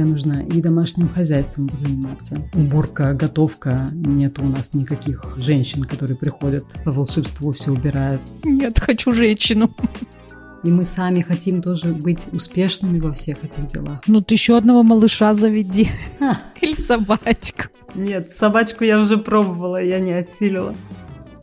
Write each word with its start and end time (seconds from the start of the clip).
тебе 0.00 0.04
нужно 0.04 0.42
и 0.42 0.60
домашним 0.60 1.08
хозяйством 1.08 1.70
заниматься. 1.76 2.42
Уборка, 2.54 3.12
готовка. 3.12 3.90
Нет 3.92 4.38
у 4.38 4.44
нас 4.44 4.72
никаких 4.72 5.34
женщин, 5.36 5.84
которые 5.84 6.16
приходят 6.16 6.64
по 6.84 6.92
волшебству 6.92 7.52
все 7.52 7.70
убирают. 7.70 8.22
Нет, 8.44 8.78
хочу 8.80 9.12
женщину. 9.12 9.74
И 10.62 10.70
мы 10.70 10.84
сами 10.84 11.22
хотим 11.22 11.62
тоже 11.62 11.92
быть 11.92 12.20
успешными 12.32 12.98
во 12.98 13.12
всех 13.12 13.44
этих 13.44 13.68
делах. 13.68 14.02
Ну, 14.06 14.20
ты 14.20 14.34
еще 14.34 14.56
одного 14.56 14.82
малыша 14.82 15.32
заведи. 15.34 15.88
А. 16.20 16.38
Или 16.60 16.76
собачку. 16.76 17.64
Нет, 17.94 18.30
собачку 18.30 18.84
я 18.84 18.98
уже 18.98 19.16
пробовала, 19.16 19.82
я 19.82 19.98
не 20.00 20.12
осилила. 20.12 20.74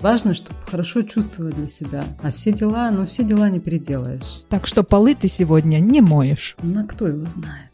Важно, 0.02 0.36
чтобы 0.36 0.60
хорошо 0.70 1.02
чувствовать 1.02 1.56
для 1.56 1.68
себя. 1.68 2.06
А 2.22 2.32
все 2.32 2.52
дела, 2.52 2.92
ну 2.92 3.06
все 3.08 3.24
дела 3.24 3.50
не 3.50 3.60
переделаешь. 3.60 4.44
Так 4.50 4.68
что 4.68 4.84
полы 4.84 5.16
ты 5.16 5.28
сегодня 5.28 5.80
не 5.80 6.02
моешь. 6.02 6.56
Ну, 6.62 6.82
а 6.82 6.84
кто 6.84 7.08
его 7.08 7.26
знает? 7.26 7.72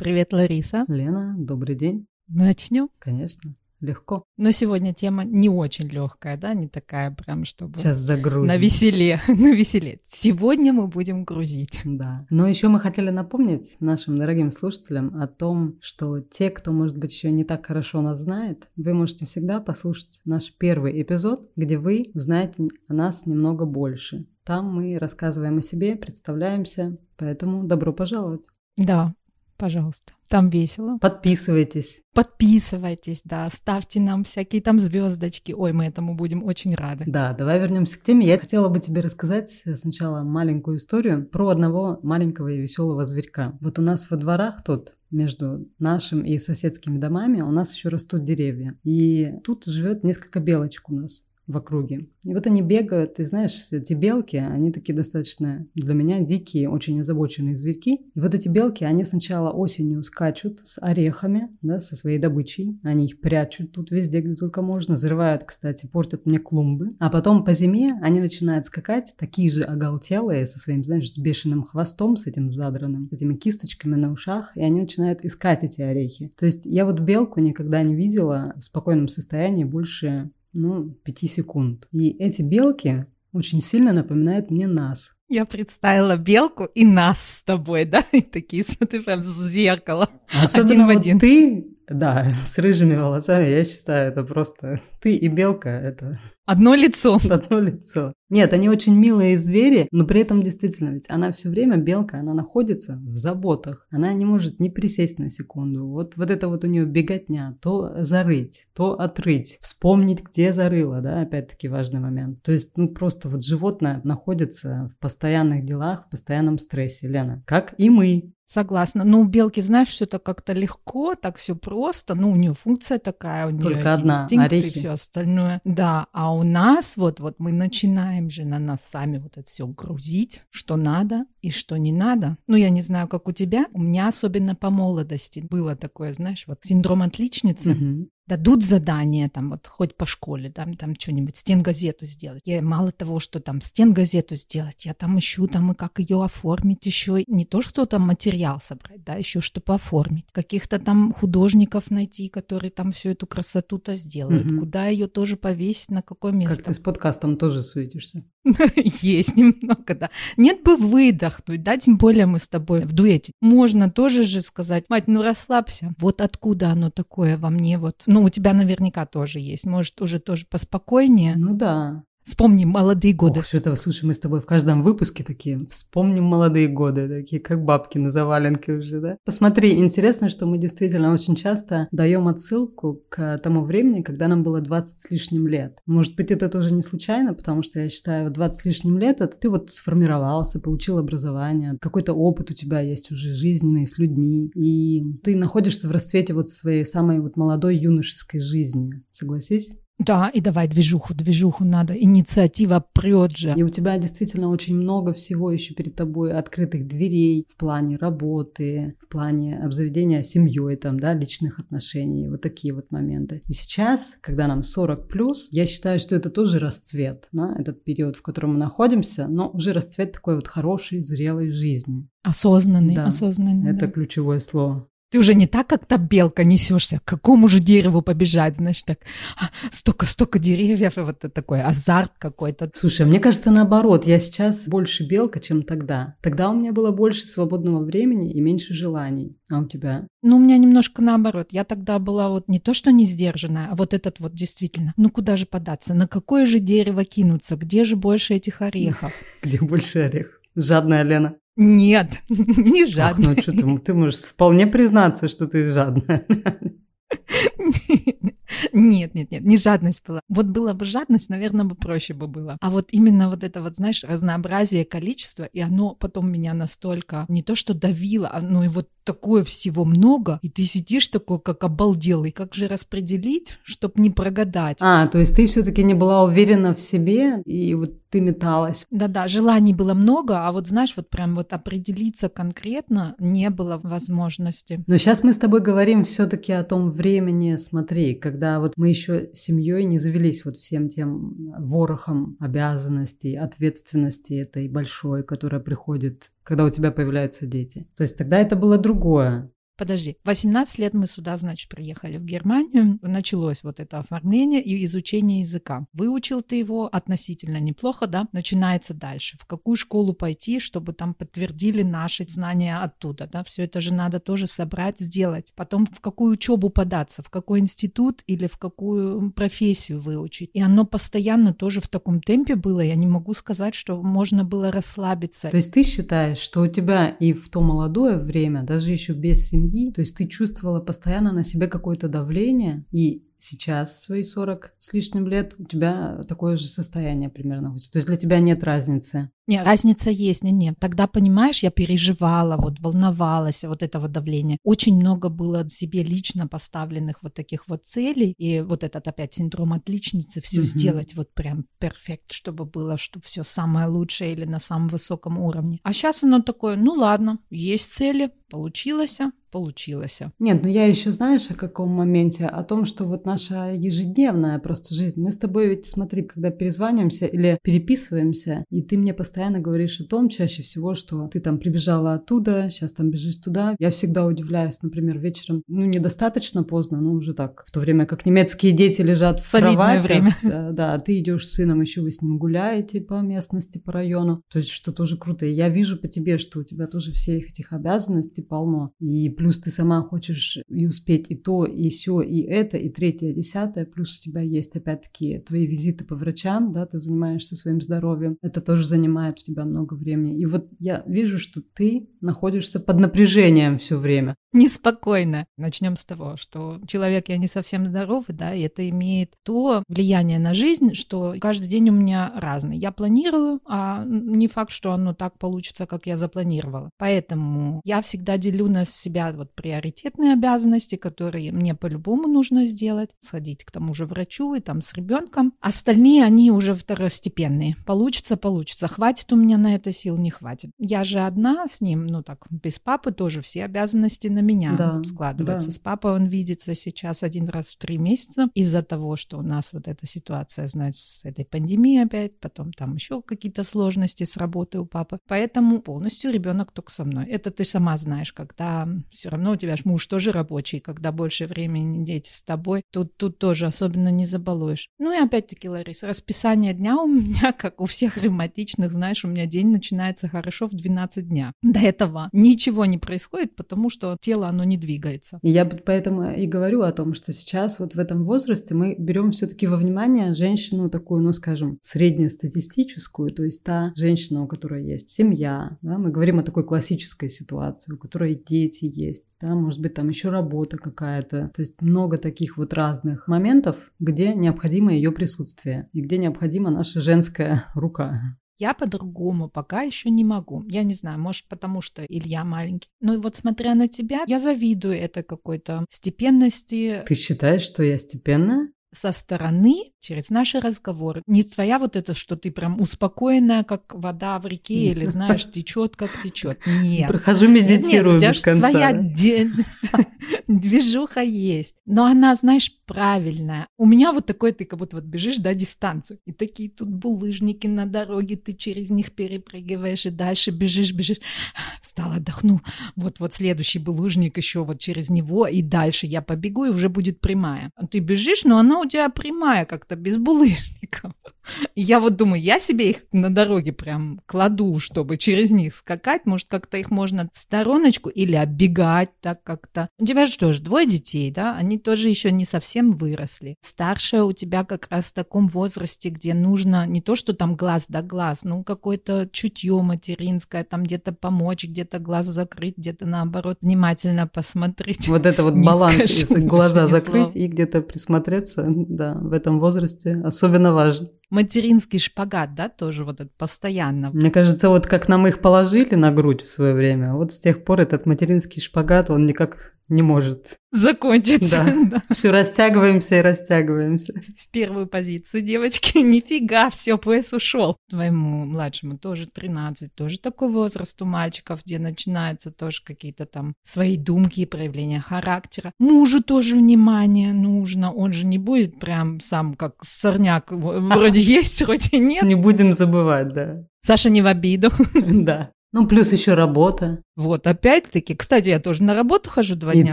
Привет, 0.00 0.32
Лариса. 0.32 0.86
Лена, 0.88 1.36
добрый 1.36 1.76
день. 1.76 2.06
Начнем? 2.26 2.88
Конечно. 2.98 3.52
Легко. 3.80 4.24
Но 4.38 4.50
сегодня 4.50 4.94
тема 4.94 5.24
не 5.26 5.50
очень 5.50 5.88
легкая, 5.88 6.38
да, 6.38 6.54
не 6.54 6.68
такая 6.68 7.10
прям, 7.10 7.44
чтобы... 7.44 7.78
Сейчас 7.78 7.98
загрузим. 7.98 8.46
На 8.46 8.56
веселе, 8.56 9.20
на 9.28 9.52
веселе. 9.52 10.00
Сегодня 10.06 10.72
мы 10.72 10.86
будем 10.86 11.24
грузить. 11.24 11.82
Да. 11.84 12.26
Но 12.30 12.46
еще 12.46 12.68
мы 12.68 12.80
хотели 12.80 13.10
напомнить 13.10 13.76
нашим 13.78 14.18
дорогим 14.18 14.50
слушателям 14.50 15.20
о 15.20 15.26
том, 15.26 15.76
что 15.82 16.20
те, 16.20 16.48
кто, 16.48 16.72
может 16.72 16.96
быть, 16.96 17.12
еще 17.12 17.30
не 17.30 17.44
так 17.44 17.66
хорошо 17.66 18.00
нас 18.00 18.20
знает, 18.20 18.70
вы 18.76 18.94
можете 18.94 19.26
всегда 19.26 19.60
послушать 19.60 20.22
наш 20.24 20.50
первый 20.50 21.02
эпизод, 21.02 21.50
где 21.56 21.76
вы 21.76 22.04
узнаете 22.14 22.68
о 22.88 22.94
нас 22.94 23.26
немного 23.26 23.66
больше. 23.66 24.24
Там 24.44 24.72
мы 24.72 24.98
рассказываем 24.98 25.58
о 25.58 25.62
себе, 25.62 25.94
представляемся, 25.94 26.96
поэтому 27.18 27.64
добро 27.64 27.92
пожаловать. 27.92 28.46
Да, 28.78 29.14
пожалуйста. 29.60 30.12
Там 30.28 30.48
весело. 30.48 30.96
Подписывайтесь. 30.98 32.02
Подписывайтесь, 32.14 33.20
да, 33.24 33.48
ставьте 33.50 34.00
нам 34.00 34.24
всякие 34.24 34.62
там 34.62 34.78
звездочки. 34.78 35.52
Ой, 35.52 35.72
мы 35.72 35.84
этому 35.84 36.14
будем 36.14 36.42
очень 36.44 36.74
рады. 36.74 37.04
Да, 37.06 37.34
давай 37.34 37.60
вернемся 37.60 37.98
к 37.98 38.02
теме. 38.02 38.26
Я 38.26 38.38
хотела 38.38 38.68
бы 38.68 38.80
тебе 38.80 39.02
рассказать 39.02 39.62
сначала 39.76 40.22
маленькую 40.22 40.78
историю 40.78 41.26
про 41.26 41.48
одного 41.48 42.00
маленького 42.02 42.48
и 42.48 42.60
веселого 42.60 43.04
зверька. 43.04 43.58
Вот 43.60 43.78
у 43.78 43.82
нас 43.82 44.10
во 44.10 44.16
дворах 44.16 44.64
тут 44.64 44.96
между 45.10 45.66
нашим 45.78 46.22
и 46.22 46.38
соседскими 46.38 46.98
домами 46.98 47.42
у 47.42 47.50
нас 47.50 47.74
еще 47.74 47.88
растут 47.88 48.24
деревья. 48.24 48.78
И 48.82 49.34
тут 49.44 49.64
живет 49.66 50.04
несколько 50.04 50.40
белочек 50.40 50.88
у 50.88 50.94
нас 50.94 51.24
в 51.50 51.56
округе. 51.56 52.00
И 52.22 52.34
вот 52.34 52.46
они 52.46 52.62
бегают, 52.62 53.18
и 53.18 53.24
знаешь, 53.24 53.68
эти 53.72 53.94
белки, 53.94 54.36
они 54.36 54.72
такие 54.72 54.94
достаточно 54.94 55.66
для 55.74 55.94
меня 55.94 56.20
дикие, 56.20 56.68
очень 56.68 57.00
озабоченные 57.00 57.56
зверьки. 57.56 58.00
И 58.14 58.20
вот 58.20 58.34
эти 58.34 58.48
белки, 58.48 58.84
они 58.84 59.04
сначала 59.04 59.50
осенью 59.50 60.02
скачут 60.02 60.60
с 60.62 60.80
орехами, 60.80 61.48
да, 61.62 61.80
со 61.80 61.96
своей 61.96 62.18
добычей. 62.18 62.78
Они 62.82 63.06
их 63.06 63.20
прячут 63.20 63.72
тут 63.72 63.90
везде, 63.90 64.20
где 64.20 64.34
только 64.34 64.62
можно. 64.62 64.94
Взрывают, 64.94 65.44
кстати, 65.44 65.86
портят 65.86 66.26
мне 66.26 66.38
клумбы. 66.38 66.90
А 66.98 67.10
потом 67.10 67.44
по 67.44 67.52
зиме 67.52 67.98
они 68.02 68.20
начинают 68.20 68.66
скакать, 68.66 69.14
такие 69.18 69.50
же 69.50 69.62
оголтелые, 69.62 70.46
со 70.46 70.58
своим, 70.58 70.84
знаешь, 70.84 71.12
с 71.12 71.18
бешеным 71.18 71.62
хвостом, 71.62 72.16
с 72.16 72.26
этим 72.26 72.50
задранным, 72.50 73.08
с 73.10 73.14
этими 73.14 73.34
кисточками 73.34 73.96
на 73.96 74.12
ушах, 74.12 74.56
и 74.56 74.62
они 74.62 74.80
начинают 74.80 75.24
искать 75.24 75.64
эти 75.64 75.82
орехи. 75.82 76.32
То 76.38 76.46
есть 76.46 76.64
я 76.64 76.84
вот 76.84 77.00
белку 77.00 77.40
никогда 77.40 77.82
не 77.82 77.94
видела 77.94 78.54
в 78.56 78.62
спокойном 78.62 79.08
состоянии 79.08 79.64
больше 79.64 80.30
ну, 80.52 80.90
5 81.04 81.18
секунд. 81.30 81.88
И 81.92 82.10
эти 82.18 82.42
белки 82.42 83.06
очень 83.32 83.60
сильно 83.60 83.92
напоминают 83.92 84.50
мне 84.50 84.66
нас. 84.66 85.14
Я 85.28 85.44
представила 85.44 86.16
белку 86.16 86.64
и 86.64 86.84
нас 86.84 87.20
с 87.22 87.44
тобой, 87.44 87.84
да? 87.84 88.02
И 88.12 88.20
такие, 88.22 88.64
смотри, 88.64 89.00
прям 89.00 89.22
с 89.22 89.48
зеркала. 89.48 90.10
Особенно 90.32 90.84
один 90.84 90.86
в 90.86 90.90
один. 90.90 91.18
ты, 91.20 91.66
да, 91.90 92.32
с 92.44 92.58
рыжими 92.58 92.96
волосами, 92.96 93.48
я 93.48 93.64
считаю, 93.64 94.10
это 94.10 94.24
просто 94.24 94.80
ты 95.00 95.16
и 95.16 95.28
белка, 95.28 95.70
это 95.70 96.18
Одно 96.50 96.74
лицо. 96.74 97.20
Одно 97.30 97.60
лицо. 97.60 98.12
Нет, 98.28 98.52
они 98.52 98.68
очень 98.68 98.96
милые 98.96 99.38
звери, 99.38 99.86
но 99.92 100.04
при 100.04 100.22
этом 100.22 100.42
действительно, 100.42 100.88
ведь 100.88 101.08
она 101.08 101.30
все 101.30 101.48
время, 101.48 101.76
белка, 101.76 102.18
она 102.18 102.34
находится 102.34 102.96
в 102.96 103.14
заботах. 103.14 103.86
Она 103.92 104.12
не 104.12 104.24
может 104.24 104.58
не 104.58 104.68
присесть 104.68 105.20
на 105.20 105.30
секунду. 105.30 105.86
Вот, 105.86 106.16
вот 106.16 106.28
это 106.28 106.48
вот 106.48 106.64
у 106.64 106.66
нее 106.66 106.86
беготня. 106.86 107.56
То 107.62 108.02
зарыть, 108.02 108.66
то 108.74 108.98
отрыть. 108.98 109.58
Вспомнить, 109.60 110.24
где 110.24 110.52
зарыла, 110.52 111.00
да, 111.00 111.20
опять-таки 111.20 111.68
важный 111.68 112.00
момент. 112.00 112.42
То 112.42 112.50
есть, 112.50 112.76
ну, 112.76 112.88
просто 112.88 113.28
вот 113.28 113.44
животное 113.44 114.00
находится 114.02 114.90
в 114.92 114.98
постоянных 114.98 115.64
делах, 115.64 116.06
в 116.06 116.10
постоянном 116.10 116.58
стрессе, 116.58 117.06
Лена. 117.06 117.44
Как 117.46 117.74
и 117.78 117.90
мы. 117.90 118.32
Согласна. 118.50 119.04
Ну, 119.04 119.20
у 119.20 119.24
белки, 119.26 119.60
знаешь, 119.60 119.90
все 119.90 120.06
это 120.06 120.18
как-то 120.18 120.52
легко, 120.52 121.14
так 121.14 121.36
все 121.36 121.54
просто. 121.54 122.16
Ну, 122.16 122.32
у 122.32 122.34
нее 122.34 122.52
функция 122.52 122.98
такая, 122.98 123.46
у 123.46 123.50
нее 123.50 123.62
Только 123.62 123.92
одна, 123.92 124.26
орехи. 124.26 124.66
и 124.66 124.70
все 124.70 124.90
остальное. 124.90 125.60
Да, 125.64 126.08
а 126.12 126.34
у 126.34 126.42
нас 126.42 126.96
вот, 126.96 127.20
вот 127.20 127.36
мы 127.38 127.52
начинаем 127.52 128.28
же 128.28 128.44
на 128.44 128.58
нас 128.58 128.80
сами 128.82 129.18
вот 129.18 129.38
это 129.38 129.48
все 129.48 129.68
грузить, 129.68 130.42
что 130.50 130.74
надо 130.74 131.26
и 131.42 131.50
что 131.52 131.76
не 131.76 131.92
надо. 131.92 132.38
Ну, 132.48 132.56
я 132.56 132.70
не 132.70 132.82
знаю, 132.82 133.06
как 133.06 133.28
у 133.28 133.32
тебя. 133.32 133.66
У 133.72 133.80
меня 133.80 134.08
особенно 134.08 134.56
по 134.56 134.70
молодости 134.70 135.46
было 135.48 135.76
такое, 135.76 136.12
знаешь, 136.12 136.42
вот 136.48 136.58
синдром 136.62 137.02
отличницы. 137.02 137.74
Угу 137.74 138.08
дадут 138.30 138.64
задание, 138.64 139.28
там, 139.28 139.50
вот 139.50 139.66
хоть 139.66 139.96
по 139.96 140.06
школе, 140.06 140.50
там, 140.50 140.74
там 140.74 140.94
что-нибудь, 140.96 141.36
стенгазету 141.36 142.06
сделать. 142.06 142.42
Я 142.44 142.62
мало 142.62 142.92
того, 142.92 143.18
что 143.18 143.40
там 143.40 143.60
стенгазету 143.60 144.36
сделать, 144.36 144.86
я 144.86 144.94
там 144.94 145.18
ищу, 145.18 145.48
там, 145.48 145.72
и 145.72 145.74
как 145.74 145.98
ее 145.98 146.22
оформить 146.22 146.86
еще. 146.86 147.24
Не 147.26 147.44
то, 147.44 147.60
что 147.60 147.86
там 147.86 148.02
материал 148.02 148.60
собрать, 148.60 149.02
да, 149.02 149.14
еще 149.14 149.40
чтобы 149.40 149.74
оформить. 149.74 150.26
Каких-то 150.30 150.78
там 150.78 151.12
художников 151.12 151.90
найти, 151.90 152.28
которые 152.28 152.70
там 152.70 152.92
всю 152.92 153.10
эту 153.10 153.26
красоту-то 153.26 153.96
сделают. 153.96 154.46
Угу. 154.46 154.60
Куда 154.60 154.86
ее 154.86 155.08
тоже 155.08 155.36
повесить, 155.36 155.90
на 155.90 156.02
какое 156.02 156.30
место. 156.30 156.58
Как 156.58 156.66
ты 156.66 156.74
с 156.74 156.78
подкастом 156.78 157.36
тоже 157.36 157.62
суетишься. 157.62 158.24
Есть 158.76 159.36
немного, 159.36 159.94
да. 159.94 160.10
Нет 160.36 160.62
бы 160.62 160.76
выдохнуть, 160.76 161.62
да, 161.62 161.76
тем 161.76 161.98
более 161.98 162.26
мы 162.26 162.38
с 162.38 162.48
тобой 162.48 162.82
в 162.82 162.92
дуэте. 162.92 163.32
Можно 163.40 163.90
тоже 163.90 164.24
же 164.24 164.40
сказать, 164.40 164.84
мать, 164.88 165.08
ну 165.08 165.22
расслабься. 165.22 165.94
Вот 165.98 166.20
откуда 166.20 166.70
оно 166.70 166.90
такое 166.90 167.36
во 167.36 167.50
мне 167.50 167.78
вот. 167.78 168.02
Ну, 168.06 168.22
у 168.22 168.28
тебя 168.28 168.52
наверняка 168.52 169.06
тоже 169.06 169.40
есть. 169.40 169.66
Может, 169.66 170.00
уже 170.00 170.18
тоже 170.18 170.46
поспокойнее. 170.48 171.36
Ну 171.36 171.54
да. 171.54 172.04
Вспомним 172.22 172.68
молодые 172.68 173.14
годы. 173.14 173.40
Ох, 173.40 173.46
что-то, 173.46 173.74
слушай, 173.76 174.04
мы 174.04 174.14
с 174.14 174.18
тобой 174.18 174.40
в 174.40 174.46
каждом 174.46 174.82
выпуске 174.82 175.24
такие 175.24 175.58
вспомним 175.70 176.24
молодые 176.24 176.68
годы, 176.68 177.08
такие 177.08 177.40
как 177.40 177.64
бабки 177.64 177.98
на 177.98 178.10
заваленке 178.10 178.72
уже, 178.72 179.00
да? 179.00 179.16
Посмотри, 179.24 179.78
интересно, 179.78 180.28
что 180.28 180.46
мы 180.46 180.58
действительно 180.58 181.12
очень 181.12 181.34
часто 181.34 181.88
даем 181.92 182.28
отсылку 182.28 183.02
к 183.08 183.38
тому 183.38 183.64
времени, 183.64 184.02
когда 184.02 184.28
нам 184.28 184.42
было 184.42 184.60
20 184.60 185.00
с 185.00 185.10
лишним 185.10 185.48
лет. 185.48 185.78
Может 185.86 186.14
быть, 186.14 186.30
это 186.30 186.48
тоже 186.48 186.74
не 186.74 186.82
случайно, 186.82 187.34
потому 187.34 187.62
что 187.62 187.80
я 187.80 187.88
считаю, 187.88 188.30
20 188.30 188.60
с 188.60 188.64
лишним 188.64 188.98
лет, 188.98 189.20
это 189.20 189.36
ты 189.36 189.48
вот 189.48 189.70
сформировался, 189.70 190.60
получил 190.60 190.98
образование, 190.98 191.78
какой-то 191.80 192.12
опыт 192.12 192.50
у 192.50 192.54
тебя 192.54 192.80
есть 192.80 193.10
уже 193.10 193.34
жизненный 193.34 193.86
с 193.86 193.98
людьми, 193.98 194.50
и 194.54 195.02
ты 195.24 195.36
находишься 195.36 195.88
в 195.88 195.90
расцвете 195.90 196.34
вот 196.34 196.48
своей 196.48 196.84
самой 196.84 197.20
вот 197.20 197.36
молодой 197.36 197.76
юношеской 197.76 198.40
жизни. 198.40 199.02
Согласись? 199.10 199.76
Да, 200.00 200.30
и 200.30 200.40
давай 200.40 200.66
движуху, 200.66 201.12
движуху 201.14 201.64
надо. 201.64 201.94
Инициатива 201.94 202.82
прет 202.94 203.36
же. 203.36 203.52
И 203.54 203.62
у 203.62 203.68
тебя 203.68 203.98
действительно 203.98 204.48
очень 204.48 204.74
много 204.74 205.12
всего 205.12 205.52
еще 205.52 205.74
перед 205.74 205.94
тобой 205.94 206.32
открытых 206.32 206.86
дверей 206.86 207.46
в 207.50 207.56
плане 207.56 207.98
работы, 207.98 208.96
в 208.98 209.08
плане 209.08 209.58
обзаведения 209.58 210.22
семьей, 210.22 210.76
там, 210.76 210.98
да, 210.98 211.12
личных 211.12 211.60
отношений, 211.60 212.28
вот 212.28 212.40
такие 212.40 212.72
вот 212.72 212.90
моменты. 212.90 213.42
И 213.46 213.52
сейчас, 213.52 214.16
когда 214.22 214.46
нам 214.46 214.62
40 214.62 215.06
плюс, 215.06 215.48
я 215.50 215.66
считаю, 215.66 215.98
что 215.98 216.16
это 216.16 216.30
тоже 216.30 216.58
расцвет, 216.58 217.28
да, 217.32 217.54
этот 217.58 217.84
период, 217.84 218.16
в 218.16 218.22
котором 218.22 218.54
мы 218.54 218.58
находимся, 218.58 219.28
но 219.28 219.50
уже 219.50 219.74
расцвет 219.74 220.12
такой 220.12 220.36
вот 220.36 220.48
хорошей, 220.48 221.02
зрелой 221.02 221.50
жизни. 221.50 222.08
Осознанный, 222.22 222.94
да, 222.94 223.06
осознанный. 223.06 223.70
Это 223.70 223.86
да. 223.86 223.92
ключевое 223.92 224.40
слово. 224.40 224.89
Ты 225.10 225.18
уже 225.18 225.34
не 225.34 225.48
так, 225.48 225.66
как 225.66 225.86
та 225.86 225.96
белка 225.96 226.44
несешься, 226.44 227.00
к 227.00 227.04
какому 227.04 227.48
же 227.48 227.58
дереву 227.58 228.00
побежать, 228.00 228.56
знаешь, 228.56 228.82
так, 228.82 229.00
«А, 229.36 229.50
столько, 229.72 230.06
столько 230.06 230.38
деревьев, 230.38 230.96
и 230.98 231.00
вот 231.00 231.18
такой 231.34 231.62
азарт 231.62 232.12
какой-то. 232.16 232.70
Слушай, 232.74 233.06
мне 233.06 233.18
кажется, 233.18 233.50
наоборот, 233.50 234.06
я 234.06 234.20
сейчас 234.20 234.68
больше 234.68 235.04
белка, 235.04 235.40
чем 235.40 235.64
тогда. 235.64 236.14
Тогда 236.22 236.48
у 236.48 236.54
меня 236.54 236.72
было 236.72 236.92
больше 236.92 237.26
свободного 237.26 237.82
времени 237.84 238.32
и 238.32 238.40
меньше 238.40 238.72
желаний. 238.72 239.36
А 239.50 239.58
у 239.58 239.66
тебя? 239.66 240.06
Ну, 240.22 240.36
у 240.36 240.38
меня 240.38 240.58
немножко 240.58 241.02
наоборот. 241.02 241.48
Я 241.50 241.64
тогда 241.64 241.98
была 241.98 242.28
вот 242.28 242.46
не 242.46 242.60
то, 242.60 242.72
что 242.72 242.92
не 242.92 243.04
сдержанная, 243.04 243.68
а 243.72 243.74
вот 243.74 243.94
этот 243.94 244.20
вот 244.20 244.32
действительно. 244.32 244.94
Ну, 244.96 245.10
куда 245.10 245.34
же 245.34 245.44
податься? 245.44 245.92
На 245.92 246.06
какое 246.06 246.46
же 246.46 246.60
дерево 246.60 247.04
кинуться? 247.04 247.56
Где 247.56 247.82
же 247.82 247.96
больше 247.96 248.34
этих 248.34 248.62
орехов? 248.62 249.12
Где 249.42 249.58
больше 249.58 250.00
орехов? 250.00 250.40
Жадная 250.54 251.02
Лена. 251.02 251.36
Нет, 251.56 252.22
не 252.28 252.86
жадная. 252.86 253.30
Ах, 253.30 253.36
ну 253.36 253.42
что 253.42 253.52
ты, 253.52 253.78
ты 253.78 253.94
можешь 253.94 254.20
вполне 254.20 254.66
признаться, 254.66 255.28
что 255.28 255.46
ты 255.46 255.70
жадная. 255.70 256.26
Нет, 258.72 259.14
нет, 259.14 259.30
нет, 259.30 259.42
не 259.42 259.56
жадность 259.56 260.02
была. 260.06 260.20
Вот 260.28 260.46
была 260.46 260.74
бы 260.74 260.84
жадность, 260.84 261.28
наверное, 261.28 261.64
бы 261.64 261.74
проще 261.74 262.14
бы 262.14 262.26
было. 262.26 262.56
А 262.60 262.70
вот 262.70 262.88
именно 262.92 263.28
вот 263.28 263.44
это 263.44 263.62
вот, 263.62 263.76
знаешь, 263.76 264.04
разнообразие 264.04 264.84
количества, 264.84 265.44
и 265.44 265.60
оно 265.60 265.94
потом 265.94 266.30
меня 266.30 266.54
настолько 266.54 267.26
не 267.28 267.42
то 267.42 267.54
что 267.54 267.74
давило, 267.74 268.30
а, 268.32 268.40
ну 268.40 268.62
и 268.62 268.68
вот 268.68 268.88
такое 269.04 269.42
всего 269.44 269.84
много, 269.84 270.38
и 270.42 270.48
ты 270.48 270.62
сидишь 270.64 271.08
такой, 271.08 271.40
как 271.40 271.64
обалделый, 271.64 272.30
как 272.30 272.54
же 272.54 272.68
распределить, 272.68 273.58
чтобы 273.62 273.94
не 273.96 274.10
прогадать. 274.10 274.78
А, 274.80 275.06
то 275.06 275.18
есть 275.18 275.34
ты 275.34 275.46
все-таки 275.46 275.82
не 275.82 275.94
была 275.94 276.22
уверена 276.22 276.74
в 276.74 276.80
себе, 276.80 277.42
и 277.44 277.74
вот 277.74 277.94
ты 278.10 278.20
металась. 278.20 278.86
Да-да, 278.90 279.28
желаний 279.28 279.72
было 279.72 279.94
много, 279.94 280.46
а 280.46 280.52
вот 280.52 280.66
знаешь, 280.66 280.94
вот 280.96 281.08
прям 281.08 281.34
вот 281.34 281.52
определиться 281.52 282.28
конкретно 282.28 283.14
не 283.18 283.50
было 283.50 283.80
возможности. 283.82 284.82
Но 284.86 284.96
сейчас 284.96 285.22
мы 285.22 285.32
с 285.32 285.38
тобой 285.38 285.60
говорим 285.60 286.04
все-таки 286.04 286.52
о 286.52 286.64
том 286.64 286.90
времени, 286.90 287.56
смотри, 287.56 288.14
когда 288.14 288.39
вот 288.60 288.72
мы 288.76 288.88
еще 288.88 289.30
семьей 289.34 289.84
не 289.84 289.98
завелись 289.98 290.44
вот 290.44 290.56
всем 290.56 290.88
тем 290.88 291.52
ворохом 291.58 292.36
обязанностей, 292.40 293.36
ответственности 293.36 294.34
этой 294.34 294.68
большой, 294.68 295.22
которая 295.22 295.60
приходит 295.60 296.30
когда 296.50 296.64
у 296.64 296.70
тебя 296.70 296.90
появляются 296.90 297.46
дети. 297.46 297.86
То 297.96 298.02
есть 298.02 298.18
тогда 298.18 298.40
это 298.40 298.56
было 298.56 298.76
другое. 298.76 299.52
Подожди, 299.80 300.18
18 300.26 300.78
лет 300.78 300.92
мы 300.92 301.06
сюда, 301.06 301.38
значит, 301.38 301.70
приехали 301.70 302.18
в 302.18 302.24
Германию, 302.26 302.98
началось 303.00 303.62
вот 303.62 303.80
это 303.80 304.00
оформление 304.00 304.62
и 304.62 304.84
изучение 304.84 305.40
языка. 305.40 305.86
Выучил 305.94 306.42
ты 306.42 306.56
его 306.56 306.86
относительно 306.92 307.56
неплохо, 307.60 308.06
да? 308.06 308.28
Начинается 308.32 308.92
дальше. 308.92 309.38
В 309.40 309.46
какую 309.46 309.76
школу 309.76 310.12
пойти, 310.12 310.60
чтобы 310.60 310.92
там 310.92 311.14
подтвердили 311.14 311.82
наши 311.82 312.26
знания 312.28 312.76
оттуда, 312.76 313.26
да? 313.32 313.42
Все 313.42 313.62
это 313.62 313.80
же 313.80 313.94
надо 313.94 314.18
тоже 314.18 314.46
собрать, 314.46 315.00
сделать. 315.00 315.54
Потом 315.56 315.86
в 315.86 316.00
какую 316.00 316.32
учебу 316.32 316.68
податься, 316.68 317.22
в 317.22 317.30
какой 317.30 317.60
институт 317.60 318.22
или 318.26 318.48
в 318.48 318.58
какую 318.58 319.30
профессию 319.32 319.98
выучить. 319.98 320.50
И 320.52 320.60
оно 320.60 320.84
постоянно 320.84 321.54
тоже 321.54 321.80
в 321.80 321.88
таком 321.88 322.20
темпе 322.20 322.54
было. 322.54 322.80
Я 322.80 322.96
не 322.96 323.06
могу 323.06 323.32
сказать, 323.32 323.74
что 323.74 324.02
можно 324.02 324.44
было 324.44 324.70
расслабиться. 324.70 325.48
То 325.48 325.56
есть 325.56 325.72
ты 325.72 325.82
считаешь, 325.84 326.36
что 326.36 326.60
у 326.60 326.66
тебя 326.66 327.08
и 327.08 327.32
в 327.32 327.48
то 327.48 327.62
молодое 327.62 328.18
время, 328.18 328.62
даже 328.62 328.90
еще 328.90 329.14
без 329.14 329.48
семьи, 329.48 329.69
семьи, 329.70 329.90
то 329.90 330.00
есть 330.00 330.16
ты 330.16 330.26
чувствовала 330.26 330.80
постоянно 330.80 331.32
на 331.32 331.44
себе 331.44 331.66
какое-то 331.66 332.08
давление, 332.08 332.84
и 332.90 333.24
сейчас, 333.42 334.02
свои 334.02 334.22
40 334.22 334.74
с 334.78 334.92
лишним 334.92 335.26
лет, 335.26 335.54
у 335.58 335.64
тебя 335.64 336.22
такое 336.28 336.56
же 336.56 336.66
состояние 336.66 337.30
примерно. 337.30 337.70
То 337.70 337.98
есть 337.98 338.06
для 338.06 338.16
тебя 338.16 338.38
нет 338.38 338.62
разницы. 338.62 339.30
Не, 339.46 339.62
разница 339.62 340.10
есть, 340.10 340.44
не, 340.44 340.52
не. 340.52 340.74
Тогда, 340.74 341.06
понимаешь, 341.06 341.62
я 341.62 341.70
переживала, 341.70 342.56
вот 342.56 342.78
волновалась, 342.80 343.64
вот 343.64 343.82
этого 343.82 344.08
давления. 344.08 344.58
Очень 344.62 344.96
много 344.96 345.28
было 345.28 345.68
себе 345.70 346.04
лично 346.04 346.46
поставленных 346.46 347.22
вот 347.22 347.34
таких 347.34 347.66
вот 347.66 347.84
целей, 347.84 348.34
и 348.36 348.60
вот 348.60 348.84
этот 348.84 349.08
опять 349.08 349.34
синдром 349.34 349.72
отличницы, 349.72 350.40
все 350.40 350.60
mm-hmm. 350.60 350.64
сделать 350.64 351.14
вот 351.16 351.32
прям 351.32 351.64
перфект, 351.78 352.32
чтобы 352.32 352.66
было, 352.66 352.98
чтобы 352.98 353.24
все 353.24 353.42
самое 353.42 353.86
лучшее 353.88 354.34
или 354.34 354.44
на 354.44 354.60
самом 354.60 354.88
высоком 354.88 355.38
уровне. 355.38 355.80
А 355.82 355.92
сейчас 355.92 356.22
оно 356.22 356.40
такое, 356.40 356.76
ну 356.76 356.92
ладно, 356.92 357.38
есть 357.48 357.92
цели, 357.92 358.30
получилось, 358.50 359.18
получилось. 359.50 360.20
Нет, 360.38 360.62
ну 360.62 360.68
я 360.68 360.86
еще 360.86 361.12
знаешь 361.12 361.50
о 361.50 361.54
каком 361.54 361.90
моменте? 361.90 362.46
О 362.46 362.62
том, 362.62 362.84
что 362.84 363.04
вот 363.04 363.26
наша 363.26 363.72
ежедневная 363.74 364.58
просто 364.58 364.94
жизнь. 364.94 365.20
Мы 365.20 365.30
с 365.30 365.38
тобой 365.38 365.68
ведь, 365.68 365.86
смотри, 365.86 366.22
когда 366.22 366.50
перезваниваемся 366.50 367.26
или 367.26 367.58
переписываемся, 367.62 368.64
и 368.70 368.82
ты 368.82 368.96
мне 368.96 369.14
постоянно 369.14 369.60
говоришь 369.60 370.00
о 370.00 370.04
том, 370.04 370.28
чаще 370.28 370.62
всего, 370.62 370.94
что 370.94 371.28
ты 371.28 371.40
там 371.40 371.58
прибежала 371.58 372.14
оттуда, 372.14 372.68
сейчас 372.70 372.92
там 372.92 373.10
бежишь 373.10 373.36
туда. 373.36 373.76
Я 373.78 373.90
всегда 373.90 374.26
удивляюсь, 374.26 374.80
например, 374.82 375.18
вечером, 375.18 375.62
ну, 375.66 375.84
недостаточно 375.84 376.64
поздно, 376.64 377.00
но 377.00 377.12
уже 377.12 377.34
так, 377.34 377.64
в 377.66 377.70
то 377.70 377.80
время 377.80 378.06
как 378.06 378.26
немецкие 378.26 378.72
дети 378.72 379.02
лежат 379.02 379.40
в 379.40 379.46
Солидное 379.46 380.02
кровати. 380.02 380.06
время. 380.06 380.36
Да, 380.42 380.70
да, 380.72 380.98
ты 380.98 381.20
идешь 381.20 381.46
с 381.46 381.54
сыном, 381.54 381.80
еще 381.80 382.00
вы 382.00 382.10
с 382.10 382.22
ним 382.22 382.38
гуляете 382.38 383.00
по 383.00 383.20
местности, 383.20 383.78
по 383.78 383.92
району. 383.92 384.42
То 384.50 384.58
есть, 384.58 384.70
что 384.70 384.92
тоже 384.92 385.16
круто. 385.16 385.46
И 385.46 385.52
я 385.52 385.68
вижу 385.68 385.98
по 385.98 386.08
тебе, 386.08 386.38
что 386.38 386.60
у 386.60 386.64
тебя 386.64 386.86
тоже 386.86 387.12
все 387.12 387.38
этих 387.38 387.72
обязанностей 387.72 388.42
полно. 388.42 388.92
И 389.00 389.28
плюс 389.40 389.58
ты 389.58 389.70
сама 389.70 390.02
хочешь 390.02 390.58
и 390.68 390.86
успеть 390.86 391.30
и 391.30 391.34
то, 391.34 391.64
и 391.64 391.88
все, 391.88 392.20
и 392.20 392.42
это, 392.42 392.76
и 392.76 392.90
третье 392.90 393.00
третье, 393.20 393.32
десятое, 393.32 393.86
плюс 393.86 394.18
у 394.18 394.22
тебя 394.22 394.42
есть 394.42 394.76
опять-таки 394.76 395.38
твои 395.38 395.66
визиты 395.66 396.04
по 396.04 396.14
врачам, 396.14 396.70
да, 396.70 396.84
ты 396.84 396.98
занимаешься 396.98 397.56
своим 397.56 397.80
здоровьем, 397.80 398.36
это 398.42 398.60
тоже 398.60 398.86
занимает 398.86 399.38
у 399.40 399.44
тебя 399.44 399.64
много 399.64 399.94
времени. 399.94 400.38
И 400.38 400.44
вот 400.44 400.68
я 400.78 401.02
вижу, 401.06 401.38
что 401.38 401.62
ты 401.62 402.08
находишься 402.20 402.78
под 402.78 403.00
напряжением 403.00 403.78
все 403.78 403.96
время 403.96 404.36
неспокойно. 404.52 405.46
Начнем 405.56 405.96
с 405.96 406.04
того, 406.04 406.36
что 406.36 406.80
человек 406.86 407.28
я 407.28 407.36
не 407.36 407.48
совсем 407.48 407.86
здоровый, 407.86 408.34
да, 408.34 408.54
и 408.54 408.62
это 408.62 408.88
имеет 408.88 409.34
то 409.42 409.82
влияние 409.88 410.38
на 410.38 410.54
жизнь, 410.54 410.94
что 410.94 411.34
каждый 411.40 411.68
день 411.68 411.90
у 411.90 411.92
меня 411.92 412.32
разный. 412.36 412.78
Я 412.78 412.92
планирую, 412.92 413.60
а 413.66 414.04
не 414.04 414.48
факт, 414.48 414.70
что 414.70 414.92
оно 414.92 415.14
так 415.14 415.38
получится, 415.38 415.86
как 415.86 416.06
я 416.06 416.16
запланировала. 416.16 416.90
Поэтому 416.98 417.80
я 417.84 418.02
всегда 418.02 418.36
делю 418.38 418.68
на 418.68 418.84
себя 418.84 419.32
вот 419.32 419.54
приоритетные 419.54 420.32
обязанности, 420.32 420.96
которые 420.96 421.52
мне 421.52 421.74
по-любому 421.74 422.26
нужно 422.28 422.66
сделать, 422.66 423.10
сходить 423.20 423.64
к 423.64 423.70
тому 423.70 423.94
же 423.94 424.06
врачу 424.06 424.54
и 424.54 424.60
там 424.60 424.82
с 424.82 424.92
ребенком. 424.94 425.54
Остальные, 425.60 426.24
они 426.24 426.50
уже 426.50 426.74
второстепенные. 426.74 427.76
Получится, 427.86 428.36
получится. 428.36 428.88
Хватит 428.88 429.32
у 429.32 429.36
меня 429.36 429.58
на 429.58 429.74
это 429.74 429.92
сил, 429.92 430.16
не 430.16 430.30
хватит. 430.30 430.70
Я 430.78 431.04
же 431.04 431.20
одна 431.20 431.66
с 431.66 431.80
ним, 431.80 432.06
ну 432.06 432.22
так, 432.22 432.46
без 432.50 432.78
папы 432.78 433.12
тоже 433.12 433.42
все 433.42 433.64
обязанности 433.64 434.28
на 434.28 434.39
на 434.40 434.44
меня 434.44 434.74
да, 434.76 435.02
складывается. 435.04 435.68
Да. 435.68 435.72
С 435.72 435.78
папой 435.78 436.12
он 436.12 436.26
видится 436.26 436.74
сейчас 436.74 437.22
один 437.22 437.48
раз 437.48 437.72
в 437.72 437.76
три 437.76 437.98
месяца 437.98 438.48
из-за 438.54 438.82
того, 438.82 439.16
что 439.16 439.38
у 439.38 439.42
нас 439.42 439.72
вот 439.72 439.86
эта 439.86 440.06
ситуация, 440.06 440.66
значит, 440.66 440.96
с 440.96 441.24
этой 441.24 441.44
пандемией 441.44 442.02
опять, 442.02 442.38
потом 442.40 442.72
там 442.72 442.94
еще 442.94 443.22
какие-то 443.22 443.62
сложности 443.64 444.24
с 444.24 444.36
работой 444.36 444.80
у 444.80 444.86
папы. 444.86 445.18
Поэтому 445.28 445.80
полностью 445.80 446.32
ребенок 446.32 446.72
только 446.72 446.90
со 446.92 447.04
мной. 447.04 447.26
Это 447.26 447.50
ты 447.50 447.64
сама 447.64 447.96
знаешь, 447.98 448.32
когда 448.32 448.88
все 449.10 449.28
равно 449.28 449.52
у 449.52 449.56
тебя 449.56 449.76
ж 449.76 449.84
муж 449.84 450.06
тоже 450.06 450.32
рабочий, 450.32 450.80
когда 450.80 451.12
больше 451.12 451.46
времени 451.46 452.04
дети 452.04 452.30
с 452.30 452.42
тобой, 452.42 452.82
тут, 452.90 453.16
тут 453.16 453.38
тоже 453.38 453.66
особенно 453.66 454.08
не 454.08 454.24
забалуешь. 454.24 454.88
Ну 454.98 455.12
и 455.12 455.22
опять-таки, 455.22 455.68
Лариса, 455.68 456.06
расписание 456.06 456.72
дня 456.72 456.96
у 456.96 457.06
меня, 457.08 457.52
как 457.52 457.80
у 457.80 457.86
всех 457.86 458.16
ревматичных, 458.16 458.92
знаешь, 458.92 459.24
у 459.24 459.28
меня 459.28 459.46
день 459.46 459.68
начинается 459.68 460.28
хорошо 460.28 460.66
в 460.66 460.74
12 460.74 461.28
дня. 461.28 461.52
До 461.62 461.80
этого 461.80 462.30
ничего 462.32 462.86
не 462.86 462.98
происходит, 462.98 463.54
потому 463.54 463.90
что 463.90 464.16
тело, 464.30 464.46
оно 464.46 464.62
не 464.62 464.76
двигается. 464.76 465.40
Я 465.42 465.64
поэтому 465.64 466.30
и 466.30 466.46
говорю 466.46 466.82
о 466.82 466.92
том, 466.92 467.14
что 467.14 467.32
сейчас 467.32 467.80
вот 467.80 467.96
в 467.96 467.98
этом 467.98 468.24
возрасте 468.24 468.76
мы 468.76 468.94
берем 468.96 469.32
все-таки 469.32 469.66
во 469.66 469.76
внимание 469.76 470.34
женщину 470.34 470.88
такую, 470.88 471.20
ну, 471.22 471.32
скажем, 471.32 471.80
среднестатистическую, 471.82 473.30
то 473.30 473.42
есть 473.42 473.64
та 473.64 473.92
женщина, 473.96 474.44
у 474.44 474.46
которой 474.46 474.86
есть 474.86 475.10
семья, 475.10 475.78
да, 475.82 475.98
мы 475.98 476.10
говорим 476.10 476.38
о 476.38 476.44
такой 476.44 476.64
классической 476.64 477.28
ситуации, 477.28 477.92
у 477.92 477.98
которой 477.98 478.36
дети 478.36 478.84
есть, 478.84 479.34
да, 479.40 479.56
может 479.56 479.80
быть, 479.80 479.94
там 479.94 480.08
еще 480.08 480.28
работа 480.28 480.76
какая-то, 480.76 481.48
то 481.48 481.60
есть 481.60 481.82
много 481.82 482.16
таких 482.16 482.56
вот 482.56 482.72
разных 482.72 483.26
моментов, 483.26 483.90
где 483.98 484.32
необходимо 484.34 484.94
ее 484.94 485.10
присутствие 485.10 485.88
и 485.92 486.02
где 486.02 486.18
необходима 486.18 486.70
наша 486.70 487.00
женская 487.00 487.64
рука. 487.74 488.16
Я 488.60 488.74
по-другому 488.74 489.48
пока 489.48 489.80
еще 489.80 490.10
не 490.10 490.22
могу. 490.22 490.62
Я 490.68 490.82
не 490.82 490.92
знаю, 490.92 491.18
может, 491.18 491.46
потому 491.48 491.80
что 491.80 492.04
Илья 492.04 492.44
маленький. 492.44 492.90
Но 493.00 493.18
вот 493.18 493.34
смотря 493.34 493.74
на 493.74 493.88
тебя, 493.88 494.24
я 494.26 494.38
завидую 494.38 494.98
этой 494.98 495.22
какой-то 495.22 495.86
степенности. 495.88 497.02
Ты 497.06 497.14
считаешь, 497.14 497.62
что 497.62 497.82
я 497.82 497.96
степенная? 497.96 498.68
со 498.92 499.12
стороны, 499.12 499.92
через 500.00 500.30
наши 500.30 500.58
разговоры. 500.60 501.22
Не 501.26 501.44
твоя 501.44 501.78
вот 501.78 501.94
это, 501.94 502.12
что 502.12 502.36
ты 502.36 502.50
прям 502.50 502.80
успокоенная, 502.80 503.62
как 503.62 503.94
вода 503.94 504.38
в 504.40 504.46
реке, 504.46 504.90
или, 504.90 505.06
знаешь, 505.06 505.48
течет, 505.48 505.96
как 505.96 506.10
течет. 506.22 506.58
Нет. 506.66 507.06
Прохожу, 507.06 507.48
медитирую 507.48 508.14
Нет, 508.14 508.16
у 508.16 508.20
тебя 508.20 508.32
без 508.32 508.42
конца. 508.42 508.70
своя 508.70 508.92
движуха 510.48 511.20
есть. 511.20 511.76
Но 511.86 512.06
она, 512.06 512.34
знаешь, 512.34 512.72
правильная. 512.90 513.68
У 513.78 513.86
меня 513.86 514.12
вот 514.12 514.26
такой, 514.26 514.52
ты 514.52 514.64
как 514.64 514.78
будто 514.78 514.96
вот 514.96 515.04
бежишь, 515.04 515.36
да, 515.36 515.54
дистанцию. 515.54 516.18
И 516.26 516.32
такие 516.32 516.68
тут 516.68 516.88
булыжники 516.88 517.68
на 517.68 517.86
дороге, 517.86 518.36
ты 518.36 518.52
через 518.52 518.90
них 518.90 519.12
перепрыгиваешь 519.12 520.06
и 520.06 520.10
дальше 520.10 520.50
бежишь, 520.50 520.92
бежишь. 520.92 521.18
Встал, 521.82 522.12
отдохнул. 522.12 522.60
Вот-вот 522.96 523.32
следующий 523.32 523.78
булыжник 523.78 524.36
еще 524.38 524.64
вот 524.64 524.80
через 524.80 525.08
него, 525.08 525.46
и 525.46 525.62
дальше 525.62 526.06
я 526.06 526.20
побегу, 526.20 526.64
и 526.64 526.70
уже 526.70 526.88
будет 526.88 527.20
прямая. 527.20 527.70
Ты 527.90 528.00
бежишь, 528.00 528.44
но 528.44 528.58
она 528.58 528.80
у 528.80 528.86
тебя 528.86 529.08
прямая 529.08 529.66
как-то, 529.66 529.94
без 529.94 530.18
булыжников. 530.18 531.12
И 531.74 531.82
я 531.82 532.00
вот 532.00 532.16
думаю, 532.16 532.40
я 532.40 532.60
себе 532.60 532.90
их 532.90 532.96
на 533.12 533.32
дороге 533.32 533.72
прям 533.72 534.20
кладу, 534.26 534.78
чтобы 534.78 535.16
через 535.16 535.50
них 535.50 535.74
скакать. 535.74 536.26
Может, 536.26 536.48
как-то 536.48 536.76
их 536.76 536.90
можно 536.90 537.28
в 537.32 537.38
стороночку 537.38 538.08
или 538.08 538.34
оббегать 538.34 539.10
так 539.20 539.42
как-то. 539.42 539.88
У 539.98 540.06
тебя 540.06 540.26
же 540.26 540.36
тоже 540.38 540.62
двое 540.62 540.86
детей, 540.86 541.30
да? 541.30 541.56
Они 541.56 541.78
тоже 541.78 542.08
еще 542.08 542.30
не 542.30 542.44
совсем 542.44 542.79
совсем 542.80 542.92
выросли. 542.92 543.56
Старшая 543.60 544.22
у 544.24 544.32
тебя 544.32 544.64
как 544.64 544.88
раз 544.90 545.06
в 545.06 545.12
таком 545.12 545.46
возрасте, 545.46 546.08
где 546.10 546.34
нужно 546.34 546.86
не 546.86 547.00
то, 547.00 547.14
что 547.14 547.32
там 547.32 547.56
глаз 547.56 547.86
да 547.88 548.02
глаз, 548.02 548.44
ну 548.44 548.64
какое-то 548.64 549.28
чутье 549.32 549.80
материнское, 549.82 550.64
там 550.64 550.84
где-то 550.84 551.12
помочь, 551.12 551.64
где-то 551.64 551.98
глаз 551.98 552.26
закрыть, 552.26 552.78
где-то 552.78 553.06
наоборот 553.06 553.58
внимательно 553.60 554.26
посмотреть. 554.26 555.08
Вот 555.08 555.26
это 555.26 555.42
вот 555.42 555.54
баланс, 555.64 555.96
если 555.96 556.40
глаза 556.40 556.86
закрыть 556.86 557.36
и 557.36 557.46
где-то 557.46 557.82
присмотреться, 557.82 558.64
да, 558.66 559.18
в 559.20 559.32
этом 559.32 559.60
возрасте 559.60 560.20
особенно 560.24 560.72
важен 560.72 561.08
материнский 561.30 562.00
шпагат, 562.00 562.54
да, 562.54 562.68
тоже 562.68 563.04
вот 563.04 563.20
этот 563.20 563.32
постоянно. 563.36 564.10
Мне 564.10 564.32
кажется, 564.32 564.68
вот 564.68 564.86
как 564.86 565.08
нам 565.08 565.28
их 565.28 565.40
положили 565.40 565.94
на 565.94 566.10
грудь 566.10 566.42
в 566.42 566.50
свое 566.50 566.74
время, 566.74 567.14
вот 567.14 567.32
с 567.32 567.38
тех 567.38 567.62
пор 567.64 567.80
этот 567.80 568.04
материнский 568.04 568.60
шпагат, 568.60 569.10
он 569.10 569.26
никак 569.26 569.74
не 569.90 570.02
может 570.02 570.58
закончиться. 570.70 571.64
Да. 571.64 572.00
да. 572.08 572.14
Все 572.14 572.30
растягиваемся 572.30 573.16
и 573.16 573.20
растягиваемся. 573.22 574.14
В 574.36 574.48
первую 574.50 574.86
позицию, 574.86 575.42
девочки, 575.42 575.98
нифига, 576.02 576.70
все, 576.70 576.96
пояс 576.96 577.32
ушел. 577.32 577.76
Твоему 577.90 578.44
младшему 578.46 578.96
тоже 578.98 579.26
13, 579.26 579.94
тоже 579.94 580.20
такой 580.20 580.50
возраст 580.50 581.00
у 581.02 581.04
мальчиков, 581.04 581.60
где 581.64 581.78
начинаются 581.78 582.50
тоже 582.50 582.82
какие-то 582.84 583.26
там 583.26 583.54
свои 583.62 583.96
думки 583.96 584.40
и 584.40 584.46
проявления 584.46 585.00
характера. 585.00 585.72
Мужу 585.78 586.22
тоже 586.22 586.56
внимание 586.56 587.32
нужно, 587.32 587.92
он 587.92 588.12
же 588.12 588.26
не 588.26 588.38
будет 588.38 588.78
прям 588.78 589.20
сам 589.20 589.54
как 589.54 589.74
сорняк, 589.82 590.52
вроде 590.52 591.20
есть, 591.20 591.62
вроде 591.62 591.98
нет. 591.98 592.22
Не 592.22 592.36
будем 592.36 592.72
забывать, 592.72 593.32
да. 593.32 593.64
Саша 593.80 594.10
не 594.10 594.22
в 594.22 594.26
обиду. 594.26 594.70
Да. 594.94 595.50
Ну, 595.72 595.86
плюс 595.86 596.12
еще 596.12 596.34
работа. 596.34 597.02
Вот, 597.14 597.46
опять-таки, 597.46 598.14
кстати, 598.14 598.48
я 598.48 598.58
тоже 598.58 598.82
на 598.82 598.94
работу 598.94 599.28
хожу 599.30 599.54
два 599.54 599.72
и 599.72 599.82
дня. 599.82 599.90
И 599.90 599.92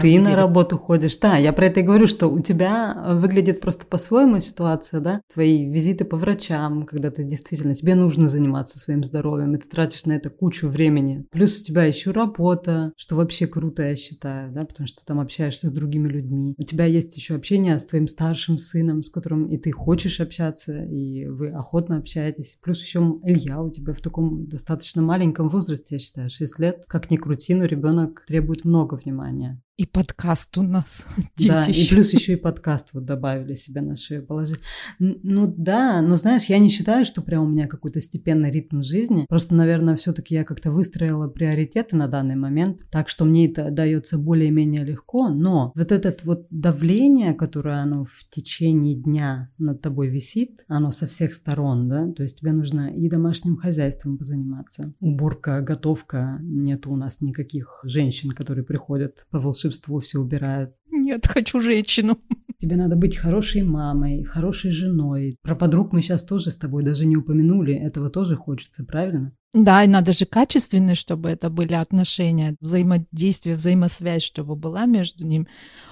ты 0.00 0.18
на 0.18 0.34
работу 0.34 0.78
ходишь. 0.78 1.16
Да, 1.18 1.36
я 1.36 1.52
про 1.52 1.66
это 1.66 1.80
и 1.80 1.82
говорю, 1.82 2.06
что 2.06 2.26
у 2.28 2.40
тебя 2.40 3.16
выглядит 3.20 3.60
просто 3.60 3.86
по-своему 3.86 4.40
ситуация, 4.40 5.00
да? 5.00 5.20
Твои 5.32 5.70
визиты 5.70 6.04
по 6.04 6.16
врачам, 6.16 6.84
когда 6.84 7.10
ты 7.10 7.24
действительно, 7.24 7.74
тебе 7.74 7.94
нужно 7.94 8.28
заниматься 8.28 8.78
своим 8.78 9.04
здоровьем, 9.04 9.54
и 9.54 9.58
ты 9.58 9.68
тратишь 9.68 10.06
на 10.06 10.12
это 10.12 10.30
кучу 10.30 10.68
времени. 10.68 11.26
Плюс 11.30 11.60
у 11.60 11.64
тебя 11.64 11.84
еще 11.84 12.12
работа, 12.12 12.90
что 12.96 13.16
вообще 13.16 13.46
круто, 13.46 13.82
я 13.82 13.94
считаю, 13.94 14.50
да, 14.50 14.64
потому 14.64 14.86
что 14.86 15.04
там 15.04 15.20
общаешься 15.20 15.68
с 15.68 15.72
другими 15.72 16.08
людьми. 16.08 16.54
У 16.56 16.62
тебя 16.62 16.86
есть 16.86 17.14
еще 17.16 17.34
общение 17.34 17.78
с 17.78 17.84
твоим 17.84 18.08
старшим 18.08 18.58
сыном, 18.58 19.02
с 19.02 19.10
которым 19.10 19.46
и 19.46 19.58
ты 19.58 19.70
хочешь 19.70 20.20
общаться, 20.20 20.82
и 20.84 21.26
вы 21.26 21.50
охотно 21.50 21.98
общаетесь. 21.98 22.58
Плюс 22.62 22.82
еще 22.82 22.98
Илья 23.22 23.60
у 23.60 23.70
тебя 23.70 23.92
в 23.92 24.00
таком 24.00 24.48
достаточно 24.48 25.02
маленьком 25.02 25.50
возрасте, 25.50 25.67
я 25.90 25.98
считаю, 25.98 26.30
6 26.30 26.58
лет, 26.58 26.84
как 26.86 27.10
ни 27.10 27.16
крути, 27.16 27.54
но 27.54 27.64
ребенок 27.64 28.24
требует 28.26 28.64
много 28.64 28.94
внимания. 28.94 29.60
И 29.78 29.86
подкаст 29.86 30.58
у 30.58 30.62
нас. 30.62 31.06
Да, 31.46 31.60
и 31.60 31.88
плюс 31.88 32.12
еще 32.12 32.32
и 32.32 32.36
подкаст 32.36 32.90
вот 32.92 33.04
добавили 33.04 33.54
себе 33.54 33.80
на 33.80 33.96
шею 33.96 34.26
положить. 34.26 34.58
Ну 34.98 35.54
да, 35.56 36.02
но 36.02 36.16
знаешь, 36.16 36.46
я 36.46 36.58
не 36.58 36.68
считаю, 36.68 37.04
что 37.04 37.22
прям 37.22 37.44
у 37.44 37.46
меня 37.46 37.68
какой-то 37.68 38.00
степенный 38.00 38.50
ритм 38.50 38.82
жизни. 38.82 39.24
Просто, 39.28 39.54
наверное, 39.54 39.94
все-таки 39.94 40.34
я 40.34 40.44
как-то 40.44 40.72
выстроила 40.72 41.28
приоритеты 41.28 41.94
на 41.96 42.08
данный 42.08 42.34
момент, 42.34 42.80
так 42.90 43.08
что 43.08 43.24
мне 43.24 43.48
это 43.48 43.70
дается 43.70 44.18
более-менее 44.18 44.84
легко. 44.84 45.28
Но 45.28 45.72
вот 45.76 45.92
это 45.92 46.12
вот 46.24 46.48
давление, 46.50 47.34
которое 47.34 47.80
оно 47.80 48.04
в 48.04 48.28
течение 48.28 48.96
дня 48.96 49.52
над 49.58 49.80
тобой 49.80 50.08
висит, 50.08 50.64
оно 50.66 50.90
со 50.90 51.06
всех 51.06 51.32
сторон, 51.32 51.88
да, 51.88 52.10
то 52.10 52.24
есть 52.24 52.40
тебе 52.40 52.50
нужно 52.50 52.92
и 52.92 53.08
домашним 53.08 53.56
хозяйством 53.56 54.18
позаниматься. 54.18 54.88
Уборка, 54.98 55.60
готовка, 55.60 56.38
нет 56.42 56.88
у 56.88 56.96
нас 56.96 57.20
никаких 57.20 57.80
женщин, 57.84 58.32
которые 58.32 58.64
приходят 58.64 59.24
по 59.30 59.38
волшебству 59.38 59.67
волшебству 59.68 60.00
все 60.00 60.18
убирают. 60.18 60.74
Нет, 60.90 61.26
хочу 61.26 61.60
женщину. 61.60 62.18
Тебе 62.58 62.76
надо 62.76 62.96
быть 62.96 63.16
хорошей 63.16 63.62
мамой, 63.62 64.24
хорошей 64.24 64.72
женой. 64.72 65.36
Про 65.42 65.54
подруг 65.54 65.92
мы 65.92 66.02
сейчас 66.02 66.24
тоже 66.24 66.50
с 66.50 66.56
тобой 66.56 66.82
даже 66.82 67.06
не 67.06 67.16
упомянули. 67.16 67.72
Этого 67.72 68.10
тоже 68.10 68.34
хочется, 68.34 68.84
правильно? 68.84 69.32
Да, 69.54 69.82
и 69.84 69.86
надо 69.86 70.12
же 70.12 70.26
качественные, 70.26 70.94
чтобы 70.94 71.30
это 71.30 71.50
были 71.50 71.74
отношения, 71.74 72.56
взаимодействие, 72.60 73.54
взаимосвязь, 73.54 74.22
чтобы 74.22 74.56
была 74.56 74.86
между 74.86 75.24
ним. 75.24 75.46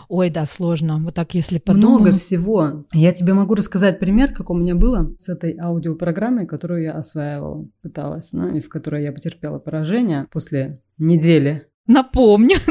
Ой, 0.09 0.29
да, 0.29 0.45
сложно. 0.45 0.99
Вот 0.99 1.15
так, 1.15 1.35
если 1.35 1.59
подумать. 1.59 2.01
Много 2.01 2.19
всего. 2.19 2.85
Я 2.93 3.13
тебе 3.13 3.33
могу 3.33 3.55
рассказать 3.55 4.01
пример, 4.01 4.35
как 4.35 4.51
у 4.51 4.55
меня 4.55 4.75
было 4.75 5.15
с 5.19 5.29
этой 5.29 5.57
аудиопрограммой, 5.57 6.47
которую 6.47 6.83
я 6.83 6.93
осваивала, 6.93 7.69
пыталась, 7.81 8.33
ну, 8.33 8.57
и 8.57 8.61
в 8.61 8.69
которой 8.69 9.05
я 9.05 9.13
потерпела 9.13 9.59
поражение 9.59 10.27
после 10.33 10.83
недели 10.99 11.69
Напомню, 11.87 12.57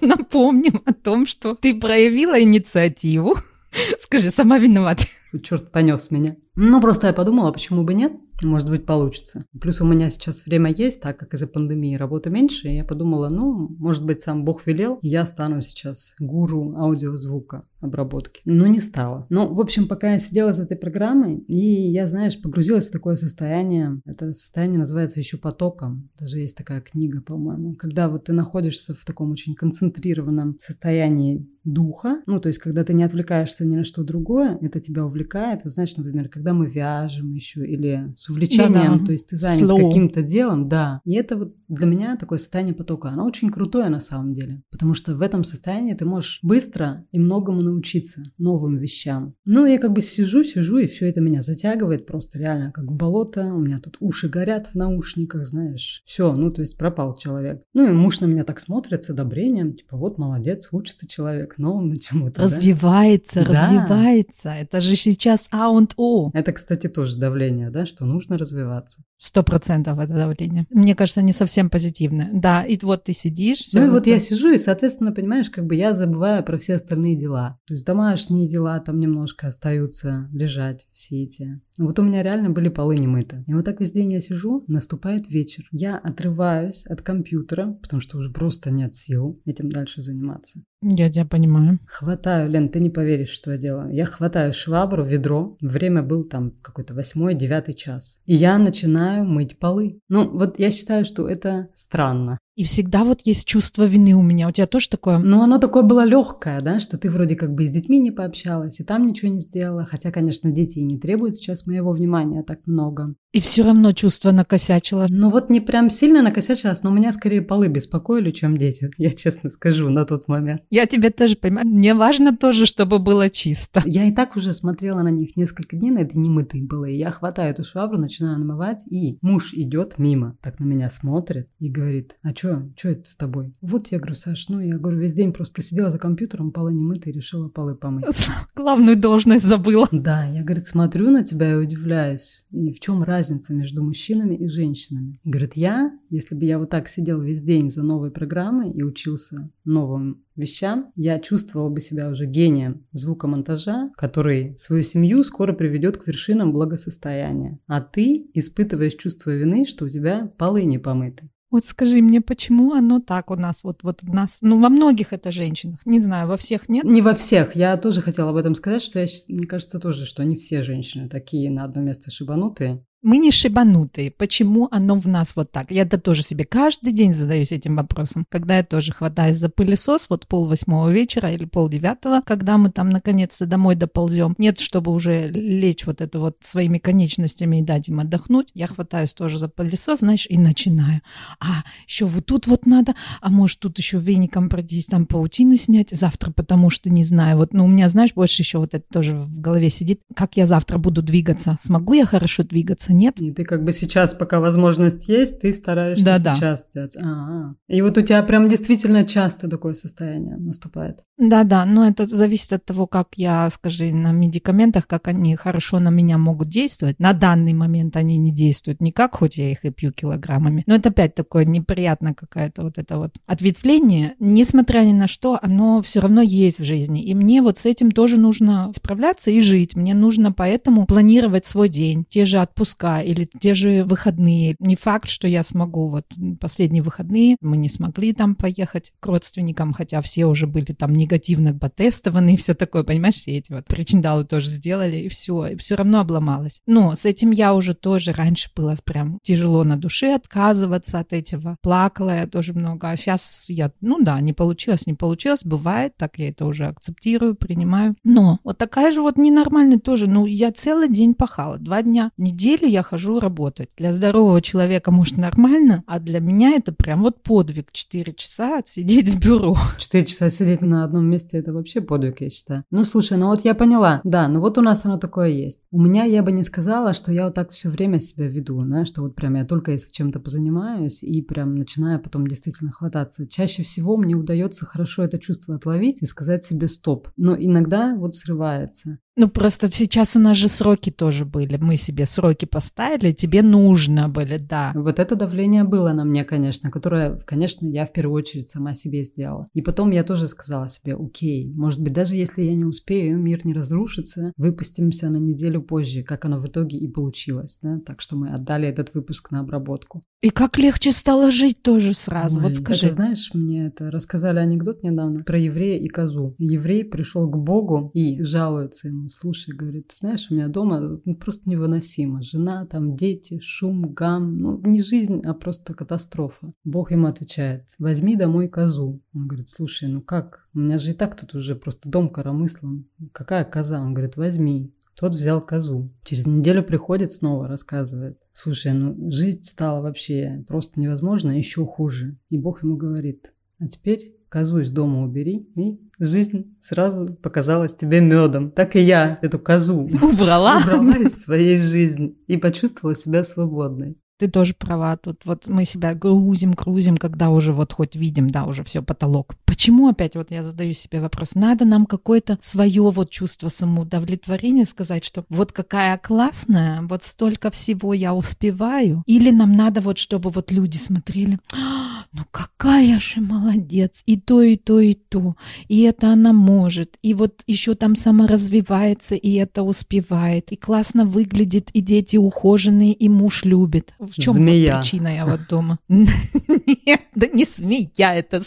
напомним 0.00 0.82
о 0.86 0.92
том, 0.92 1.26
что 1.26 1.54
ты 1.54 1.74
проявила 1.74 2.40
инициативу. 2.40 3.36
Скажи, 4.00 4.30
сама 4.30 4.58
виновата. 4.58 5.04
Черт 5.42 5.70
понес 5.70 6.10
меня. 6.10 6.36
Ну, 6.56 6.80
просто 6.80 7.08
я 7.08 7.12
подумала, 7.12 7.50
почему 7.50 7.82
бы 7.82 7.94
нет? 7.94 8.12
Может 8.42 8.68
быть, 8.68 8.84
получится. 8.84 9.44
Плюс 9.60 9.80
у 9.80 9.84
меня 9.84 10.08
сейчас 10.08 10.44
время 10.44 10.72
есть, 10.72 11.00
так 11.00 11.16
как 11.16 11.34
из-за 11.34 11.46
пандемии 11.46 11.96
работы 11.96 12.30
меньше. 12.30 12.68
И 12.68 12.76
я 12.76 12.84
подумала, 12.84 13.28
ну, 13.28 13.68
может 13.78 14.04
быть, 14.04 14.20
сам 14.20 14.44
Бог 14.44 14.66
велел, 14.66 14.98
я 15.02 15.24
стану 15.24 15.62
сейчас 15.62 16.14
гуру 16.18 16.74
аудиозвука 16.76 17.62
обработки. 17.80 18.40
Но 18.44 18.66
не 18.66 18.80
стала. 18.80 19.26
Ну, 19.30 19.52
в 19.52 19.60
общем, 19.60 19.86
пока 19.86 20.12
я 20.12 20.18
сидела 20.18 20.52
за 20.52 20.64
этой 20.64 20.76
программой, 20.76 21.38
и 21.46 21.90
я, 21.90 22.06
знаешь, 22.06 22.40
погрузилась 22.40 22.86
в 22.86 22.92
такое 22.92 23.16
состояние. 23.16 24.00
Это 24.04 24.32
состояние 24.32 24.78
называется 24.78 25.20
еще 25.20 25.36
потоком. 25.36 26.08
Даже 26.18 26.38
есть 26.38 26.56
такая 26.56 26.80
книга, 26.80 27.20
по-моему. 27.20 27.74
Когда 27.74 28.08
вот 28.08 28.24
ты 28.24 28.32
находишься 28.32 28.94
в 28.94 29.04
таком 29.04 29.30
очень 29.30 29.54
концентрированном 29.54 30.56
состоянии 30.60 31.46
духа, 31.64 32.22
ну, 32.26 32.40
то 32.40 32.48
есть, 32.48 32.58
когда 32.58 32.84
ты 32.84 32.94
не 32.94 33.04
отвлекаешься 33.04 33.64
ни 33.64 33.76
на 33.76 33.84
что 33.84 34.02
другое, 34.02 34.58
это 34.60 34.80
тебя 34.80 35.04
увлекает. 35.04 35.23
Вот 35.32 35.72
знаешь, 35.72 35.96
например, 35.96 36.28
когда 36.28 36.52
мы 36.52 36.66
вяжем 36.66 37.34
еще 37.34 37.66
или 37.66 38.12
с 38.16 38.28
увлечением, 38.28 38.98
да, 39.00 39.06
то 39.06 39.12
есть 39.12 39.28
ты 39.28 39.36
занят 39.36 39.68
Slow. 39.68 39.88
каким-то 39.88 40.22
делом, 40.22 40.68
да. 40.68 41.00
И 41.04 41.14
это 41.14 41.36
вот 41.36 41.54
для 41.68 41.86
меня 41.86 42.16
такое 42.16 42.38
состояние 42.38 42.74
потока. 42.74 43.08
Оно 43.08 43.24
очень 43.24 43.50
крутое 43.50 43.88
на 43.88 44.00
самом 44.00 44.34
деле, 44.34 44.58
потому 44.70 44.94
что 44.94 45.14
в 45.14 45.20
этом 45.20 45.44
состоянии 45.44 45.94
ты 45.94 46.04
можешь 46.04 46.38
быстро 46.42 47.06
и 47.12 47.18
многому 47.18 47.62
научиться, 47.62 48.22
новым 48.38 48.76
вещам. 48.78 49.34
Ну, 49.44 49.66
я 49.66 49.78
как 49.78 49.92
бы 49.92 50.00
сижу, 50.00 50.44
сижу, 50.44 50.78
и 50.78 50.86
все 50.86 51.08
это 51.08 51.20
меня 51.20 51.40
затягивает 51.40 52.06
просто 52.06 52.38
реально 52.38 52.72
как 52.72 52.84
в 52.84 52.96
болото. 52.96 53.46
У 53.46 53.58
меня 53.58 53.78
тут 53.78 53.96
уши 54.00 54.28
горят 54.28 54.68
в 54.68 54.74
наушниках, 54.74 55.44
знаешь. 55.44 56.02
Все, 56.04 56.34
ну, 56.34 56.50
то 56.50 56.62
есть 56.62 56.78
пропал 56.78 57.16
человек. 57.16 57.62
Ну, 57.72 57.88
и 57.88 57.92
муж 57.92 58.20
на 58.20 58.26
меня 58.26 58.44
так 58.44 58.60
смотрит 58.60 59.04
с 59.04 59.10
одобрением, 59.10 59.74
типа, 59.74 59.96
вот 59.96 60.18
молодец, 60.18 60.68
учится 60.72 61.08
человек 61.08 61.58
новому 61.58 61.96
чему-то. 61.96 62.42
Развивается, 62.42 63.44
да? 63.44 63.50
развивается. 63.50 64.44
Да. 64.44 64.56
Это 64.56 64.80
же 64.80 64.96
сейчас 65.14 65.48
А 65.50 65.70
und 65.70 65.94
О. 65.96 66.30
Это, 66.34 66.52
кстати, 66.52 66.88
тоже 66.88 67.18
давление, 67.18 67.70
да, 67.70 67.86
что 67.86 68.04
нужно 68.04 68.36
развиваться. 68.36 69.02
Сто 69.16 69.42
процентов 69.42 69.98
это 69.98 70.12
давление. 70.12 70.66
Мне 70.70 70.94
кажется, 70.94 71.22
не 71.22 71.32
совсем 71.32 71.70
позитивное. 71.70 72.30
Да, 72.32 72.62
и 72.64 72.78
вот 72.82 73.04
ты 73.04 73.12
сидишь. 73.12 73.72
Ну 73.72 73.86
и 73.86 73.88
вот 73.88 74.06
я 74.06 74.18
сижу, 74.18 74.52
и, 74.52 74.58
соответственно, 74.58 75.12
понимаешь, 75.12 75.50
как 75.50 75.66
бы 75.66 75.74
я 75.74 75.94
забываю 75.94 76.44
про 76.44 76.58
все 76.58 76.74
остальные 76.74 77.16
дела. 77.16 77.58
То 77.66 77.74
есть 77.74 77.86
домашние 77.86 78.48
дела 78.48 78.78
там 78.80 78.98
немножко 78.98 79.46
остаются 79.46 80.28
лежать 80.32 80.86
все 80.92 81.22
эти. 81.22 81.60
Вот 81.78 81.98
у 81.98 82.02
меня 82.02 82.22
реально 82.22 82.50
были 82.50 82.68
полы 82.68 82.96
не 82.96 83.06
мыты. 83.06 83.44
И 83.46 83.54
вот 83.54 83.64
так 83.64 83.80
весь 83.80 83.92
день 83.92 84.12
я 84.12 84.20
сижу, 84.20 84.64
наступает 84.66 85.28
вечер. 85.28 85.64
Я 85.70 85.96
отрываюсь 85.96 86.84
от 86.86 87.02
компьютера, 87.02 87.78
потому 87.82 88.02
что 88.02 88.18
уже 88.18 88.30
просто 88.30 88.70
нет 88.70 88.94
сил 88.94 89.40
этим 89.46 89.70
дальше 89.70 90.00
заниматься. 90.00 90.60
Я 90.82 91.10
тебя 91.10 91.24
понимаю. 91.24 91.78
Хватаю, 91.86 92.50
Лен, 92.50 92.68
ты 92.68 92.78
не 92.78 92.90
поверишь, 92.90 93.30
что 93.30 93.52
я 93.52 93.58
делаю. 93.58 93.92
Я 93.94 94.04
хватаю 94.04 94.52
швабру, 94.52 95.03
ведро. 95.04 95.56
Время 95.60 96.02
был 96.02 96.24
там 96.24 96.52
какой-то 96.62 96.94
восьмой, 96.94 97.34
девятый 97.34 97.74
час. 97.74 98.20
И 98.24 98.34
я 98.34 98.58
начинаю 98.58 99.24
мыть 99.24 99.58
полы. 99.58 100.00
Ну, 100.08 100.28
вот 100.30 100.58
я 100.58 100.70
считаю, 100.70 101.04
что 101.04 101.28
это 101.28 101.68
странно. 101.74 102.38
И 102.56 102.62
всегда 102.62 103.02
вот 103.02 103.22
есть 103.24 103.46
чувство 103.46 103.84
вины 103.84 104.14
у 104.14 104.22
меня. 104.22 104.48
У 104.48 104.52
тебя 104.52 104.68
тоже 104.68 104.88
такое? 104.88 105.18
Ну, 105.18 105.42
оно 105.42 105.58
такое 105.58 105.82
было 105.82 106.04
легкое, 106.04 106.60
да, 106.60 106.78
что 106.78 106.96
ты 106.96 107.10
вроде 107.10 107.34
как 107.34 107.52
бы 107.52 107.66
с 107.66 107.70
детьми 107.70 107.98
не 107.98 108.12
пообщалась, 108.12 108.78
и 108.78 108.84
там 108.84 109.06
ничего 109.06 109.32
не 109.32 109.40
сделала. 109.40 109.84
Хотя, 109.84 110.12
конечно, 110.12 110.52
дети 110.52 110.78
и 110.78 110.84
не 110.84 110.98
требуют 110.98 111.34
сейчас 111.34 111.66
моего 111.66 111.90
внимания 111.92 112.44
так 112.44 112.60
много. 112.66 113.06
И 113.34 113.40
все 113.40 113.64
равно 113.64 113.90
чувство 113.90 114.30
накосячило. 114.30 115.06
Ну 115.08 115.28
вот 115.28 115.50
не 115.50 115.60
прям 115.60 115.90
сильно 115.90 116.22
накосячилось, 116.22 116.84
но 116.84 116.90
меня 116.90 117.10
скорее 117.10 117.42
полы 117.42 117.66
беспокоили, 117.66 118.30
чем 118.30 118.56
дети, 118.56 118.92
я 118.98 119.10
честно 119.10 119.50
скажу, 119.50 119.88
на 119.88 120.04
тот 120.04 120.28
момент. 120.28 120.62
Я 120.70 120.86
тебя 120.86 121.10
тоже 121.10 121.34
понимаю. 121.36 121.66
Мне 121.66 121.94
важно 121.94 122.36
тоже, 122.36 122.66
чтобы 122.66 123.00
было 123.00 123.28
чисто. 123.28 123.82
Я 123.84 124.04
и 124.04 124.12
так 124.12 124.36
уже 124.36 124.52
смотрела 124.52 125.02
на 125.02 125.10
них 125.10 125.36
несколько 125.36 125.74
дней, 125.74 125.90
на 125.90 125.98
это 125.98 126.16
немытые 126.16 126.62
было. 126.62 126.84
И 126.84 126.96
я 126.96 127.10
хватаю 127.10 127.50
эту 127.50 127.64
швабру, 127.64 127.98
начинаю 127.98 128.38
намывать, 128.38 128.84
и 128.88 129.18
муж 129.20 129.52
идет 129.52 129.98
мимо, 129.98 130.38
так 130.40 130.60
на 130.60 130.64
меня 130.64 130.88
смотрит 130.88 131.48
и 131.58 131.68
говорит, 131.68 132.16
а 132.22 132.32
что 132.36 132.43
что, 132.44 132.68
что 132.76 132.88
это 132.90 133.08
с 133.08 133.16
тобой? 133.16 133.54
Вот 133.62 133.88
я 133.88 133.98
говорю, 133.98 134.14
Саш, 134.14 134.48
ну 134.48 134.60
я 134.60 134.76
говорю, 134.76 134.98
весь 134.98 135.14
день 135.14 135.32
просто 135.32 135.54
просидела 135.54 135.90
за 135.90 135.98
компьютером, 135.98 136.52
полы 136.52 136.74
не 136.74 136.84
мыты, 136.84 137.10
решила 137.10 137.48
полы 137.48 137.74
помыть. 137.74 138.04
Главную 138.54 138.96
должность 138.96 139.46
забыла. 139.46 139.88
Да, 139.90 140.24
я, 140.24 140.42
говорит, 140.42 140.66
смотрю 140.66 141.10
на 141.10 141.24
тебя 141.24 141.52
и 141.52 141.56
удивляюсь. 141.56 142.44
И 142.50 142.72
в 142.72 142.80
чем 142.80 143.02
разница 143.02 143.54
между 143.54 143.82
мужчинами 143.82 144.34
и 144.34 144.48
женщинами? 144.48 145.20
Говорит, 145.24 145.52
я, 145.54 145.98
если 146.10 146.34
бы 146.34 146.44
я 146.44 146.58
вот 146.58 146.70
так 146.70 146.88
сидел 146.88 147.20
весь 147.20 147.40
день 147.40 147.70
за 147.70 147.82
новой 147.82 148.10
программой 148.10 148.70
и 148.70 148.82
учился 148.82 149.46
новым 149.64 150.22
вещам, 150.36 150.92
я 150.96 151.18
чувствовала 151.20 151.70
бы 151.70 151.80
себя 151.80 152.10
уже 152.10 152.26
гением 152.26 152.84
звукомонтажа, 152.92 153.90
который 153.96 154.56
свою 154.58 154.82
семью 154.82 155.24
скоро 155.24 155.52
приведет 155.52 155.96
к 155.96 156.06
вершинам 156.06 156.52
благосостояния. 156.52 157.58
А 157.66 157.80
ты 157.80 158.26
испытываешь 158.34 158.94
чувство 158.94 159.30
вины, 159.30 159.64
что 159.64 159.86
у 159.86 159.88
тебя 159.88 160.30
полы 160.36 160.64
не 160.64 160.78
помыты. 160.78 161.30
Вот 161.54 161.64
скажи 161.64 162.02
мне, 162.02 162.20
почему 162.20 162.72
оно 162.72 162.98
так 162.98 163.30
у 163.30 163.36
нас, 163.36 163.62
вот, 163.62 163.84
вот 163.84 164.02
в 164.02 164.12
нас, 164.12 164.38
ну, 164.40 164.60
во 164.60 164.68
многих 164.68 165.12
это 165.12 165.30
женщинах, 165.30 165.86
не 165.86 166.00
знаю, 166.00 166.26
во 166.26 166.36
всех 166.36 166.68
нет? 166.68 166.82
Не 166.82 167.00
во 167.00 167.14
всех. 167.14 167.54
Я 167.54 167.76
тоже 167.76 168.02
хотела 168.02 168.30
об 168.30 168.36
этом 168.36 168.56
сказать, 168.56 168.82
что 168.82 168.98
я, 168.98 169.06
мне 169.28 169.46
кажется 169.46 169.78
тоже, 169.78 170.04
что 170.04 170.24
не 170.24 170.34
все 170.34 170.64
женщины 170.64 171.08
такие 171.08 171.52
на 171.52 171.62
одно 171.62 171.80
место 171.80 172.10
шибанутые. 172.10 172.84
Мы 173.04 173.18
не 173.18 173.30
шибанутые. 173.30 174.10
Почему 174.10 174.66
оно 174.70 174.98
в 174.98 175.06
нас 175.06 175.36
вот 175.36 175.52
так? 175.52 175.70
Я 175.70 175.82
это 175.82 175.98
тоже 175.98 176.22
себе 176.22 176.44
каждый 176.44 176.90
день 176.90 177.12
задаюсь 177.12 177.52
этим 177.52 177.76
вопросом. 177.76 178.24
Когда 178.30 178.56
я 178.56 178.64
тоже 178.64 178.92
хватаюсь 178.92 179.36
за 179.36 179.50
пылесос, 179.50 180.08
вот 180.08 180.26
пол 180.26 180.46
восьмого 180.46 180.88
вечера 180.88 181.30
или 181.30 181.44
пол 181.44 181.68
девятого, 181.68 182.22
когда 182.22 182.56
мы 182.56 182.70
там 182.70 182.88
наконец-то 182.88 183.44
домой 183.44 183.74
доползем. 183.74 184.34
Нет, 184.38 184.58
чтобы 184.58 184.90
уже 184.90 185.28
лечь 185.28 185.84
вот 185.84 186.00
это 186.00 186.18
вот 186.18 186.38
своими 186.40 186.78
конечностями 186.78 187.58
и 187.58 187.62
дать 187.62 187.90
им 187.90 188.00
отдохнуть. 188.00 188.48
Я 188.54 188.68
хватаюсь 188.68 189.12
тоже 189.12 189.38
за 189.38 189.48
пылесос, 189.48 189.98
знаешь, 189.98 190.26
и 190.26 190.38
начинаю. 190.38 191.02
А, 191.40 191.62
еще 191.86 192.06
вот 192.06 192.24
тут 192.24 192.46
вот 192.46 192.64
надо, 192.64 192.94
а 193.20 193.28
может 193.28 193.58
тут 193.60 193.76
еще 193.76 193.98
веником 193.98 194.48
пройтись, 194.48 194.86
там 194.86 195.04
паутины 195.04 195.58
снять 195.58 195.90
завтра, 195.90 196.30
потому 196.30 196.70
что 196.70 196.88
не 196.88 197.04
знаю. 197.04 197.36
Вот, 197.36 197.52
ну, 197.52 197.66
у 197.66 197.68
меня, 197.68 197.90
знаешь, 197.90 198.14
больше 198.14 198.40
еще 198.40 198.56
вот 198.56 198.72
это 198.72 198.86
тоже 198.90 199.12
в 199.12 199.40
голове 199.40 199.68
сидит. 199.68 200.00
Как 200.16 200.38
я 200.38 200.46
завтра 200.46 200.78
буду 200.78 201.02
двигаться? 201.02 201.58
Смогу 201.60 201.92
я 201.92 202.06
хорошо 202.06 202.44
двигаться? 202.44 202.93
Нет. 202.94 203.20
И 203.20 203.32
ты 203.32 203.44
как 203.44 203.64
бы 203.64 203.72
сейчас, 203.72 204.14
пока 204.14 204.40
возможность 204.40 205.08
есть, 205.08 205.40
ты 205.40 205.52
стараешься 205.52 206.04
да, 206.04 206.18
сейчас 206.18 206.62
да. 206.62 206.68
делать. 206.72 206.96
А-а. 206.96 207.54
И 207.68 207.82
вот 207.82 207.98
у 207.98 208.02
тебя 208.02 208.22
прям 208.22 208.48
действительно 208.48 209.04
часто 209.04 209.48
такое 209.48 209.74
состояние 209.74 210.36
наступает. 210.36 211.00
Да-да, 211.16 211.64
но 211.64 211.86
это 211.86 212.06
зависит 212.06 212.52
от 212.52 212.64
того, 212.64 212.86
как 212.86 213.10
я, 213.16 213.48
скажи, 213.50 213.92
на 213.92 214.10
медикаментах, 214.10 214.88
как 214.88 215.06
они 215.06 215.36
хорошо 215.36 215.78
на 215.78 215.90
меня 215.90 216.18
могут 216.18 216.48
действовать. 216.48 216.98
На 216.98 217.12
данный 217.12 217.52
момент 217.52 217.96
они 217.96 218.18
не 218.18 218.32
действуют 218.32 218.80
никак, 218.80 219.14
хоть 219.14 219.36
я 219.36 219.50
их 219.50 219.64
и 219.64 219.70
пью 219.70 219.92
килограммами. 219.92 220.64
Но 220.66 220.74
это 220.74 220.88
опять 220.88 221.14
такое 221.14 221.44
неприятное 221.44 222.14
какое-то 222.14 222.64
вот 222.64 222.78
это 222.78 222.98
вот 222.98 223.14
ответвление. 223.26 224.14
Несмотря 224.18 224.80
ни 224.80 224.92
на 224.92 225.06
что, 225.06 225.38
оно 225.40 225.82
все 225.82 226.00
равно 226.00 226.20
есть 226.20 226.58
в 226.58 226.64
жизни. 226.64 227.04
И 227.04 227.14
мне 227.14 227.42
вот 227.42 227.58
с 227.58 227.66
этим 227.66 227.92
тоже 227.92 228.18
нужно 228.18 228.70
справляться 228.74 229.30
и 229.30 229.40
жить. 229.40 229.76
Мне 229.76 229.94
нужно 229.94 230.32
поэтому 230.32 230.86
планировать 230.86 231.46
свой 231.46 231.68
день. 231.68 232.04
Те 232.08 232.24
же 232.24 232.40
отпуска 232.40 232.83
отпуска 232.84 233.00
или 233.00 233.28
те 233.40 233.54
же 233.54 233.84
выходные. 233.84 234.56
Не 234.58 234.76
факт, 234.76 235.08
что 235.08 235.26
я 235.26 235.42
смогу. 235.42 235.88
Вот 235.88 236.06
последние 236.40 236.82
выходные 236.82 237.36
мы 237.40 237.56
не 237.56 237.68
смогли 237.68 238.12
там 238.12 238.34
поехать 238.34 238.92
к 239.00 239.06
родственникам, 239.06 239.72
хотя 239.72 240.00
все 240.02 240.26
уже 240.26 240.46
были 240.46 240.72
там 240.72 240.92
негативно 240.92 241.54
потестованы 241.54 242.34
и 242.34 242.36
все 242.36 242.54
такое, 242.54 242.82
понимаешь, 242.82 243.14
все 243.14 243.38
эти 243.38 243.52
вот 243.52 243.66
причиндалы 243.66 244.24
тоже 244.24 244.48
сделали, 244.48 244.98
и 244.98 245.08
все, 245.08 245.46
и 245.46 245.56
все 245.56 245.76
равно 245.76 246.00
обломалось. 246.00 246.60
Но 246.66 246.94
с 246.94 247.04
этим 247.06 247.30
я 247.30 247.54
уже 247.54 247.74
тоже 247.74 248.12
раньше 248.12 248.50
было 248.54 248.74
прям 248.84 249.18
тяжело 249.22 249.62
на 249.64 249.76
душе 249.76 250.14
отказываться 250.14 250.98
от 250.98 251.12
этого. 251.12 251.56
Плакала 251.62 252.10
я 252.10 252.26
тоже 252.26 252.54
много, 252.54 252.90
а 252.90 252.96
сейчас 252.96 253.46
я, 253.48 253.70
ну 253.80 254.02
да, 254.02 254.20
не 254.20 254.32
получилось, 254.32 254.86
не 254.86 254.94
получилось, 254.94 255.44
бывает, 255.44 255.96
так 255.96 256.18
я 256.18 256.28
это 256.30 256.46
уже 256.46 256.66
акцептирую, 256.66 257.34
принимаю. 257.34 257.94
Но 258.04 258.38
вот 258.42 258.58
такая 258.58 258.90
же 258.90 259.00
вот 259.00 259.16
ненормальная 259.16 259.78
тоже, 259.78 260.08
ну 260.08 260.26
я 260.26 260.50
целый 260.52 260.88
день 260.88 261.14
пахала, 261.14 261.58
два 261.58 261.82
дня 261.82 262.10
в 262.16 262.22
неделю 262.64 262.72
я 262.72 262.82
хожу 262.82 263.20
работать. 263.20 263.68
Для 263.76 263.92
здорового 263.92 264.40
человека, 264.40 264.90
может, 264.90 265.16
нормально, 265.16 265.82
а 265.86 265.98
для 266.00 266.20
меня 266.20 266.52
это 266.56 266.72
прям 266.72 267.02
вот 267.02 267.22
подвиг. 267.22 267.72
Четыре 267.72 268.14
часа 268.14 268.62
сидеть 268.64 269.08
в 269.08 269.18
бюро. 269.18 269.56
Четыре 269.78 270.06
часа 270.06 270.30
сидеть 270.30 270.60
на 270.60 270.84
одном 270.84 271.04
месте– 271.04 271.38
это 271.38 271.52
вообще 271.52 271.80
подвиг, 271.80 272.20
я 272.20 272.30
считаю. 272.30 272.64
Ну, 272.70 272.84
слушай, 272.84 273.18
ну 273.18 273.26
вот 273.26 273.44
я 273.44 273.54
поняла. 273.54 274.00
Да, 274.04 274.28
ну 274.28 274.40
вот 274.40 274.58
у 274.58 274.62
нас 274.62 274.84
оно 274.84 274.98
такое 274.98 275.28
есть. 275.28 275.60
У 275.70 275.80
меня 275.80 276.04
я 276.04 276.22
бы 276.22 276.32
не 276.32 276.44
сказала, 276.44 276.92
что 276.92 277.12
я 277.12 277.26
вот 277.26 277.34
так 277.34 277.50
все 277.50 277.68
время 277.68 277.98
себя 277.98 278.26
веду, 278.28 278.62
знаешь, 278.62 278.88
что 278.88 279.02
вот 279.02 279.14
прям 279.14 279.34
я 279.36 279.44
только 279.44 279.72
если 279.72 279.90
чем-то 279.90 280.20
позанимаюсь 280.20 281.02
и 281.02 281.22
прям 281.22 281.56
начинаю 281.56 282.00
потом 282.00 282.26
действительно 282.26 282.70
хвататься. 282.70 283.26
Чаще 283.26 283.62
всего 283.62 283.96
мне 283.96 284.14
удается 284.14 284.66
хорошо 284.66 285.04
это 285.04 285.18
чувство 285.18 285.56
отловить 285.56 286.02
и 286.02 286.06
сказать 286.06 286.42
себе 286.42 286.68
стоп. 286.68 287.08
Но 287.16 287.36
иногда 287.36 287.94
вот 287.96 288.14
срывается. 288.14 288.98
Ну, 289.16 289.28
просто 289.28 289.70
сейчас 289.70 290.16
у 290.16 290.18
нас 290.18 290.36
же 290.36 290.48
сроки 290.48 290.90
тоже 290.90 291.24
были. 291.24 291.56
Мы 291.56 291.76
себе 291.76 292.04
сроки 292.04 292.46
поставили, 292.54 293.12
тебе 293.12 293.42
нужно 293.42 294.08
были, 294.08 294.38
да. 294.38 294.72
Вот 294.74 294.98
это 294.98 295.16
давление 295.16 295.64
было 295.64 295.92
на 295.92 296.04
мне, 296.04 296.24
конечно, 296.24 296.70
которое, 296.70 297.18
конечно, 297.26 297.66
я 297.66 297.84
в 297.84 297.92
первую 297.92 298.16
очередь 298.22 298.48
сама 298.48 298.74
себе 298.74 299.02
сделала. 299.02 299.46
И 299.54 299.60
потом 299.60 299.90
я 299.90 300.04
тоже 300.04 300.28
сказала 300.28 300.68
себе, 300.68 300.94
окей, 300.94 301.52
может 301.52 301.80
быть, 301.80 301.92
даже 301.92 302.14
если 302.14 302.42
я 302.42 302.54
не 302.54 302.64
успею, 302.64 303.18
мир 303.18 303.44
не 303.44 303.52
разрушится, 303.52 304.32
выпустимся 304.36 305.10
на 305.10 305.16
неделю 305.16 305.62
позже, 305.62 306.02
как 306.02 306.24
оно 306.24 306.38
в 306.38 306.46
итоге 306.46 306.78
и 306.78 306.88
получилось, 306.88 307.58
да? 307.60 307.80
Так 307.84 308.00
что 308.00 308.16
мы 308.16 308.30
отдали 308.30 308.68
этот 308.68 308.94
выпуск 308.94 309.32
на 309.32 309.40
обработку. 309.40 310.02
И 310.22 310.30
как 310.30 310.58
легче 310.58 310.92
стало 310.92 311.30
жить 311.30 311.60
тоже 311.60 311.92
сразу, 311.92 312.40
Ой, 312.40 312.48
вот 312.48 312.56
скажи. 312.56 312.86
Это, 312.86 312.94
знаешь, 312.94 313.30
мне 313.34 313.66
это 313.66 313.90
рассказали 313.90 314.38
анекдот 314.38 314.82
недавно 314.82 315.24
про 315.24 315.38
еврея 315.38 315.78
и 315.80 315.88
козу. 315.88 316.34
Еврей 316.38 316.84
пришел 316.84 317.28
к 317.28 317.36
Богу 317.36 317.90
и 317.94 318.22
жалуется 318.22 318.88
ему, 318.88 319.10
слушай, 319.10 319.54
говорит, 319.54 319.88
ты 319.88 319.96
знаешь, 319.98 320.28
у 320.30 320.34
меня 320.34 320.48
дома 320.48 321.00
ну, 321.04 321.14
просто 321.16 321.50
невыносимо. 321.50 322.22
Жена, 322.22 322.43
там 322.70 322.96
дети, 322.96 323.38
шум, 323.40 323.92
гам. 323.92 324.38
Ну, 324.38 324.60
не 324.64 324.82
жизнь, 324.82 325.22
а 325.24 325.34
просто 325.34 325.74
катастрофа. 325.74 326.52
Бог 326.64 326.90
ему 326.90 327.06
отвечает, 327.06 327.66
возьми 327.78 328.16
домой 328.16 328.48
козу. 328.48 329.00
Он 329.14 329.26
говорит, 329.26 329.48
слушай, 329.48 329.88
ну 329.88 330.00
как? 330.00 330.48
У 330.54 330.58
меня 330.58 330.78
же 330.78 330.92
и 330.92 330.94
так 330.94 331.16
тут 331.16 331.34
уже 331.34 331.56
просто 331.56 331.88
дом 331.88 332.08
коромыслом. 332.08 332.86
Какая 333.12 333.44
коза? 333.44 333.80
Он 333.80 333.94
говорит, 333.94 334.16
возьми. 334.16 334.72
Тот 334.94 335.14
взял 335.14 335.44
козу. 335.44 335.88
Через 336.04 336.26
неделю 336.26 336.62
приходит 336.62 337.12
снова, 337.12 337.48
рассказывает. 337.48 338.18
Слушай, 338.32 338.72
ну 338.74 339.10
жизнь 339.10 339.42
стала 339.42 339.82
вообще 339.82 340.44
просто 340.46 340.80
невозможно, 340.80 341.32
еще 341.36 341.66
хуже. 341.66 342.16
И 342.30 342.38
Бог 342.38 342.62
ему 342.62 342.76
говорит, 342.76 343.32
а 343.58 343.66
теперь 343.66 344.14
козу 344.34 344.58
из 344.58 344.72
дома 344.72 345.04
убери, 345.04 345.48
и 345.54 345.78
жизнь 346.00 346.56
сразу 346.60 347.14
показалась 347.14 347.72
тебе 347.72 348.00
медом. 348.00 348.50
Так 348.50 348.74
и 348.74 348.80
я 348.80 349.16
эту 349.22 349.38
козу 349.38 349.88
убрала, 350.02 350.58
убрала 350.58 350.96
из 350.98 351.22
своей 351.22 351.56
жизни 351.56 352.16
и 352.26 352.36
почувствовала 352.36 352.96
себя 352.96 353.22
свободной. 353.22 353.96
Ты 354.24 354.30
тоже 354.30 354.54
права. 354.54 354.96
Тут 354.96 355.26
вот 355.26 355.48
мы 355.48 355.66
себя 355.66 355.92
грузим, 355.92 356.52
грузим, 356.52 356.96
когда 356.96 357.28
уже 357.28 357.52
вот 357.52 357.74
хоть 357.74 357.94
видим, 357.94 358.30
да, 358.30 358.44
уже 358.44 358.64
все 358.64 358.82
потолок. 358.82 359.34
Почему 359.44 359.88
опять 359.88 360.16
вот 360.16 360.30
я 360.30 360.42
задаю 360.42 360.72
себе 360.72 361.00
вопрос? 361.00 361.34
Надо 361.34 361.66
нам 361.66 361.84
какое-то 361.84 362.38
свое 362.40 362.90
вот 362.90 363.10
чувство 363.10 363.50
самоудовлетворения 363.50 364.64
сказать, 364.64 365.04
что 365.04 365.26
вот 365.28 365.52
какая 365.52 365.98
классная, 365.98 366.80
вот 366.80 367.04
столько 367.04 367.50
всего 367.50 367.92
я 367.92 368.14
успеваю. 368.14 369.02
Или 369.04 369.30
нам 369.30 369.52
надо 369.52 369.82
вот, 369.82 369.98
чтобы 369.98 370.30
вот 370.30 370.50
люди 370.50 370.78
смотрели, 370.78 371.38
«А, 371.52 372.06
ну 372.14 372.22
какая 372.30 373.00
же 373.00 373.20
молодец, 373.20 374.02
и 374.06 374.16
то, 374.16 374.40
и 374.40 374.56
то, 374.56 374.80
и 374.80 374.94
то, 374.94 375.36
и 375.68 375.82
это 375.82 376.12
она 376.12 376.32
может, 376.32 376.96
и 377.02 377.12
вот 377.12 377.42
еще 377.46 377.74
там 377.74 377.94
саморазвивается, 377.94 379.16
и 379.16 379.32
это 379.34 379.62
успевает, 379.62 380.50
и 380.50 380.56
классно 380.56 381.04
выглядит, 381.04 381.70
и 381.72 381.82
дети 381.82 382.16
ухоженные, 382.16 382.92
и 382.94 383.08
муж 383.10 383.44
любит 383.44 383.92
в 384.14 384.22
чем 384.22 384.34
змея. 384.34 384.78
причина 384.80 385.14
я 385.14 385.26
вот 385.26 385.46
дома? 385.48 385.78
Нет, 385.88 387.02
да 387.14 387.26
не 387.26 387.44
змея, 387.44 388.14
это 388.14 388.42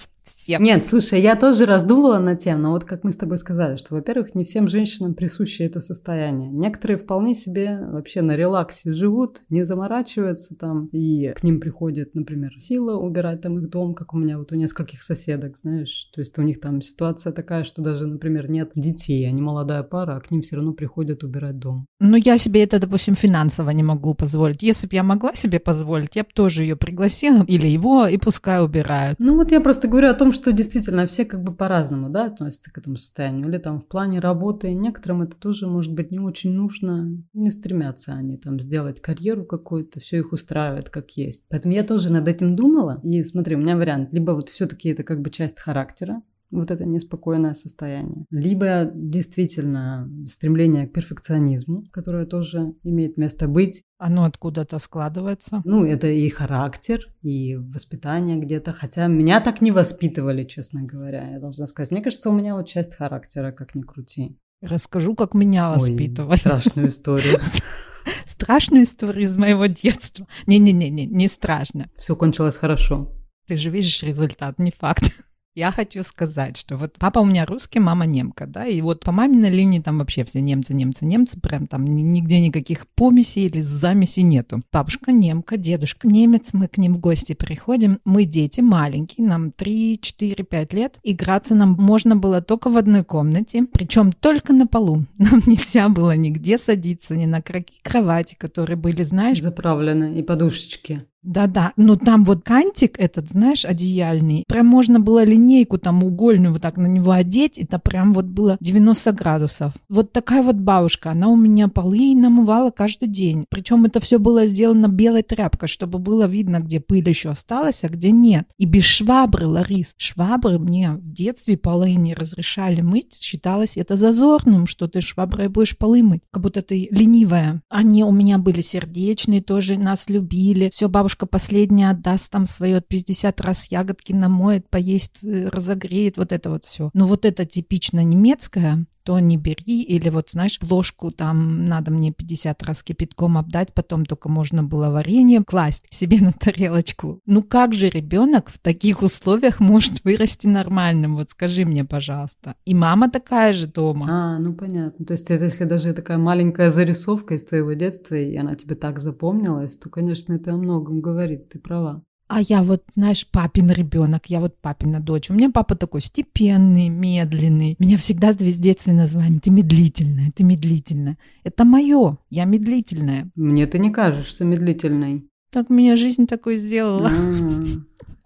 совсем. 0.48 0.64
Нет, 0.64 0.86
слушай, 0.86 1.22
я 1.22 1.36
тоже 1.36 1.66
раздумывала 1.66 2.20
над 2.20 2.40
тем, 2.40 2.62
но 2.62 2.72
вот 2.72 2.84
как 2.84 3.04
мы 3.04 3.12
с 3.12 3.18
тобой 3.18 3.38
сказали, 3.38 3.76
что, 3.76 3.96
во-первых, 3.96 4.36
не 4.36 4.46
всем 4.46 4.68
женщинам 4.68 5.14
присуще 5.14 5.66
это 5.66 5.82
состояние. 5.82 6.50
Некоторые 6.50 6.98
вполне 6.98 7.36
себе 7.36 7.80
вообще 7.88 8.22
на 8.22 8.36
релаксе 8.36 8.94
живут, 8.94 9.42
не 9.50 9.66
заморачиваются 9.66 10.56
там, 10.56 10.88
и 10.88 11.34
к 11.36 11.44
ним 11.44 11.60
приходит, 11.60 12.16
например, 12.16 12.52
сила 12.58 12.98
убирать 12.98 13.42
там 13.42 13.60
их 13.60 13.70
дом, 13.70 13.94
как 13.94 14.14
у 14.14 14.18
меня 14.18 14.38
вот 14.38 14.52
у 14.52 14.56
нескольких 14.56 15.04
соседок, 15.04 15.58
знаешь, 15.58 16.10
то 16.14 16.22
есть 16.22 16.38
у 16.38 16.42
них 16.42 16.60
там 16.60 16.82
ситуация 16.82 17.34
такая, 17.34 17.64
что 17.64 17.82
даже, 17.82 18.08
например, 18.08 18.50
нет 18.50 18.72
детей, 18.76 19.28
они 19.28 19.42
молодая 19.42 19.84
пара, 19.84 20.16
а 20.16 20.22
к 20.22 20.32
ним 20.32 20.42
все 20.42 20.56
равно 20.56 20.74
приходят 20.74 21.24
убирать 21.24 21.60
дом. 21.60 21.86
Ну, 22.00 22.18
я 22.18 22.38
себе 22.38 22.64
это, 22.64 22.80
допустим, 22.80 23.16
финансово 23.16 23.72
не 23.72 23.84
могу 23.84 24.14
позволить. 24.14 24.64
Если 24.64 24.88
бы 24.88 24.96
я 24.96 25.04
могла 25.04 25.34
себе 25.34 25.60
позволить, 25.60 26.16
я 26.16 26.24
бы 26.24 26.30
тоже 26.34 26.64
ее 26.64 26.76
пригласила 26.76 27.44
или 27.44 27.68
его, 27.68 28.08
и 28.08 28.18
пускай 28.18 28.64
убирают. 28.64 29.20
Ну, 29.20 29.36
вот 29.36 29.52
я 29.52 29.60
просто 29.62 29.88
говорю 29.88 30.10
о 30.10 30.14
том, 30.14 30.32
что 30.38 30.54
действительно 30.54 31.06
все 31.08 31.26
как 31.26 31.44
бы 31.44 31.54
по-разному, 31.54 32.10
да, 32.10 32.26
относятся 32.26 32.72
к 32.72 32.78
этому 32.78 32.98
состоянию. 32.98 33.48
Или 33.50 33.58
там 33.58 33.80
в 33.80 33.88
плане 33.88 34.20
работы 34.20 34.74
некоторым 34.74 35.24
это 35.24 35.36
тоже 35.36 35.68
может 35.68 35.94
быть 35.94 36.12
не 36.12 36.20
очень 36.20 36.54
нужно. 36.54 37.10
Не 37.34 37.52
стремятся 37.52 38.14
они 38.14 38.38
там 38.38 38.60
сделать 38.60 39.02
карьеру 39.02 39.46
какую-то, 39.46 40.00
все 40.00 40.20
их 40.20 40.32
устраивает 40.32 40.90
как 40.90 41.12
есть. 41.12 41.46
Поэтому 41.50 41.74
я 41.74 41.84
тоже 41.84 42.12
над 42.12 42.28
этим 42.28 42.56
думала. 42.56 43.02
И 43.04 43.24
смотри, 43.24 43.56
у 43.56 43.60
меня 43.60 43.76
вариант. 43.76 44.14
Либо 44.14 44.32
вот 44.32 44.50
все-таки 44.50 44.90
это 44.90 45.04
как 45.04 45.22
бы 45.22 45.30
часть 45.30 45.60
характера, 45.60 46.22
вот 46.52 46.72
это 46.72 46.86
неспокойное 46.86 47.54
состояние. 47.54 48.26
Либо 48.30 48.90
действительно 48.94 50.10
стремление 50.28 50.88
к 50.88 50.94
перфекционизму, 50.94 51.84
которое 51.92 52.26
тоже 52.26 52.74
имеет 52.84 53.18
место 53.18 53.48
быть. 53.48 53.84
Оно 53.98 54.26
откуда-то 54.26 54.80
складывается. 54.80 55.62
Ну, 55.66 55.86
это 55.86 56.08
и 56.08 56.30
характер, 56.30 57.06
и 57.22 57.56
воспитание 57.56 58.38
где-то. 58.38 58.72
Хотя 58.72 59.08
меня 59.08 59.42
так 59.42 59.62
не 59.62 59.72
воспитывали, 59.72 60.44
честно 60.44 60.84
говоря, 60.84 61.32
я 61.32 61.40
должна 61.40 61.66
сказать. 61.68 61.92
Мне 61.92 62.02
кажется, 62.02 62.30
у 62.30 62.34
меня 62.34 62.56
вот 62.56 62.68
часть 62.68 62.96
характера, 62.96 63.52
как 63.52 63.76
ни 63.76 63.82
крути. 63.82 64.38
Расскажу, 64.62 65.16
как 65.16 65.34
меня 65.34 65.70
воспитывали. 65.70 66.32
Ой, 66.32 66.38
страшную 66.38 66.88
историю. 66.90 67.40
Страшную 68.26 68.84
историю 68.84 69.26
из 69.26 69.38
моего 69.38 69.66
детства. 69.66 70.28
Не-не-не, 70.46 71.06
не 71.06 71.28
страшно. 71.28 71.90
Все 71.98 72.16
кончилось 72.16 72.56
хорошо. 72.56 73.12
Ты 73.48 73.58
же 73.58 73.70
видишь 73.70 74.04
результат, 74.04 74.60
не 74.60 74.72
факт. 74.72 75.24
Я 75.58 75.72
хочу 75.72 76.04
сказать, 76.04 76.56
что 76.56 76.78
вот 76.78 76.98
папа 77.00 77.18
у 77.18 77.26
меня 77.26 77.44
русский, 77.44 77.80
мама 77.80 78.06
немка, 78.06 78.46
да, 78.46 78.68
и 78.68 78.80
вот 78.80 79.04
по 79.04 79.12
маминой 79.12 79.50
линии 79.50 79.80
там 79.80 79.98
вообще 79.98 80.24
все 80.24 80.40
немцы, 80.40 80.76
немцы, 80.76 81.04
немцы, 81.04 81.42
прям 81.42 81.66
там 81.66 81.84
нигде 81.84 82.40
никаких 82.40 82.86
помесей 82.90 83.48
или 83.48 83.62
замесей 83.62 84.22
нету. 84.22 84.62
Бабушка 84.72 85.12
немка, 85.12 85.58
дедушка 85.58 86.08
немец, 86.08 86.54
мы 86.54 86.68
к 86.68 86.78
ним 86.78 86.94
в 86.94 87.00
гости 87.00 87.34
приходим, 87.34 87.98
мы 88.06 88.26
дети 88.26 88.62
маленькие, 88.62 89.26
нам 89.26 89.52
3, 89.52 89.98
4, 90.00 90.44
5 90.44 90.74
лет, 90.74 91.00
играться 91.02 91.56
нам 91.56 91.72
можно 91.72 92.16
было 92.16 92.40
только 92.40 92.70
в 92.70 92.78
одной 92.78 93.04
комнате, 93.04 93.66
причем 93.74 94.12
только 94.12 94.54
на 94.54 94.68
полу. 94.68 95.06
Нам 95.18 95.42
нельзя 95.48 95.90
было 95.90 96.16
нигде 96.16 96.60
садиться, 96.60 97.16
ни 97.16 97.26
на 97.26 97.42
кровати, 97.42 98.36
которые 98.38 98.78
были, 98.78 99.02
знаешь... 99.02 99.42
Заправлены, 99.42 100.20
и 100.20 100.22
подушечки. 100.22 101.08
Да-да, 101.24 101.74
но 101.76 101.96
там 101.96 102.24
вот 102.24 102.44
кантик 102.44 103.00
этот, 103.00 103.30
знаешь, 103.30 103.66
одеяльный, 103.66 104.46
прям 104.48 104.68
можно 104.68 105.00
было 105.00 105.24
линейку 105.24 105.78
там 105.78 106.04
угольную 106.04 106.54
вот 106.54 106.62
так 106.62 106.78
на 106.78 106.88
него 106.88 107.12
одеть, 107.12 107.58
это 107.58 107.80
прям 107.80 108.14
вот 108.14 108.26
было 108.26 108.58
90 108.62 109.12
градусов. 109.12 109.74
Вот 109.90 110.14
такая 110.14 110.42
вот 110.42 110.56
бабушка, 110.56 111.12
она 111.12 111.28
у 111.28 111.36
меня 111.36 111.68
полы 111.68 112.16
намывала 112.16 112.72
каждый 112.72 113.10
день. 113.10 113.46
Причем 113.50 113.86
это 113.86 114.00
все 114.00 114.20
было 114.20 114.46
сделано 114.46 114.88
белой 114.88 115.24
тряпкой, 115.24 115.68
чтобы 115.68 116.00
было 116.00 116.28
видно, 116.28 116.60
где 116.60 116.80
пыль 116.80 117.08
еще 117.10 117.30
осталась, 117.30 117.84
а 117.84 117.90
где 117.90 118.12
нет. 118.12 118.48
И 118.58 118.66
без 118.66 118.84
швабры, 118.84 119.48
Ларис. 119.48 119.94
Швабры 119.98 120.60
мне 120.60 120.92
в 120.92 121.12
детстве 121.12 121.58
полы 121.58 121.96
не 121.96 122.14
разрешали 122.14 122.82
мыть. 122.82 123.20
Считалось 123.20 123.76
это 123.76 123.98
зазорным, 123.98 124.66
что 124.66 124.88
ты 124.88 125.02
шваброй 125.02 125.50
будешь 125.50 125.78
полы 125.78 126.04
мыть, 126.04 126.22
как 126.32 126.44
будто 126.44 126.62
ты 126.62 126.88
ленивая. 126.92 127.62
Они 127.70 128.04
у 128.04 128.12
меня 128.12 128.38
были 128.38 128.62
сердечные, 128.62 129.42
тоже 129.42 129.78
нас 129.78 130.10
любили. 130.10 130.70
Все, 130.74 130.88
бабушка 130.88 131.07
бабушка 131.08 131.26
последняя 131.26 131.92
отдаст 131.92 132.30
там 132.30 132.46
свое 132.46 132.82
50 132.82 133.40
раз 133.40 133.72
ягодки 133.72 134.12
намоет, 134.12 134.70
поесть, 134.70 135.24
э, 135.24 135.48
разогреет, 135.48 136.18
вот 136.18 136.34
это 136.34 136.50
вот 136.50 136.66
все. 136.66 136.90
Но 136.94 137.06
вот 137.06 137.24
это 137.24 137.46
типично 137.46 138.04
немецкое, 138.04 138.86
то 139.08 139.22
не 139.22 139.38
бери, 139.38 139.84
или 139.84 140.10
вот, 140.10 140.32
знаешь, 140.32 140.60
ложку 140.70 141.12
там 141.12 141.64
надо 141.64 141.92
мне 141.92 142.12
50 142.12 142.62
раз 142.64 142.84
кипятком 142.84 143.38
обдать, 143.38 143.74
потом 143.74 144.06
только 144.06 144.28
можно 144.28 144.64
было 144.64 144.90
варенье 144.90 145.46
класть 145.46 145.86
себе 145.90 146.18
на 146.20 146.34
тарелочку. 146.34 147.22
Ну 147.26 147.42
как 147.42 147.74
же 147.74 147.88
ребенок 147.88 148.50
в 148.50 148.60
таких 148.60 149.02
условиях 149.02 149.62
может 149.62 150.04
вырасти 150.04 150.48
нормальным? 150.48 151.16
Вот 151.16 151.30
скажи 151.30 151.64
мне, 151.64 151.86
пожалуйста. 151.86 152.56
И 152.66 152.74
мама 152.74 153.10
такая 153.10 153.54
же 153.54 153.68
дома. 153.68 154.08
А, 154.10 154.40
ну 154.40 154.54
понятно. 154.54 155.06
То 155.06 155.14
есть 155.14 155.32
это 155.32 155.46
если 155.46 155.64
даже 155.64 155.94
такая 155.94 156.18
маленькая 156.18 156.70
зарисовка 156.70 157.36
из 157.36 157.46
твоего 157.46 157.72
детства, 157.72 158.16
и 158.16 158.36
она 158.36 158.56
тебе 158.56 158.76
так 158.76 159.00
запомнилась, 159.00 159.78
то, 159.78 159.90
конечно, 159.90 160.34
это 160.34 160.52
о 160.52 160.58
многом 160.58 160.97
говорит, 161.02 161.50
ты 161.50 161.60
права. 161.60 162.04
А 162.28 162.42
я 162.42 162.62
вот, 162.62 162.84
знаешь, 162.92 163.26
папин 163.30 163.72
ребенок, 163.72 164.26
я 164.26 164.42
вот 164.42 164.60
папина 164.60 165.00
дочь. 165.00 165.30
У 165.30 165.34
меня 165.34 165.50
папа 165.50 165.76
такой 165.76 166.02
степенный, 166.02 166.90
медленный. 166.90 167.78
Меня 167.80 167.98
всегда 167.98 168.34
с 168.34 168.38
детства 168.38 168.92
называли, 168.92 169.40
ты 169.40 169.50
медлительная, 169.50 170.32
ты 170.36 170.44
медлительная. 170.44 171.18
Это 171.46 171.64
мое, 171.64 172.18
я 172.30 172.44
медлительная. 172.44 173.32
Мне 173.36 173.66
ты 173.66 173.80
не 173.80 173.92
кажешься 173.92 174.44
медлительной. 174.44 175.30
Так 175.52 175.70
меня 175.70 175.96
жизнь 175.96 176.28
такой 176.28 176.58
сделала. 176.58 177.08
А-а-а. 177.08 177.64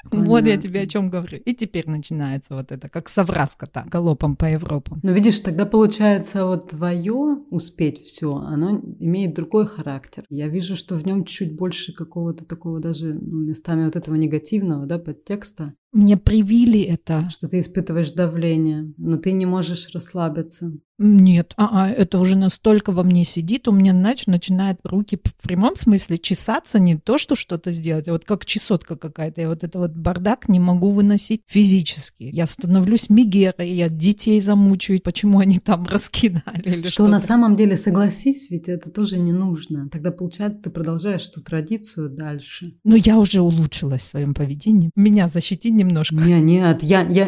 Понятно. 0.10 0.30
Вот 0.30 0.48
я 0.48 0.58
тебе 0.58 0.82
о 0.82 0.88
чем 0.88 1.10
говорю. 1.10 1.40
И 1.46 1.54
теперь 1.54 1.90
начинается 1.90 2.56
вот 2.56 2.72
это, 2.72 2.90
как 2.90 3.10
совраска 3.10 3.68
там, 3.68 3.88
галопом 3.90 4.36
по 4.36 4.46
Европам. 4.46 5.00
Но 5.04 5.12
видишь, 5.12 5.40
тогда 5.40 5.66
получается 5.66 6.46
вот 6.46 6.70
твое 6.70 7.38
успеть 7.50 8.04
все, 8.04 8.36
оно 8.36 8.82
имеет 9.00 9.34
другой 9.34 9.68
характер. 9.68 10.26
Я 10.30 10.48
вижу, 10.48 10.76
что 10.76 10.96
в 10.96 11.06
нем 11.06 11.26
чуть 11.26 11.56
больше 11.56 11.94
какого-то 11.94 12.46
такого 12.46 12.80
даже 12.80 13.14
ну, 13.14 13.46
местами 13.46 13.86
вот 13.86 13.96
этого 13.96 14.16
негативного, 14.16 14.86
да, 14.86 14.98
подтекста. 14.98 15.74
Мне 15.92 16.18
привили 16.18 16.82
это. 16.82 17.30
Что 17.30 17.50
ты 17.50 17.60
испытываешь 17.60 18.12
давление, 18.14 18.94
но 18.98 19.18
ты 19.18 19.34
не 19.34 19.46
можешь 19.46 19.90
расслабиться. 19.94 20.72
Нет, 21.04 21.54
а, 21.58 21.86
а 21.86 21.90
это 21.90 22.20
уже 22.20 22.36
настолько 22.36 22.92
во 22.92 23.02
мне 23.02 23.26
сидит, 23.26 23.68
у 23.68 23.72
меня 23.72 23.92
значит, 23.92 24.28
начинает 24.28 24.82
руки 24.84 25.18
в 25.18 25.48
прямом 25.48 25.76
смысле 25.76 26.20
чесаться, 26.20 26.78
не 26.78 26.96
то, 26.96 27.18
что 27.18 27.36
что-то 27.36 27.72
сделать, 27.72 28.08
а 28.08 28.12
вот 28.12 28.24
как 28.24 28.46
чесотка 28.46 28.96
какая-то. 28.96 29.42
Я 29.42 29.50
вот 29.50 29.64
это 29.64 29.80
вот 29.80 29.94
бардак 29.94 30.48
не 30.48 30.60
могу 30.60 30.92
выносить 30.92 31.42
физически. 31.48 32.30
Я 32.32 32.46
становлюсь 32.46 33.10
мигерой, 33.10 33.72
я 33.72 33.90
детей 33.90 34.40
замучаю, 34.42 35.02
почему 35.02 35.40
они 35.40 35.58
там 35.58 35.86
раскидали 35.90 36.62
или 36.66 36.82
что. 36.82 36.92
Что 36.92 37.08
на 37.08 37.20
самом 37.20 37.56
деле, 37.56 37.78
согласись, 37.78 38.52
ведь 38.52 38.68
это 38.68 38.92
тоже 38.92 39.18
не 39.18 39.32
нужно. 39.32 39.90
Тогда, 39.90 40.12
получается, 40.12 40.62
ты 40.62 40.70
продолжаешь 40.70 41.28
эту 41.30 41.42
традицию 41.42 42.12
дальше. 42.12 42.76
Но 42.84 42.96
я 42.96 43.18
уже 43.18 43.42
улучшилась 43.42 44.04
в 44.04 44.06
своем 44.06 44.36
поведении. 44.36 44.92
Меня 44.96 45.28
защити 45.28 45.72
немножко. 45.84 46.15
Не, 46.15 46.41
нет, 46.41 46.84
я... 46.84 47.02
я... 47.02 47.28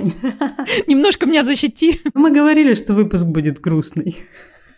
Немножко 0.88 1.26
меня 1.26 1.44
защити. 1.44 2.00
Мы 2.14 2.32
говорили, 2.32 2.74
что 2.74 2.94
выпуск 2.94 3.26
будет 3.26 3.60
грустный. 3.60 4.18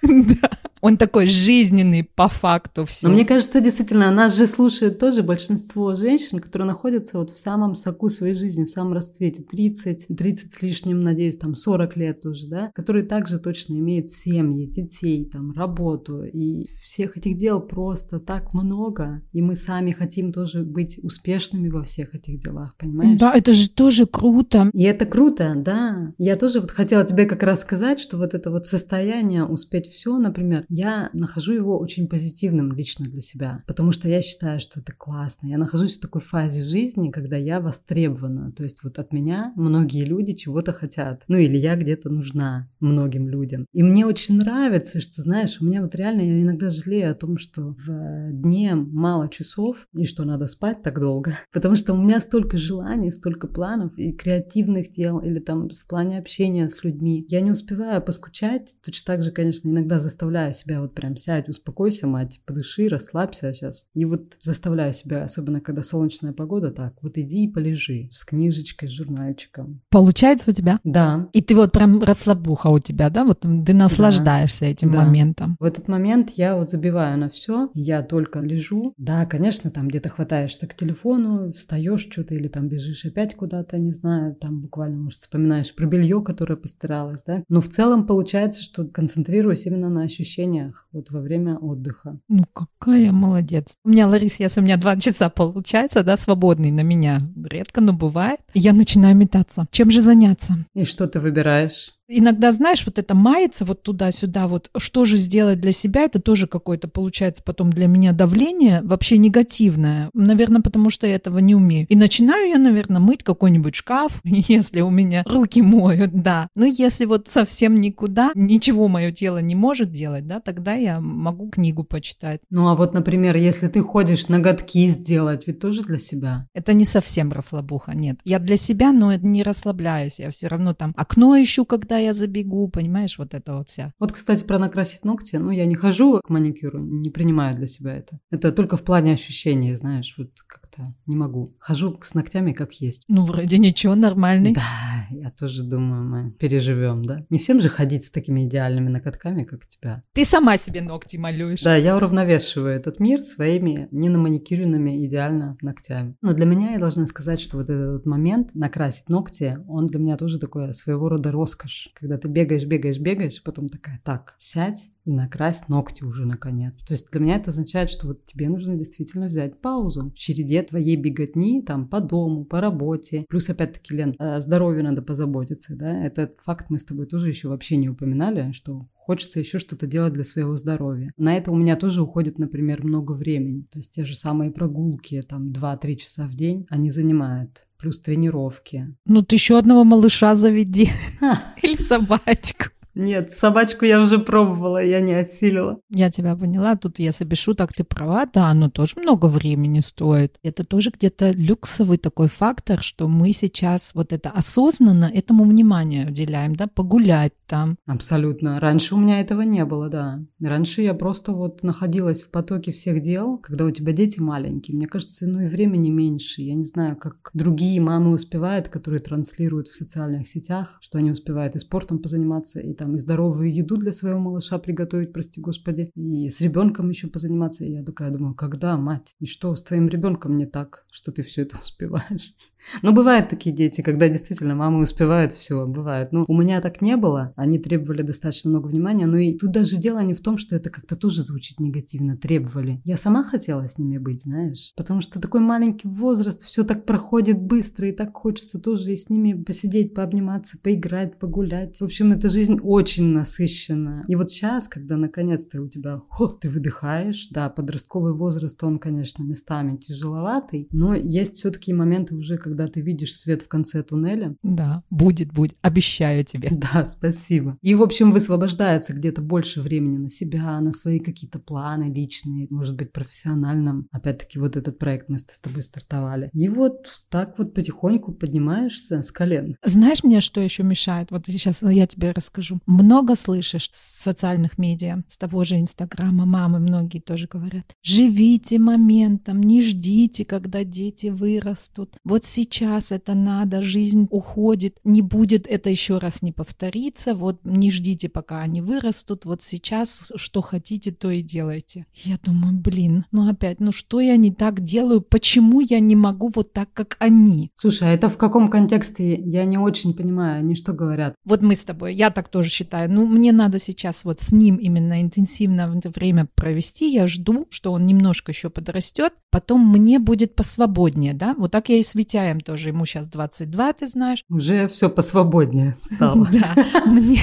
Да. 0.02 0.50
Он 0.86 0.98
такой 0.98 1.26
жизненный 1.26 2.04
по 2.04 2.30
факту 2.30 2.86
все. 2.86 3.08
Но 3.08 3.16
мне 3.16 3.26
кажется, 3.26 3.60
действительно, 3.60 4.12
нас 4.12 4.38
же 4.38 4.46
слушает 4.46 5.00
тоже 5.00 5.24
большинство 5.24 5.96
женщин, 5.96 6.38
которые 6.38 6.68
находятся 6.68 7.18
вот 7.18 7.32
в 7.32 7.40
самом 7.40 7.74
соку 7.74 8.08
своей 8.08 8.36
жизни, 8.36 8.66
в 8.66 8.70
самом 8.70 8.94
расцвете, 8.94 9.42
30, 9.42 10.06
30 10.16 10.54
с 10.54 10.62
лишним, 10.62 11.02
надеюсь, 11.02 11.38
там 11.38 11.56
40 11.56 11.98
лет 11.98 12.24
уже, 12.28 12.48
да, 12.48 12.72
которые 12.76 13.04
также 13.04 13.40
точно 13.40 13.74
имеют 13.80 14.10
семьи, 14.10 14.68
детей, 14.68 15.26
там, 15.26 15.54
работу, 15.54 16.24
и 16.24 16.68
всех 16.84 17.18
этих 17.18 17.36
дел 17.36 17.62
просто 17.62 18.20
так 18.20 18.54
много, 18.54 19.24
и 19.32 19.42
мы 19.42 19.56
сами 19.56 19.92
хотим 19.92 20.32
тоже 20.32 20.62
быть 20.62 21.00
успешными 21.02 21.70
во 21.70 21.82
всех 21.82 22.14
этих 22.14 22.38
делах, 22.38 22.76
понимаешь? 22.78 23.18
Да, 23.18 23.34
это 23.34 23.56
же 23.56 23.72
тоже 23.72 24.06
круто. 24.06 24.70
И 24.72 24.84
это 24.84 25.08
круто, 25.08 25.54
да. 25.56 26.14
Я 26.20 26.36
тоже 26.36 26.60
вот 26.60 26.70
хотела 26.70 27.04
тебе 27.04 27.26
как 27.26 27.42
раз 27.42 27.62
сказать, 27.62 28.00
что 28.00 28.18
вот 28.18 28.36
это 28.36 28.52
вот 28.52 28.68
состояние 28.68 29.46
успеть 29.46 29.88
все, 29.88 30.16
например, 30.20 30.66
я 30.76 31.10
нахожу 31.14 31.54
его 31.54 31.80
очень 31.80 32.08
позитивным 32.08 32.74
лично 32.74 33.06
для 33.06 33.22
себя, 33.22 33.64
потому 33.68 33.92
что 33.92 34.10
я 34.10 34.22
считаю, 34.22 34.60
что 34.60 34.80
это 34.80 34.92
классно. 34.92 35.48
Я 35.48 35.58
нахожусь 35.58 35.98
в 35.98 36.02
такой 36.02 36.22
фазе 36.22 36.64
жизни, 36.66 37.12
когда 37.12 37.38
я 37.38 37.62
востребована. 37.62 38.52
То 38.52 38.64
есть 38.64 38.84
вот 38.84 39.00
от 39.00 39.14
меня 39.14 39.54
многие 39.56 40.04
люди 40.04 40.34
чего-то 40.34 40.74
хотят. 40.74 41.24
Ну 41.28 41.38
или 41.38 41.58
я 41.58 41.76
где-то 41.76 42.10
нужна 42.10 42.70
многим 42.80 43.30
людям. 43.30 43.66
И 43.72 43.84
мне 43.84 44.06
очень 44.06 44.38
нравится, 44.38 45.00
что, 45.00 45.22
знаешь, 45.22 45.58
у 45.62 45.66
меня 45.66 45.82
вот 45.82 45.96
реально, 45.96 46.22
я 46.22 46.42
иногда 46.42 46.70
жалею 46.70 47.12
о 47.12 47.16
том, 47.16 47.38
что 47.38 47.76
в 47.86 48.32
дне 48.32 48.76
мало 48.76 49.30
часов 49.30 49.88
и 49.94 50.04
что 50.04 50.26
надо 50.26 50.48
спать 50.48 50.82
так 50.82 51.00
долго. 51.00 51.38
Потому 51.54 51.76
что 51.76 51.94
у 51.94 52.02
меня 52.02 52.20
столько 52.20 52.58
желаний, 52.58 53.12
столько 53.12 53.48
планов 53.48 53.98
и 53.98 54.12
креативных 54.12 54.92
дел, 54.92 55.20
или 55.20 55.40
там 55.40 55.70
в 55.70 55.88
плане 55.88 56.20
общения 56.20 56.68
с 56.68 56.84
людьми. 56.84 57.26
Я 57.30 57.42
не 57.42 57.52
успеваю 57.52 58.02
поскучать. 58.02 58.76
Точно 58.84 59.14
так 59.14 59.24
же, 59.24 59.32
конечно, 59.32 59.70
иногда 59.70 60.00
заставляю 60.00 60.54
себя 60.56 60.82
вот 60.82 60.96
прям 60.96 61.16
сядь, 61.18 61.50
успокойся, 61.50 62.08
мать, 62.08 62.42
подыши, 62.46 62.88
расслабься 62.88 63.54
сейчас. 63.54 63.88
И 63.94 64.06
вот 64.06 64.38
заставляю 64.42 64.94
себя, 64.94 65.24
особенно 65.24 65.62
когда 65.62 65.84
солнечная 65.84 66.34
погода, 66.34 66.72
так, 66.72 66.96
вот 67.02 67.18
иди 67.18 67.46
и 67.46 67.48
полежи 67.48 68.08
с 68.10 68.26
книжечкой, 68.26 68.90
с 68.90 68.92
журнальчиком. 68.92 69.82
Получается 69.90 70.52
у 70.52 70.54
тебя? 70.54 70.80
Да. 70.84 71.30
И 71.34 71.42
ты 71.42 71.56
вот 71.56 71.72
прям 71.72 72.02
расслабуха 72.02 72.68
у 72.68 72.80
тебя, 72.80 73.10
да? 73.10 73.26
Вот 73.26 73.42
ты 73.42 73.74
наслаждаешься 73.74 74.62
да. 74.62 74.68
этим 74.68 74.92
да. 74.92 75.04
моментом. 75.04 75.58
В 75.60 75.64
этот 75.64 75.88
момент 75.88 76.32
я 76.36 76.56
вот 76.56 76.70
забиваю 76.70 77.18
на 77.18 77.30
все, 77.30 77.70
я 77.74 78.02
только 78.02 78.40
лежу. 78.40 78.94
Да, 78.98 79.26
конечно, 79.26 79.70
там 79.70 79.88
где-то 79.88 80.10
хватаешься 80.10 80.68
к 80.68 80.76
телефону, 80.76 81.52
встаешь 81.54 82.08
что-то 82.10 82.36
или 82.36 82.48
там 82.48 82.68
бежишь 82.68 83.06
опять 83.06 83.36
куда-то, 83.36 83.78
не 83.78 83.92
знаю, 83.92 84.36
там 84.36 84.62
буквально, 84.62 84.98
может, 84.98 85.20
вспоминаешь 85.20 85.74
про 85.76 85.86
белье, 85.86 86.22
которое 86.22 86.56
постиралось, 86.56 87.24
да. 87.26 87.44
Но 87.50 87.62
в 87.62 87.68
целом 87.68 88.08
получается, 88.08 88.64
что 88.64 88.86
концентрируюсь 88.86 89.66
именно 89.66 89.90
на 89.90 90.04
ощущении 90.04 90.45
ощущениях 90.46 90.86
вот 90.92 91.10
во 91.12 91.20
время 91.20 91.58
отдыха. 91.58 92.18
Ну, 92.30 92.44
какая 92.54 93.12
молодец. 93.12 93.74
У 93.84 93.90
меня, 93.90 94.08
Лариса, 94.08 94.44
если 94.44 94.62
у 94.62 94.64
меня 94.64 94.78
два 94.78 94.98
часа 94.98 95.30
получается, 95.30 96.04
да, 96.04 96.18
свободный 96.18 96.72
на 96.72 96.82
меня, 96.82 97.22
редко, 97.44 97.82
но 97.82 97.94
бывает, 97.94 98.40
я 98.54 98.74
начинаю 98.74 99.16
метаться. 99.16 99.66
Чем 99.72 99.92
же 99.92 100.02
заняться? 100.02 100.58
И 100.74 100.86
что 100.86 101.08
ты 101.08 101.20
выбираешь? 101.20 101.94
Иногда, 102.08 102.52
знаешь, 102.52 102.86
вот 102.86 103.00
это 103.00 103.16
мается 103.16 103.66
вот 103.66 103.82
туда-сюда, 103.82 104.48
вот 104.48 104.70
что 104.78 105.06
же 105.06 105.18
сделать 105.18 105.60
для 105.60 105.72
себя, 105.72 106.04
это 106.04 106.22
тоже 106.22 106.48
какое-то 106.48 106.88
получается 106.88 107.42
потом 107.44 107.72
для 107.72 107.88
меня 107.88 108.12
давление, 108.12 108.82
вообще 108.84 109.18
негативное. 109.18 110.10
Наверное, 110.14 110.62
потому 110.62 110.90
что 110.90 111.08
я 111.08 111.16
этого 111.16 111.40
не 111.40 111.56
умею. 111.56 111.88
И 111.90 111.96
начинаю 111.96 112.50
я, 112.50 112.58
наверное, 112.60 113.02
мыть 113.02 113.24
какой-нибудь 113.24 113.76
шкаф, 113.76 114.20
если 114.24 114.82
у 114.82 114.90
меня 114.90 115.24
руки 115.26 115.62
моют, 115.62 116.14
да. 116.14 116.50
Но 116.56 116.66
если 116.66 117.06
вот 117.06 117.28
совсем 117.30 117.76
никуда, 117.76 118.32
ничего 118.36 118.88
мое 118.88 119.12
тело 119.12 119.40
не 119.40 119.56
может 119.56 119.92
делать, 119.92 120.28
да, 120.28 120.40
тогда 120.40 120.74
я 120.74 121.00
могу 121.00 121.50
книгу 121.50 121.84
почитать. 121.84 122.42
Ну 122.52 122.68
а 122.68 122.76
вот, 122.76 122.94
например, 122.94 123.36
если 123.36 123.68
ты 123.68 123.82
ходишь 123.82 124.28
ноготки 124.28 124.88
сделать, 124.88 125.48
ведь 125.48 125.60
тоже 125.60 125.82
для 125.82 125.98
себя? 125.98 126.48
Это 126.54 126.74
не 126.74 126.86
совсем 126.86 127.32
расслабуха, 127.32 127.96
нет. 127.96 128.20
Я 128.24 128.40
для 128.40 128.58
себя, 128.58 128.92
но 128.92 129.14
не 129.16 129.42
расслабляюсь. 129.42 130.20
Я 130.20 130.30
все 130.30 130.48
равно 130.48 130.74
там 130.74 130.94
окно 130.96 131.42
ищу, 131.42 131.66
когда 131.66 131.95
когда 131.96 132.08
я 132.08 132.14
забегу, 132.14 132.68
понимаешь, 132.68 133.18
вот 133.18 133.34
это 133.34 133.56
вот 133.56 133.70
вся. 133.70 133.94
Вот, 134.00 134.12
кстати, 134.12 134.44
про 134.44 134.60
накрасить 134.60 135.06
ногти. 135.06 135.38
Ну, 135.38 135.52
я 135.52 135.66
не 135.66 135.76
хожу 135.76 136.20
к 136.22 136.30
маникюру, 136.30 136.80
не 136.80 137.10
принимаю 137.10 137.56
для 137.56 137.68
себя 137.68 137.96
это. 137.96 138.20
Это 138.32 138.52
только 138.52 138.76
в 138.76 138.84
плане 138.84 139.14
ощущений, 139.14 139.74
знаешь, 139.76 140.14
вот 140.18 140.32
как-то 140.46 140.84
не 141.06 141.16
могу. 141.16 141.46
Хожу 141.58 141.98
с 142.04 142.14
ногтями 142.14 142.52
как 142.52 142.74
есть. 142.74 143.06
Ну, 143.08 143.24
вроде 143.24 143.58
ничего, 143.58 143.96
нормальный. 143.96 144.54
Да, 144.54 144.62
я 145.10 145.32
тоже 145.32 145.64
думаю, 145.64 146.04
мы 146.04 146.32
переживем, 146.32 147.06
да? 147.06 147.26
Не 147.30 147.40
всем 147.40 147.62
же 147.62 147.70
ходить 147.70 148.04
с 148.04 148.12
такими 148.12 148.46
идеальными 148.46 148.90
ноготками, 148.90 149.44
как 149.44 149.62
у 149.62 149.68
тебя. 149.68 150.02
Ты 150.14 150.26
сама 150.26 150.58
себе 150.58 150.82
ногти 150.82 151.16
малюешь. 151.16 151.64
Да, 151.64 151.78
я 151.78 151.96
уравновешиваю 151.96 152.76
этот 152.76 153.00
мир 153.00 153.22
своими 153.22 153.88
не 153.92 154.10
на 154.10 154.20
маникюренными 154.20 155.06
идеально 155.06 155.56
ногтями. 155.62 156.18
Но 156.22 156.34
для 156.34 156.46
меня 156.46 156.74
я 156.74 156.80
должна 156.80 157.08
сказать, 157.08 157.40
что 157.40 157.56
вот 157.56 157.70
этот 157.70 158.06
момент 158.06 158.54
накрасить 158.54 159.08
ногти, 159.08 159.58
он 159.70 159.88
для 159.88 160.00
меня 160.02 160.18
тоже 160.18 160.40
такой 160.40 160.74
своего 160.74 161.08
рода 161.08 161.32
роскошь 161.32 161.85
когда 161.94 162.18
ты 162.18 162.28
бегаешь, 162.28 162.66
бегаешь, 162.66 163.00
бегаешь, 163.00 163.44
потом 163.44 163.70
такая, 163.70 164.02
так, 164.04 164.36
сядь 164.38 164.90
и 165.06 165.12
накрась 165.12 165.68
ногти 165.68 166.04
уже 166.04 166.26
наконец. 166.26 166.82
То 166.84 166.94
есть 166.94 167.12
для 167.12 167.22
меня 167.22 167.36
это 167.38 167.52
означает, 167.52 167.90
что 167.90 168.08
вот 168.08 168.26
тебе 168.26 168.50
нужно 168.50 168.76
действительно 168.76 169.28
взять 169.28 169.62
паузу 169.62 170.12
в 170.12 170.18
череде 170.18 170.64
твоей 170.64 170.96
беготни, 170.96 171.62
там, 171.62 171.88
по 171.88 172.02
дому, 172.02 172.44
по 172.44 172.60
работе. 172.60 173.26
Плюс, 173.30 173.50
опять-таки, 173.50 173.96
Лен, 173.96 174.16
о 174.18 174.42
здоровье 174.42 174.84
надо 174.84 175.02
позаботиться, 175.02 175.76
да? 175.76 176.04
Этот 176.06 176.38
факт 176.38 176.68
мы 176.70 176.80
с 176.80 176.86
тобой 176.86 177.06
тоже 177.06 177.30
еще 177.30 177.50
вообще 177.50 177.78
не 177.78 177.90
упоминали, 177.90 178.52
что 178.52 178.88
хочется 179.06 179.40
еще 179.40 179.60
что-то 179.60 179.86
делать 179.86 180.14
для 180.14 180.24
своего 180.24 180.58
здоровья. 180.58 181.12
На 181.16 181.38
это 181.38 181.52
у 181.52 181.56
меня 181.56 181.76
тоже 181.76 182.02
уходит, 182.02 182.40
например, 182.40 182.84
много 182.84 183.12
времени. 183.12 183.66
То 183.72 183.78
есть 183.78 183.94
те 183.94 184.04
же 184.04 184.16
самые 184.16 184.52
прогулки, 184.52 185.22
там, 185.22 185.52
2-3 185.52 185.96
часа 185.96 186.28
в 186.28 186.34
день, 186.34 186.66
они 186.70 186.90
занимают 186.90 187.68
плюс 187.78 188.00
тренировки. 188.00 188.88
Ну, 189.06 189.22
ты 189.22 189.36
еще 189.36 189.60
одного 189.60 189.84
малыша 189.84 190.34
заведи. 190.34 190.90
Или 191.62 191.78
собачку. 191.78 192.66
Нет, 192.96 193.30
собачку 193.32 193.86
я 193.86 194.00
уже 194.00 194.20
пробовала, 194.20 194.82
я 194.82 195.02
не 195.02 195.14
осилила. 195.14 195.80
Я 195.90 196.10
тебя 196.10 196.36
поняла, 196.36 196.76
тут 196.78 197.00
если 197.00 197.26
без 197.26 197.38
шуток 197.38 197.74
ты 197.74 197.84
права, 197.84 198.26
да, 198.26 198.48
оно 198.48 198.70
тоже 198.70 198.96
много 198.98 199.26
времени 199.26 199.82
стоит. 199.82 200.40
Это 200.44 200.64
тоже 200.64 200.92
где-то 200.92 201.32
люксовый 201.32 201.98
такой 201.98 202.30
фактор, 202.30 202.82
что 202.82 203.08
мы 203.08 203.34
сейчас 203.34 203.94
вот 203.94 204.14
это 204.14 204.30
осознанно 204.30 205.12
этому 205.14 205.44
внимание 205.44 206.08
уделяем, 206.08 206.56
да, 206.56 206.68
погулять 206.68 207.34
там. 207.48 207.78
Абсолютно. 207.86 208.60
Раньше 208.60 208.96
у 208.96 208.98
меня 208.98 209.20
этого 209.20 209.42
не 209.42 209.66
было, 209.66 209.90
да. 209.90 210.22
Раньше 210.42 210.82
я 210.82 210.94
просто 210.94 211.34
вот 211.34 211.64
находилась 211.64 212.24
в 212.24 212.30
потоке 212.30 212.72
всех 212.72 213.02
дел, 213.02 213.38
когда 213.38 213.66
у 213.66 213.72
тебя 213.72 213.92
дети 213.92 214.20
маленькие. 214.20 214.78
Мне 214.78 214.88
кажется, 214.88 215.28
ну 215.28 215.42
и 215.42 215.48
времени 215.48 215.90
меньше. 215.90 216.42
Я 216.42 216.56
не 216.56 216.64
знаю, 216.64 216.96
как 216.96 217.30
другие 217.34 217.82
мамы 217.82 218.12
успевают, 218.12 218.70
которые 218.70 219.00
транслируют 219.00 219.68
в 219.68 219.76
социальных 219.76 220.28
сетях, 220.28 220.78
что 220.82 220.98
они 220.98 221.12
успевают 221.12 221.56
и 221.56 221.60
спортом 221.60 222.00
позаниматься, 222.00 222.60
и 222.60 222.74
там 222.74 222.85
там 222.86 222.94
и 222.94 223.00
здоровую 223.00 223.52
еду 223.52 223.78
для 223.78 223.92
своего 223.92 224.20
малыша 224.20 224.60
приготовить, 224.60 225.12
прости 225.12 225.42
господи, 225.42 225.90
и 225.96 226.30
с 226.30 226.40
ребенком 226.40 226.90
еще 226.90 227.08
позаниматься. 227.08 227.66
И 227.66 227.72
я 227.72 227.82
такая 227.82 228.12
думаю, 228.12 228.36
когда, 228.36 228.78
мать? 228.78 229.16
И 229.20 229.26
что 229.26 229.56
с 229.56 229.64
твоим 229.64 229.88
ребенком 229.88 230.38
не 230.38 230.46
так, 230.46 230.86
что 230.92 231.12
ты 231.12 231.24
все 231.24 231.42
это 231.42 231.58
успеваешь? 231.60 232.36
Ну, 232.82 232.94
бывают 232.94 233.30
такие 233.30 233.56
дети, 233.56 233.82
когда 233.82 234.10
действительно 234.10 234.56
мамы 234.56 234.82
успевают 234.82 235.32
все, 235.34 235.66
бывает. 235.66 236.12
Но 236.12 236.26
у 236.28 236.38
меня 236.38 236.62
так 236.62 236.82
не 236.82 236.98
было, 236.98 237.34
они 237.36 237.60
требовали 237.60 238.02
достаточно 238.02 238.50
много 238.50 238.68
внимания, 238.68 239.06
но 239.06 239.18
и 239.18 239.38
тут 239.38 239.52
даже 239.52 239.78
дело 239.78 240.00
не 240.00 240.14
в 240.14 240.22
том, 240.22 240.38
что 240.38 240.56
это 240.56 240.70
как-то 240.70 240.96
тоже 240.96 241.22
звучит 241.22 241.60
негативно, 241.60 242.18
требовали. 242.18 242.82
Я 242.84 242.98
сама 242.98 243.24
хотела 243.24 243.68
с 243.68 243.78
ними 243.78 243.98
быть, 243.98 244.24
знаешь, 244.24 244.74
потому 244.76 245.02
что 245.02 245.20
такой 245.20 245.42
маленький 245.42 245.88
возраст, 245.88 246.42
все 246.42 246.64
так 246.64 246.86
проходит 246.86 247.42
быстро, 247.42 247.88
и 247.88 247.92
так 247.92 248.16
хочется 248.16 248.60
тоже 248.60 248.94
и 248.94 248.96
с 248.96 249.10
ними 249.10 249.34
посидеть, 249.34 249.94
пообниматься, 249.94 250.58
поиграть, 250.62 251.20
погулять. 251.20 251.78
В 251.78 251.84
общем, 251.84 252.12
эта 252.12 252.30
жизнь 252.30 252.60
очень 252.62 253.10
насыщенная. 253.10 254.06
И 254.08 254.16
вот 254.16 254.30
сейчас, 254.30 254.68
когда 254.68 254.98
наконец-то 254.98 255.62
у 255.62 255.68
тебя, 255.68 256.02
о, 256.18 256.28
ты 256.28 256.50
выдыхаешь, 256.50 257.28
да, 257.32 257.50
подростковый 257.50 258.14
возраст, 258.14 258.62
он, 258.64 258.80
конечно, 258.80 259.24
местами 259.24 259.78
тяжеловатый, 259.78 260.68
но 260.72 260.96
есть 260.96 261.36
все-таки 261.36 261.74
моменты 261.74 262.16
уже, 262.16 262.38
когда 262.38 262.55
когда 262.56 262.72
ты 262.72 262.82
видишь 262.82 263.16
свет 263.16 263.42
в 263.42 263.48
конце 263.50 263.84
туннеля. 263.84 264.36
Да, 264.42 264.84
будет, 264.90 265.34
будет, 265.34 265.56
обещаю 265.62 266.24
тебе. 266.24 266.50
Да, 266.74 266.86
спасибо. 266.86 267.58
И, 267.62 267.76
в 267.76 267.84
общем, 267.84 268.12
высвобождается 268.12 268.94
где-то 268.94 269.22
больше 269.22 269.62
времени 269.62 269.98
на 269.98 270.10
себя, 270.10 270.60
на 270.62 270.72
свои 270.72 271.00
какие-то 271.00 271.38
планы 271.38 271.92
личные, 271.94 272.48
может 272.50 272.76
быть, 272.76 272.92
профессиональном. 272.92 273.88
Опять-таки, 273.92 274.40
вот 274.40 274.56
этот 274.56 274.80
проект 274.80 275.10
мы 275.10 275.18
с 275.20 275.26
тобой 275.26 275.64
стартовали. 275.64 276.30
И 276.34 276.48
вот 276.48 277.04
так 277.10 277.38
вот 277.38 277.54
потихоньку 277.54 278.14
поднимаешься 278.14 279.04
с 279.04 279.12
колен. 279.12 279.58
Знаешь 279.64 280.04
мне, 280.04 280.22
что 280.22 280.42
еще 280.42 280.64
мешает? 280.64 281.12
Вот 281.12 281.26
сейчас 281.28 281.62
я 281.62 281.86
тебе 281.86 282.12
расскажу. 282.12 282.60
Много 282.66 283.16
слышишь 283.16 283.70
с 283.72 284.04
социальных 284.04 284.58
медиа, 284.58 285.04
с 285.08 285.18
того 285.18 285.44
же 285.44 285.60
Инстаграма, 285.60 286.26
мамы 286.26 286.60
многие 286.60 287.00
тоже 287.00 287.28
говорят. 287.28 287.66
Живите 287.84 288.60
моментом, 288.60 289.42
не 289.42 289.62
ждите, 289.62 290.26
когда 290.26 290.64
дети 290.64 291.08
вырастут. 291.08 291.98
Вот 292.04 292.26
сейчас 292.26 292.45
сейчас 292.46 292.92
это 292.92 293.16
надо, 293.16 293.62
жизнь 293.62 294.08
уходит, 294.12 294.78
не 294.84 295.02
будет 295.02 295.48
это 295.48 295.70
еще 295.70 295.98
раз 295.98 296.22
не 296.22 296.32
повториться, 296.32 297.16
вот 297.16 297.40
не 297.44 297.72
ждите, 297.72 298.08
пока 298.08 298.42
они 298.42 298.62
вырастут, 298.62 299.26
вот 299.26 299.42
сейчас 299.42 300.12
что 300.16 300.42
хотите, 300.42 300.92
то 300.92 301.10
и 301.10 301.22
делайте. 301.22 301.88
Я 301.96 302.18
думаю, 302.24 302.54
блин, 302.54 303.06
ну 303.12 303.28
опять, 303.28 303.60
ну 303.60 303.72
что 303.72 304.00
я 304.00 304.16
не 304.16 304.32
так 304.32 304.62
делаю, 304.62 305.02
почему 305.02 305.60
я 305.60 305.80
не 305.80 305.96
могу 305.96 306.30
вот 306.34 306.54
так, 306.54 306.70
как 306.74 306.98
они? 307.00 307.50
Слушай, 307.56 307.90
а 307.90 307.92
это 307.94 308.10
в 308.10 308.18
каком 308.18 308.48
контексте? 308.48 309.16
Я 309.16 309.46
не 309.46 309.58
очень 309.58 309.96
понимаю, 309.96 310.40
они 310.40 310.56
что 310.56 310.74
говорят? 310.74 311.16
Вот 311.26 311.42
мы 311.42 311.56
с 311.56 311.66
тобой, 311.66 311.96
я 311.96 312.12
так 312.12 312.30
тоже 312.30 312.50
считаю, 312.50 312.92
ну 312.92 313.08
мне 313.08 313.32
надо 313.32 313.60
сейчас 313.60 314.06
вот 314.06 314.20
с 314.20 314.32
ним 314.32 314.58
именно 314.58 315.02
интенсивно 315.02 315.82
время 315.96 316.28
провести, 316.36 316.94
я 316.94 317.08
жду, 317.08 317.48
что 317.50 317.72
он 317.72 317.86
немножко 317.86 318.32
еще 318.32 318.50
подрастет, 318.50 319.14
потом 319.32 319.68
мне 319.68 319.98
будет 319.98 320.36
посвободнее, 320.36 321.14
да, 321.14 321.34
вот 321.38 321.52
так 321.52 321.70
я 321.70 321.78
и 321.78 321.84
с 321.84 321.96
Рэем 322.26 322.40
тоже, 322.40 322.70
ему 322.70 322.86
сейчас 322.86 323.08
22, 323.08 323.74
ты 323.74 323.88
знаешь. 323.88 324.24
Уже 324.30 324.68
все 324.68 324.90
посвободнее 324.90 325.76
стало. 325.82 326.28
Да, 326.36 326.56
мне... 326.86 327.22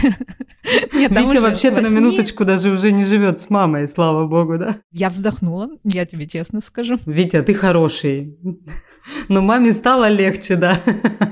Витя 0.93 1.41
вообще-то 1.41 1.81
на 1.81 1.89
минуточку 1.89 2.45
даже 2.45 2.71
уже 2.71 2.93
не 2.93 3.03
живет 3.03 3.41
с 3.41 3.51
мамой, 3.51 3.89
слава 3.89 4.27
богу, 4.27 4.59
да? 4.59 4.79
Я 4.93 5.11
вздохнула, 5.11 5.71
я 5.85 6.07
тебе 6.07 6.27
честно 6.27 6.61
скажу. 6.61 6.99
Витя, 7.05 7.43
ты 7.43 7.55
хороший. 7.55 8.39
Но 9.29 9.43
маме 9.43 9.73
стало 9.73 10.09
легче, 10.09 10.57
да. 10.57 10.81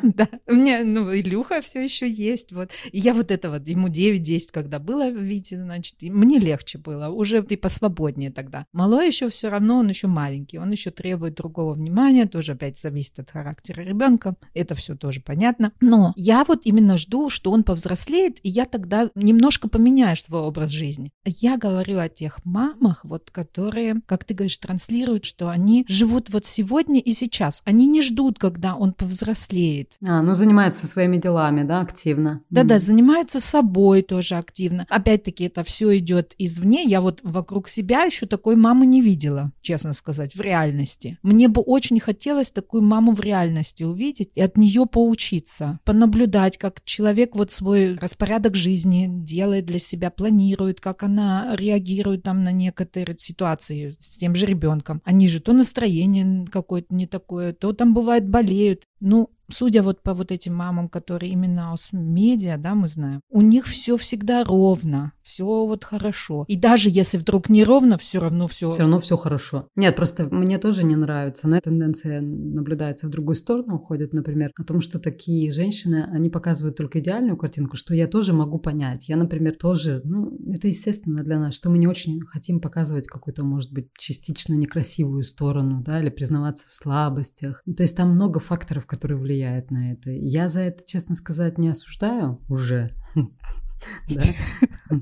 Да, 0.02 0.28
у 0.48 0.54
меня, 0.54 0.80
ну, 0.84 1.14
Илюха 1.14 1.60
все 1.60 1.84
еще 1.84 2.08
есть, 2.08 2.52
вот. 2.52 2.70
И 2.90 2.98
я 2.98 3.14
вот 3.14 3.30
это 3.30 3.50
вот, 3.50 3.66
ему 3.68 3.88
9-10, 3.88 4.48
когда 4.52 4.78
было, 4.78 5.10
Вите, 5.10 5.60
значит, 5.60 5.96
мне 6.02 6.38
легче 6.38 6.78
было, 6.78 7.08
уже 7.08 7.42
ты 7.42 7.56
посвободнее 7.56 8.30
тогда. 8.30 8.66
Малой 8.72 9.06
еще 9.06 9.28
все 9.28 9.48
равно, 9.48 9.78
он 9.78 9.88
еще 9.88 10.06
маленький, 10.06 10.58
он 10.58 10.70
еще 10.70 10.90
требует 10.90 11.34
другого 11.34 11.74
внимания, 11.74 12.26
тоже 12.26 12.52
опять 12.52 12.78
зависит 12.78 13.18
от 13.18 13.30
характера 13.30 13.82
ребенка, 13.82 14.36
это 14.54 14.74
все 14.74 14.96
тоже 14.96 15.20
понятно. 15.20 15.72
Но 15.80 16.12
я 16.16 16.44
вот 16.44 16.62
именно 16.64 16.98
жду, 16.98 17.30
что 17.30 17.50
он 17.50 17.62
повзрослеет, 17.62 18.38
и 18.42 18.48
я 18.48 18.64
тогда 18.64 19.10
немножко 19.14 19.68
поменяю 19.68 20.16
свой 20.16 20.40
образ 20.40 20.70
жизни. 20.70 21.12
Я 21.24 21.56
говорю 21.56 21.98
о 21.98 22.08
тех 22.08 22.44
мамах, 22.44 23.04
вот, 23.04 23.30
которые, 23.30 23.96
как 24.06 24.24
ты 24.24 24.34
говоришь, 24.34 24.58
транслируют, 24.58 25.24
что 25.24 25.48
они 25.48 25.84
живут 25.88 26.30
вот 26.30 26.46
сегодня 26.46 27.00
и 27.00 27.12
сейчас, 27.12 27.59
они 27.64 27.86
не 27.86 28.02
ждут, 28.02 28.38
когда 28.38 28.74
он 28.74 28.92
повзрослеет. 28.92 29.92
А, 30.04 30.22
ну 30.22 30.34
занимаются 30.34 30.86
своими 30.86 31.16
делами, 31.18 31.62
да, 31.62 31.80
активно. 31.80 32.42
Да-да, 32.50 32.76
mm. 32.76 32.80
занимаются 32.80 33.40
собой 33.40 34.02
тоже 34.02 34.36
активно. 34.36 34.86
Опять-таки 34.88 35.44
это 35.44 35.64
все 35.64 35.96
идет 35.98 36.34
извне. 36.38 36.84
Я 36.84 37.00
вот 37.00 37.20
вокруг 37.22 37.68
себя 37.68 38.04
еще 38.04 38.26
такой 38.26 38.56
мамы 38.56 38.86
не 38.86 39.02
видела, 39.02 39.52
честно 39.60 39.92
сказать, 39.92 40.34
в 40.34 40.40
реальности. 40.40 41.18
Мне 41.22 41.48
бы 41.48 41.60
очень 41.62 42.00
хотелось 42.00 42.50
такую 42.50 42.82
маму 42.82 43.12
в 43.12 43.20
реальности 43.20 43.84
увидеть 43.84 44.30
и 44.34 44.40
от 44.40 44.56
нее 44.56 44.86
поучиться, 44.86 45.78
понаблюдать, 45.84 46.58
как 46.58 46.82
человек 46.84 47.34
вот 47.34 47.52
свой 47.52 47.96
распорядок 47.96 48.54
жизни 48.54 49.06
делает 49.08 49.66
для 49.66 49.78
себя, 49.78 50.10
планирует, 50.10 50.80
как 50.80 51.02
она 51.02 51.54
реагирует 51.56 52.22
там 52.22 52.42
на 52.44 52.52
некоторые 52.52 53.16
ситуации 53.18 53.90
с 53.90 54.18
тем 54.18 54.34
же 54.34 54.46
ребенком. 54.46 55.00
Они 55.04 55.28
же 55.28 55.40
то 55.40 55.52
настроение 55.52 56.46
какое-то 56.50 56.94
не 56.94 57.06
такое, 57.06 57.49
то 57.52 57.72
там 57.72 57.94
бывает 57.94 58.28
болеют. 58.28 58.84
Ну, 59.00 59.30
судя 59.52 59.82
вот 59.82 60.02
по 60.02 60.14
вот 60.14 60.32
этим 60.32 60.54
мамам, 60.54 60.88
которые 60.88 61.32
именно 61.32 61.74
с 61.76 61.92
медиа, 61.92 62.56
да, 62.58 62.74
мы 62.74 62.88
знаем, 62.88 63.20
у 63.30 63.40
них 63.42 63.66
все 63.66 63.96
всегда 63.96 64.44
ровно, 64.44 65.12
все 65.22 65.44
вот 65.44 65.84
хорошо. 65.84 66.44
И 66.48 66.56
даже 66.56 66.90
если 66.90 67.18
вдруг 67.18 67.48
не 67.48 67.64
ровно, 67.64 67.98
все 67.98 68.20
равно 68.20 68.46
все. 68.46 68.70
Все 68.70 68.80
равно 68.80 69.00
все 69.00 69.16
хорошо. 69.16 69.68
Нет, 69.76 69.96
просто 69.96 70.28
мне 70.30 70.58
тоже 70.58 70.84
не 70.84 70.96
нравится, 70.96 71.48
но 71.48 71.56
эта 71.56 71.70
тенденция 71.70 72.20
наблюдается 72.20 73.06
в 73.06 73.10
другую 73.10 73.36
сторону, 73.36 73.76
уходит, 73.76 74.12
например, 74.12 74.50
о 74.56 74.64
том, 74.64 74.80
что 74.80 74.98
такие 74.98 75.52
женщины, 75.52 76.08
они 76.10 76.30
показывают 76.30 76.76
только 76.76 77.00
идеальную 77.00 77.36
картинку, 77.36 77.76
что 77.76 77.94
я 77.94 78.06
тоже 78.06 78.32
могу 78.32 78.58
понять. 78.58 79.08
Я, 79.08 79.16
например, 79.16 79.56
тоже, 79.56 80.00
ну, 80.04 80.36
это 80.52 80.68
естественно 80.68 81.22
для 81.22 81.38
нас, 81.38 81.54
что 81.54 81.70
мы 81.70 81.78
не 81.78 81.86
очень 81.86 82.20
хотим 82.22 82.60
показывать 82.60 83.06
какую-то, 83.06 83.44
может 83.44 83.72
быть, 83.72 83.88
частично 83.98 84.54
некрасивую 84.54 85.24
сторону, 85.24 85.82
да, 85.84 86.00
или 86.00 86.10
признаваться 86.10 86.66
в 86.68 86.74
слабостях. 86.74 87.62
То 87.64 87.82
есть 87.82 87.96
там 87.96 88.10
много 88.10 88.40
факторов, 88.40 88.86
влияют 88.90 89.16
влияет 89.16 89.70
на 89.70 89.92
это. 89.92 90.10
Я 90.10 90.48
за 90.48 90.62
это, 90.62 90.84
честно 90.84 91.14
сказать, 91.14 91.58
не 91.58 91.68
осуждаю 91.68 92.40
уже. 92.48 92.90
Да? 94.10 94.22